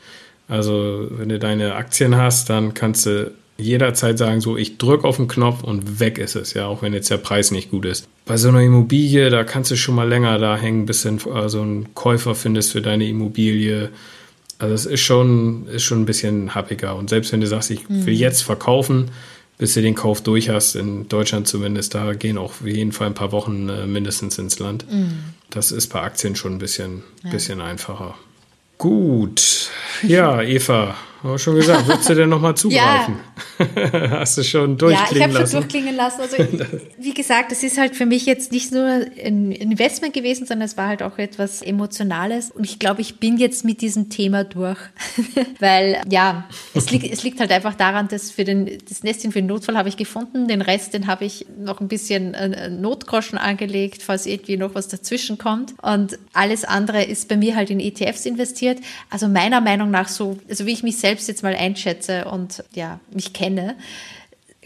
Also 0.47 1.09
wenn 1.12 1.30
du 1.30 1.39
deine 1.39 1.74
Aktien 1.74 2.16
hast, 2.16 2.51
dann 2.51 2.74
kannst 2.74 3.07
du 3.07 3.32
jederzeit 3.59 4.18
sagen, 4.18 4.40
so 4.40 4.57
ich 4.57 4.78
drücke 4.78 5.07
auf 5.07 5.16
den 5.16 5.28
Knopf 5.28 5.62
und 5.62 6.00
weg 6.00 6.18
ist 6.18 6.36
es, 6.36 6.54
ja, 6.54 6.66
auch 6.66 6.82
wenn 6.82 6.92
jetzt 6.92 7.11
der 7.11 7.16
Preis 7.16 7.50
nicht 7.50 7.70
gut 7.70 7.86
ist. 7.86 8.09
Bei 8.24 8.36
so 8.36 8.48
einer 8.48 8.62
Immobilie, 8.62 9.30
da 9.30 9.44
kannst 9.44 9.70
du 9.70 9.76
schon 9.76 9.94
mal 9.94 10.09
länger 10.09 10.38
da 10.38 10.57
hängen, 10.57 10.86
bis 10.86 11.02
du 11.02 11.32
also 11.32 11.62
einen 11.62 11.94
Käufer 11.94 12.34
findest 12.34 12.72
für 12.72 12.82
deine 12.82 13.09
Immobilie. 13.09 13.90
Also 14.59 14.74
es 14.74 14.86
ist 14.86 15.00
schon, 15.00 15.66
ist 15.68 15.84
schon 15.84 16.02
ein 16.02 16.07
bisschen 16.07 16.54
happiger. 16.54 16.96
Und 16.96 17.11
selbst 17.11 17.32
wenn 17.32 17.40
du 17.40 17.46
sagst, 17.46 17.70
ich 17.70 17.88
will 17.88 18.14
mhm. 18.14 18.20
jetzt 18.20 18.42
verkaufen, 18.42 19.11
bis 19.59 19.74
du 19.74 19.82
den 19.82 19.94
Kauf 19.94 20.20
durch 20.22 20.50
hast, 20.50 20.74
in 20.76 21.09
Deutschland 21.09 21.48
zumindest, 21.48 21.94
da 21.94 22.12
gehen 22.12 22.36
auch 22.36 22.61
auf 22.61 22.66
jeden 22.66 22.92
Fall 22.92 23.07
ein 23.07 23.14
paar 23.14 23.32
Wochen 23.32 23.68
äh, 23.68 23.86
mindestens 23.86 24.38
ins 24.38 24.59
Land. 24.59 24.90
Mhm. 24.90 25.18
Das 25.50 25.72
ist 25.72 25.88
bei 25.88 26.00
Aktien 26.00 26.36
schon 26.36 26.54
ein 26.54 26.59
bisschen, 26.59 27.02
ja. 27.24 27.30
bisschen 27.30 27.61
einfacher. 27.61 28.14
Gut. 28.78 29.70
Ja, 30.02 30.42
Eva, 30.42 30.96
habe 31.29 31.39
schon 31.39 31.57
gesagt, 31.57 31.87
würdest 31.87 32.09
du 32.09 32.14
denn 32.14 32.29
nochmal 32.29 32.57
zugreifen? 32.57 33.16
Ja. 33.59 34.11
Hast 34.20 34.39
du 34.39 34.43
schon 34.43 34.77
durchklingen 34.77 35.11
lassen? 35.11 35.18
Ja, 35.18 35.27
ich 35.27 35.35
habe 35.35 35.47
schon 35.47 35.61
durchklingen 35.61 35.97
lassen. 35.97 36.20
Also, 36.20 36.37
wie 36.99 37.14
gesagt, 37.14 37.53
das 37.53 37.62
ist 37.62 37.79
halt 37.79 37.97
für 37.97 38.07
mich 38.07 38.27
jetzt 38.27 38.53
nicht 38.53 38.72
nur 38.72 38.85
ein 38.85 39.53
Investment 39.53 40.14
gewesen, 40.14 40.47
sondern 40.47 40.66
es 40.66 40.77
war 40.77 40.89
halt 40.89 41.03
auch 41.03 41.18
etwas 41.18 41.62
Emotionales. 41.62 42.51
Und 42.51 42.64
ich 42.64 42.79
glaube, 42.79 43.01
ich 43.01 43.18
bin 43.18 43.39
jetzt 43.39 43.64
mit 43.64 43.81
diesem 43.81 44.11
Thema 44.11 44.45
durch. 44.45 44.79
Weil, 45.61 46.01
ja, 46.11 46.47
es 46.74 46.91
liegt, 46.91 47.11
es 47.11 47.22
liegt 47.22 47.41
halt 47.41 47.51
einfach 47.53 47.74
daran, 47.74 48.09
dass 48.09 48.31
für 48.31 48.45
den, 48.45 48.79
das 48.89 49.03
Nestchen 49.03 49.33
für 49.33 49.41
den 49.41 49.47
Notfall 49.47 49.77
habe 49.77 49.89
ich 49.89 49.97
gefunden. 49.97 50.49
Den 50.49 50.62
Rest, 50.62 50.95
den 50.95 51.07
habe 51.07 51.24
ich 51.24 51.47
noch 51.59 51.81
ein 51.81 51.89
bisschen 51.89 52.35
äh, 52.35 52.70
Notgroschen 52.70 53.39
angelegt, 53.39 54.03
falls 54.03 54.27
irgendwie 54.27 54.57
noch 54.57 54.74
was 54.74 54.89
dazwischen 54.89 55.39
kommt. 55.39 55.74
Und 55.83 56.18
alles 56.33 56.64
andere 56.64 57.05
ist 57.05 57.29
bei 57.29 57.37
mir 57.37 57.57
halt 57.57 57.70
in 57.70 57.81
ETFs 57.81 58.27
investiert. 58.27 58.79
Also 59.11 59.29
meiner 59.29 59.61
Meinung 59.61 59.91
nach 59.91 60.09
so, 60.09 60.39
also 60.49 60.66
wie 60.66 60.72
ich 60.72 60.83
mich 60.83 60.99
selbst 60.99 61.15
selbst 61.16 61.28
jetzt 61.28 61.42
mal 61.42 61.54
einschätze 61.54 62.26
und 62.26 62.62
ja, 62.74 63.00
mich 63.10 63.32
kenne, 63.32 63.76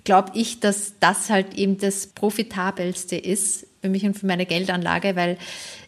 glaube 0.02 0.32
ich, 0.34 0.58
dass 0.58 0.94
das 0.98 1.30
halt 1.30 1.54
eben 1.54 1.78
das 1.78 2.08
profitabelste 2.08 3.16
ist 3.16 3.66
für 3.80 3.88
mich 3.88 4.04
und 4.04 4.18
für 4.18 4.26
meine 4.26 4.46
Geldanlage, 4.46 5.14
weil 5.14 5.38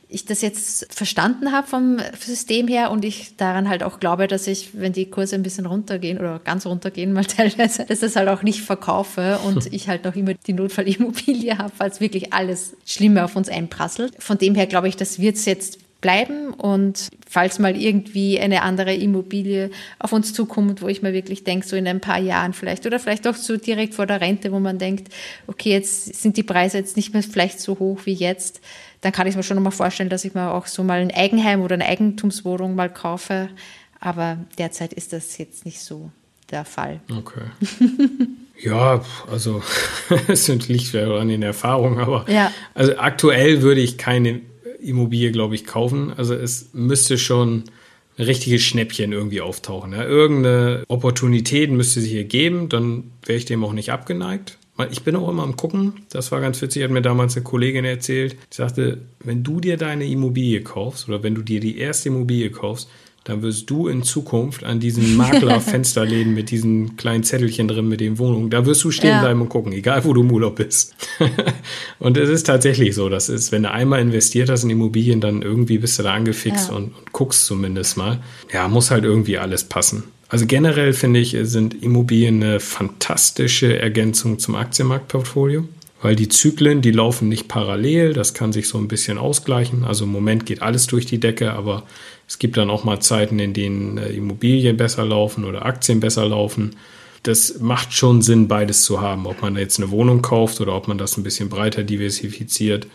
ich 0.08 0.26
das 0.26 0.42
jetzt 0.42 0.94
verstanden 0.94 1.52
habe 1.52 1.66
vom 1.66 1.96
System 2.20 2.68
her 2.68 2.90
und 2.90 3.02
ich 3.04 3.36
daran 3.38 3.68
halt 3.68 3.82
auch 3.82 3.98
glaube, 3.98 4.28
dass 4.28 4.46
ich, 4.46 4.78
wenn 4.78 4.92
die 4.92 5.06
Kurse 5.06 5.34
ein 5.34 5.42
bisschen 5.42 5.64
runtergehen 5.64 6.18
oder 6.18 6.38
ganz 6.38 6.66
runtergehen 6.66 7.12
mal 7.12 7.24
teilweise, 7.24 7.86
dass 7.86 8.00
das 8.00 8.14
halt 8.14 8.28
auch 8.28 8.42
nicht 8.42 8.60
verkaufe 8.60 9.38
und 9.46 9.66
ich 9.72 9.88
halt 9.88 10.04
noch 10.04 10.14
immer 10.14 10.34
die 10.34 10.52
Notfallimmobilie 10.52 11.58
habe, 11.58 11.72
falls 11.76 12.00
wirklich 12.00 12.32
alles 12.32 12.76
Schlimme 12.84 13.24
auf 13.24 13.34
uns 13.34 13.48
einprasselt. 13.48 14.14
Von 14.18 14.38
dem 14.38 14.54
her 14.54 14.66
glaube 14.66 14.88
ich, 14.88 14.96
das 14.96 15.18
wird 15.18 15.36
es 15.36 15.46
jetzt 15.46 15.78
bleiben 16.02 16.52
und 16.52 17.08
falls 17.26 17.58
mal 17.58 17.74
irgendwie 17.74 18.38
eine 18.38 18.60
andere 18.60 18.94
Immobilie 18.94 19.70
auf 19.98 20.12
uns 20.12 20.34
zukommt, 20.34 20.82
wo 20.82 20.88
ich 20.88 21.00
mir 21.00 21.14
wirklich 21.14 21.44
denke, 21.44 21.66
so 21.66 21.76
in 21.76 21.88
ein 21.88 22.00
paar 22.00 22.18
Jahren 22.18 22.52
vielleicht 22.52 22.84
oder 22.84 23.00
vielleicht 23.00 23.26
auch 23.26 23.36
so 23.36 23.56
direkt 23.56 23.94
vor 23.94 24.04
der 24.06 24.20
Rente, 24.20 24.52
wo 24.52 24.60
man 24.60 24.78
denkt, 24.78 25.10
okay, 25.46 25.70
jetzt 25.70 26.14
sind 26.14 26.36
die 26.36 26.42
Preise 26.42 26.76
jetzt 26.76 26.96
nicht 26.96 27.14
mehr 27.14 27.22
vielleicht 27.22 27.60
so 27.60 27.78
hoch 27.78 28.00
wie 28.04 28.12
jetzt, 28.12 28.60
dann 29.00 29.12
kann 29.12 29.26
ich 29.26 29.36
mir 29.36 29.42
schon 29.42 29.62
mal 29.62 29.70
vorstellen, 29.70 30.10
dass 30.10 30.26
ich 30.26 30.34
mir 30.34 30.52
auch 30.52 30.66
so 30.66 30.84
mal 30.84 31.00
ein 31.00 31.10
Eigenheim 31.10 31.62
oder 31.62 31.74
eine 31.74 31.86
Eigentumswohnung 31.86 32.74
mal 32.74 32.92
kaufe. 32.92 33.48
Aber 33.98 34.36
derzeit 34.58 34.92
ist 34.92 35.12
das 35.12 35.38
jetzt 35.38 35.64
nicht 35.64 35.80
so 35.80 36.10
der 36.50 36.66
Fall. 36.66 37.00
Okay. 37.10 37.40
Ja, 38.62 39.02
also 39.28 39.60
es 40.28 40.46
liegt 40.46 40.92
ja 40.92 41.16
an 41.16 41.26
den 41.26 41.42
Erfahrungen, 41.42 41.98
aber 41.98 42.24
ja. 42.30 42.52
also 42.74 42.96
aktuell 42.96 43.60
würde 43.62 43.80
ich 43.80 43.98
keine 43.98 44.40
Immobilie, 44.82 45.32
glaube 45.32 45.54
ich, 45.54 45.64
kaufen. 45.64 46.12
Also 46.16 46.34
es 46.34 46.70
müsste 46.72 47.18
schon 47.18 47.64
ein 48.18 48.24
richtiges 48.24 48.62
Schnäppchen 48.62 49.12
irgendwie 49.12 49.40
auftauchen. 49.40 49.92
Ja. 49.92 50.04
Irgendeine 50.04 50.84
Opportunität 50.88 51.70
müsste 51.70 52.00
sich 52.00 52.10
hier 52.10 52.24
geben, 52.24 52.68
dann 52.68 53.10
wäre 53.24 53.38
ich 53.38 53.44
dem 53.44 53.64
auch 53.64 53.72
nicht 53.72 53.90
abgeneigt. 53.90 54.58
Ich 54.90 55.02
bin 55.02 55.16
auch 55.16 55.28
immer 55.28 55.42
am 55.44 55.56
Gucken, 55.56 55.92
das 56.08 56.32
war 56.32 56.40
ganz 56.40 56.60
witzig, 56.60 56.82
hat 56.82 56.90
mir 56.90 57.02
damals 57.02 57.36
eine 57.36 57.44
Kollegin 57.44 57.84
erzählt, 57.84 58.32
die 58.32 58.56
sagte, 58.56 59.02
wenn 59.20 59.44
du 59.44 59.60
dir 59.60 59.76
deine 59.76 60.06
Immobilie 60.06 60.62
kaufst 60.62 61.08
oder 61.08 61.22
wenn 61.22 61.34
du 61.34 61.42
dir 61.42 61.60
die 61.60 61.78
erste 61.78 62.08
Immobilie 62.08 62.50
kaufst, 62.50 62.88
dann 63.24 63.42
wirst 63.42 63.70
du 63.70 63.88
in 63.88 64.02
Zukunft 64.02 64.64
an 64.64 64.80
diesen 64.80 65.16
Maklerfensterläden 65.16 66.34
mit 66.34 66.50
diesen 66.50 66.96
kleinen 66.96 67.22
Zettelchen 67.22 67.68
drin 67.68 67.88
mit 67.88 68.00
den 68.00 68.18
Wohnungen, 68.18 68.50
da 68.50 68.66
wirst 68.66 68.82
du 68.84 68.90
stehen 68.90 69.10
ja. 69.10 69.20
bleiben 69.20 69.40
und 69.40 69.48
gucken, 69.48 69.72
egal 69.72 70.04
wo 70.04 70.12
du 70.12 70.22
im 70.22 70.32
Urlaub 70.32 70.56
bist. 70.56 70.94
und 71.98 72.16
es 72.16 72.28
ist 72.28 72.44
tatsächlich 72.44 72.94
so, 72.94 73.08
das 73.08 73.28
ist, 73.28 73.52
wenn 73.52 73.62
du 73.62 73.70
einmal 73.70 74.00
investiert 74.00 74.50
hast 74.50 74.64
in 74.64 74.70
Immobilien, 74.70 75.20
dann 75.20 75.42
irgendwie 75.42 75.78
bist 75.78 75.98
du 75.98 76.02
da 76.02 76.14
angefixt 76.14 76.70
ja. 76.70 76.76
und, 76.76 76.84
und 76.96 77.12
guckst 77.12 77.46
zumindest 77.46 77.96
mal. 77.96 78.18
Ja, 78.52 78.68
muss 78.68 78.90
halt 78.90 79.04
irgendwie 79.04 79.38
alles 79.38 79.64
passen. 79.64 80.04
Also 80.28 80.46
generell 80.46 80.94
finde 80.94 81.20
ich, 81.20 81.36
sind 81.42 81.82
Immobilien 81.82 82.42
eine 82.42 82.58
fantastische 82.58 83.78
Ergänzung 83.78 84.38
zum 84.38 84.54
Aktienmarktportfolio 84.54 85.68
weil 86.02 86.16
die 86.16 86.28
Zyklen, 86.28 86.82
die 86.82 86.90
laufen 86.90 87.28
nicht 87.28 87.46
parallel, 87.48 88.12
das 88.12 88.34
kann 88.34 88.52
sich 88.52 88.68
so 88.68 88.76
ein 88.76 88.88
bisschen 88.88 89.18
ausgleichen. 89.18 89.84
Also 89.84 90.04
im 90.04 90.10
Moment 90.10 90.44
geht 90.44 90.60
alles 90.60 90.88
durch 90.88 91.06
die 91.06 91.20
Decke, 91.20 91.52
aber 91.52 91.84
es 92.32 92.38
gibt 92.38 92.56
dann 92.56 92.70
auch 92.70 92.82
mal 92.82 92.98
Zeiten, 92.98 93.38
in 93.38 93.52
denen 93.52 93.98
äh, 93.98 94.08
Immobilien 94.08 94.78
besser 94.78 95.04
laufen 95.04 95.44
oder 95.44 95.66
Aktien 95.66 96.00
besser 96.00 96.26
laufen. 96.26 96.76
Das 97.24 97.60
macht 97.60 97.92
schon 97.92 98.22
Sinn, 98.22 98.48
beides 98.48 98.84
zu 98.84 99.02
haben. 99.02 99.26
Ob 99.26 99.42
man 99.42 99.54
jetzt 99.56 99.78
eine 99.78 99.90
Wohnung 99.90 100.22
kauft 100.22 100.58
oder 100.62 100.74
ob 100.74 100.88
man 100.88 100.96
das 100.96 101.18
ein 101.18 101.24
bisschen 101.24 101.50
breiter 101.50 101.82
diversifiziert, 101.84 102.86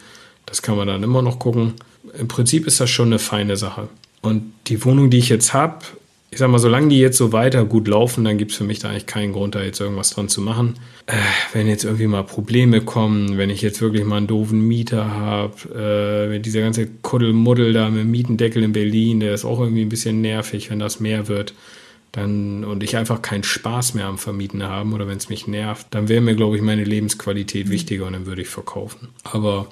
das 0.47 0.63
kann 0.63 0.75
man 0.75 0.87
dann 0.87 1.03
immer 1.03 1.21
noch 1.21 1.37
gucken. 1.37 1.75
Im 2.17 2.27
Prinzip 2.27 2.65
ist 2.65 2.79
das 2.79 2.89
schon 2.89 3.09
eine 3.09 3.19
feine 3.19 3.57
Sache. 3.57 3.89
Und 4.21 4.53
die 4.65 4.83
Wohnung, 4.83 5.11
die 5.11 5.19
ich 5.19 5.29
jetzt 5.29 5.53
habe, 5.53 5.85
ich 6.29 6.39
sag 6.39 6.49
mal, 6.49 6.59
solange 6.59 6.89
die 6.89 6.99
jetzt 6.99 7.17
so 7.17 7.31
weiter 7.31 7.63
gut 7.63 7.87
laufen, 7.87 8.25
dann 8.25 8.37
gibt 8.37 8.51
es 8.51 8.57
für 8.57 8.65
mich 8.65 8.79
da 8.79 8.89
eigentlich 8.89 9.05
keinen 9.05 9.31
Grund, 9.31 9.55
da 9.55 9.63
jetzt 9.63 9.79
irgendwas 9.79 10.09
dran 10.09 10.27
zu 10.27 10.41
machen. 10.41 10.75
Äh, 11.05 11.13
wenn 11.53 11.67
jetzt 11.67 11.85
irgendwie 11.85 12.07
mal 12.07 12.23
Probleme 12.23 12.81
kommen, 12.81 13.37
wenn 13.37 13.49
ich 13.49 13.61
jetzt 13.61 13.81
wirklich 13.81 14.03
mal 14.03 14.17
einen 14.17 14.27
doofen 14.27 14.59
Mieter 14.59 15.09
habe, 15.09 15.53
äh, 15.69 16.29
wenn 16.29 16.41
dieser 16.41 16.59
ganze 16.61 16.87
Kuddelmuddel 16.87 17.71
da 17.71 17.89
mit 17.89 18.01
dem 18.01 18.11
Mietendeckel 18.11 18.63
in 18.63 18.73
Berlin, 18.73 19.21
der 19.21 19.33
ist 19.33 19.45
auch 19.45 19.61
irgendwie 19.61 19.83
ein 19.83 19.89
bisschen 19.89 20.19
nervig, 20.19 20.69
wenn 20.69 20.79
das 20.79 20.99
mehr 20.99 21.29
wird, 21.29 21.53
dann 22.11 22.65
und 22.65 22.83
ich 22.83 22.97
einfach 22.97 23.21
keinen 23.21 23.43
Spaß 23.43 23.93
mehr 23.93 24.05
am 24.05 24.17
Vermieten 24.17 24.63
haben 24.63 24.93
oder 24.93 25.07
wenn 25.07 25.17
es 25.17 25.29
mich 25.29 25.47
nervt, 25.47 25.87
dann 25.91 26.09
wäre 26.09 26.21
mir, 26.21 26.35
glaube 26.35 26.57
ich, 26.57 26.61
meine 26.61 26.83
Lebensqualität 26.83 27.69
wichtiger 27.69 28.05
und 28.05 28.13
dann 28.13 28.25
würde 28.25 28.41
ich 28.41 28.49
verkaufen. 28.49 29.09
Aber 29.23 29.67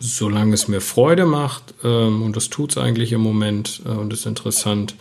solange 0.00 0.54
es 0.54 0.66
mir 0.66 0.80
Freude 0.80 1.24
macht, 1.24 1.74
ähm, 1.84 2.22
und 2.22 2.34
das 2.34 2.50
tut 2.50 2.72
es 2.72 2.78
eigentlich 2.78 3.12
im 3.12 3.20
Moment 3.20 3.82
äh, 3.84 3.90
und 3.90 4.12
ist 4.12 4.26
interessant, 4.26 4.96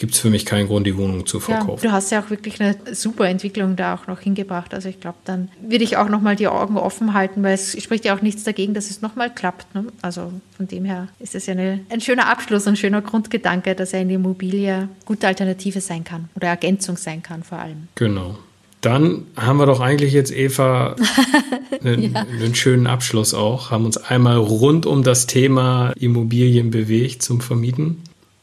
gibt 0.00 0.14
es 0.14 0.20
für 0.20 0.30
mich 0.30 0.46
keinen 0.46 0.66
Grund, 0.66 0.86
die 0.86 0.96
Wohnung 0.96 1.26
zu 1.26 1.40
verkaufen. 1.40 1.84
Ja, 1.84 1.90
du 1.90 1.92
hast 1.94 2.10
ja 2.10 2.22
auch 2.22 2.30
wirklich 2.30 2.58
eine 2.58 2.74
super 2.92 3.28
Entwicklung 3.28 3.76
da 3.76 3.94
auch 3.94 4.06
noch 4.06 4.20
hingebracht. 4.20 4.72
Also 4.72 4.88
ich 4.88 4.98
glaube, 4.98 5.18
dann 5.26 5.50
würde 5.60 5.84
ich 5.84 5.98
auch 5.98 6.08
nochmal 6.08 6.36
die 6.36 6.48
Augen 6.48 6.78
offen 6.78 7.12
halten, 7.12 7.42
weil 7.42 7.52
es 7.52 7.80
spricht 7.80 8.06
ja 8.06 8.16
auch 8.16 8.22
nichts 8.22 8.42
dagegen, 8.42 8.72
dass 8.72 8.88
es 8.88 9.02
nochmal 9.02 9.32
klappt. 9.32 9.74
Ne? 9.74 9.84
Also 10.00 10.32
von 10.56 10.66
dem 10.66 10.86
her 10.86 11.08
ist 11.18 11.34
es 11.34 11.44
ja 11.44 11.52
eine, 11.52 11.80
ein 11.90 12.00
schöner 12.00 12.28
Abschluss, 12.28 12.66
ein 12.66 12.76
schöner 12.76 13.02
Grundgedanke, 13.02 13.74
dass 13.74 13.92
eine 13.92 14.14
Immobilie 14.14 14.88
gute 15.04 15.26
Alternative 15.26 15.82
sein 15.82 16.02
kann 16.02 16.30
oder 16.34 16.48
Ergänzung 16.48 16.96
sein 16.96 17.22
kann 17.22 17.42
vor 17.42 17.58
allem. 17.58 17.88
Genau. 17.94 18.38
Dann 18.80 19.26
haben 19.36 19.58
wir 19.58 19.66
doch 19.66 19.80
eigentlich 19.80 20.14
jetzt, 20.14 20.32
Eva, 20.32 20.96
einen, 21.84 22.14
ja. 22.14 22.20
einen, 22.22 22.54
schönen 22.54 22.86
Abschluss 22.86 23.34
auch, 23.34 23.70
haben 23.70 23.84
uns 23.84 23.98
einmal 23.98 24.38
rund 24.38 24.86
um 24.86 25.02
das 25.02 25.26
Thema 25.26 25.92
Immobilien 25.98 26.70
bewegt 26.70 27.22
zum 27.22 27.42
Vermieten. 27.42 27.98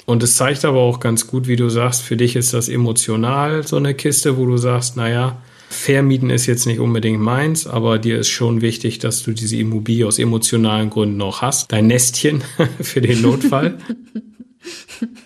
Und 0.10 0.24
es 0.24 0.38
zeigt 0.38 0.64
aber 0.64 0.80
auch 0.80 1.02
ganz 1.02 1.28
gut, 1.28 1.50
wie 1.50 1.58
du 1.58 1.68
sagst, 1.68 2.02
für 2.02 2.16
dich 2.16 2.38
ist 2.38 2.54
das 2.54 2.70
emotional 2.70 3.68
so 3.68 3.76
eine 3.76 3.94
Kiste, 3.94 4.38
wo 4.38 4.46
du 4.46 4.56
sagst, 4.56 4.96
naja, 4.96 5.42
Vermieten 5.70 6.30
ist 6.30 6.46
jetzt 6.46 6.66
nicht 6.66 6.80
unbedingt 6.80 7.20
meins, 7.20 7.68
aber 7.68 8.00
dir 8.00 8.18
ist 8.18 8.30
schon 8.30 8.62
wichtig, 8.62 9.00
dass 9.00 9.24
du 9.24 9.34
diese 9.34 9.58
Immobilie 9.58 10.08
aus 10.08 10.18
emotionalen 10.18 10.90
Gründen 10.90 11.18
noch 11.18 11.42
hast. 11.42 11.74
Dein 11.74 11.88
Nestchen 11.88 12.42
für 12.82 13.02
den 13.02 13.22
Notfall. 13.22 13.80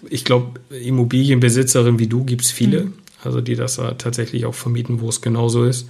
ich 0.10 0.26
glaube, 0.26 0.60
Immobilienbesitzerin 0.72 2.00
wie 2.00 2.08
du 2.08 2.24
gibt 2.24 2.42
es 2.42 2.50
viele, 2.50 2.86
mhm. 2.86 2.94
also 3.24 3.40
die 3.40 3.54
das 3.54 3.80
tatsächlich 4.00 4.48
auch 4.48 4.56
vermieten, 4.56 5.00
wo 5.00 5.10
es 5.10 5.22
genauso 5.22 5.64
ist. 5.64 5.90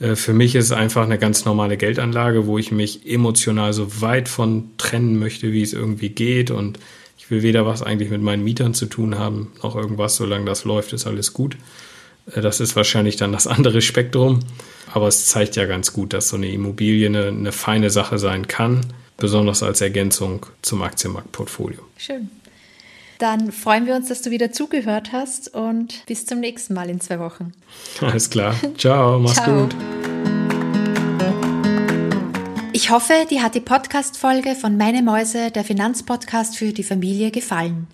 Äh, 0.00 0.16
für 0.16 0.32
mich 0.32 0.56
ist 0.56 0.64
es 0.64 0.72
einfach 0.72 1.04
eine 1.04 1.18
ganz 1.18 1.44
normale 1.44 1.76
Geldanlage, 1.76 2.48
wo 2.48 2.58
ich 2.58 2.72
mich 2.72 3.08
emotional 3.08 3.72
so 3.72 4.00
weit 4.00 4.28
von 4.28 4.70
trennen 4.78 5.16
möchte, 5.16 5.52
wie 5.52 5.62
es 5.62 5.72
irgendwie 5.72 6.08
geht 6.08 6.50
und 6.50 6.80
ich 7.26 7.30
will 7.32 7.42
weder 7.42 7.66
was 7.66 7.82
eigentlich 7.82 8.10
mit 8.10 8.22
meinen 8.22 8.44
Mietern 8.44 8.72
zu 8.72 8.86
tun 8.86 9.18
haben, 9.18 9.50
noch 9.60 9.74
irgendwas, 9.74 10.14
solange 10.14 10.44
das 10.44 10.64
läuft, 10.64 10.92
ist 10.92 11.08
alles 11.08 11.32
gut. 11.32 11.56
Äh, 12.32 12.40
das 12.40 12.60
ist 12.60 12.76
wahrscheinlich 12.76 13.16
dann 13.16 13.32
das 13.32 13.46
andere 13.48 13.82
Spektrum. 13.82 14.40
Aber 14.94 15.08
es 15.08 15.26
zeigt 15.26 15.56
ja 15.56 15.66
ganz 15.66 15.92
gut, 15.92 16.12
dass 16.12 16.28
so 16.28 16.36
eine 16.36 16.48
Immobilie 16.48 17.08
eine, 17.08 17.26
eine 17.26 17.50
feine 17.50 17.90
Sache 17.90 18.18
sein 18.18 18.46
kann, 18.46 18.86
besonders 19.16 19.64
als 19.64 19.80
Ergänzung 19.80 20.46
zum 20.62 20.82
Aktienmarktportfolio. 20.82 21.80
Schön. 21.98 22.30
Dann 23.18 23.50
freuen 23.50 23.86
wir 23.86 23.96
uns, 23.96 24.08
dass 24.08 24.22
du 24.22 24.30
wieder 24.30 24.52
zugehört 24.52 25.10
hast 25.10 25.52
und 25.52 26.06
bis 26.06 26.26
zum 26.26 26.38
nächsten 26.38 26.74
Mal 26.74 26.88
in 26.90 27.00
zwei 27.00 27.18
Wochen. 27.18 27.52
Alles 28.00 28.30
klar. 28.30 28.54
Ciao, 28.78 29.18
mach's 29.18 29.34
Ciao. 29.34 29.62
gut. 29.62 30.15
Ich 32.86 32.92
hoffe, 32.92 33.26
dir 33.28 33.42
hat 33.42 33.56
die 33.56 33.60
Podcast-Folge 33.60 34.54
von 34.54 34.76
Meine 34.76 35.02
Mäuse, 35.02 35.50
der 35.50 35.64
Finanzpodcast 35.64 36.56
für 36.56 36.72
die 36.72 36.84
Familie, 36.84 37.32
gefallen. 37.32 37.88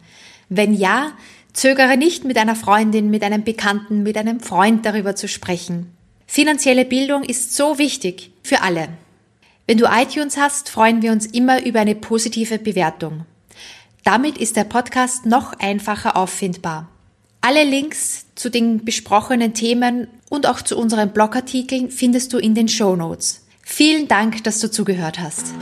Wenn 0.51 0.75
ja, 0.75 1.13
zögere 1.55 1.97
nicht, 1.97 2.25
mit 2.25 2.37
einer 2.37 2.57
Freundin, 2.57 3.09
mit 3.09 3.23
einem 3.23 3.43
Bekannten, 3.43 4.03
mit 4.03 4.19
einem 4.19 4.41
Freund 4.41 4.85
darüber 4.85 5.17
zu 5.17 5.29
sprechen. 5.29 5.97
Finanzielle 6.27 6.85
Bildung 6.85 7.25
ist 7.25 7.57
so 7.57 7.79
wichtig 7.79 8.33
für 8.43 8.61
alle. 8.61 8.91
Wenn 9.67 9.79
du 9.79 9.87
iTunes 9.87 10.37
hast, 10.37 10.69
freuen 10.69 11.01
wir 11.01 11.13
uns 11.13 11.25
immer 11.25 11.65
über 11.65 11.81
eine 11.81 11.95
positive 11.95 12.59
Bewertung. 12.59 13.25
Damit 14.05 14.37
ist 14.37 14.57
der 14.57 14.65
Podcast 14.65 15.25
noch 15.25 15.55
einfacher 15.59 16.19
auffindbar. 16.19 16.91
Alle 17.41 17.65
Links 17.65 18.27
zu 18.35 18.51
den 18.51 18.85
besprochenen 18.85 19.55
Themen 19.55 20.09
und 20.29 20.47
auch 20.47 20.61
zu 20.61 20.77
unseren 20.77 21.15
Blogartikeln 21.15 21.91
findest 21.91 22.35
du 22.35 22.37
in 22.37 22.55
den 22.55 22.69
Show 22.69 22.95
Notes. 22.95 23.42
Vielen 23.63 24.09
Dank, 24.09 24.45
dass 24.45 24.61
du 24.61 24.71
zugehört 24.71 25.19
hast. 25.21 25.55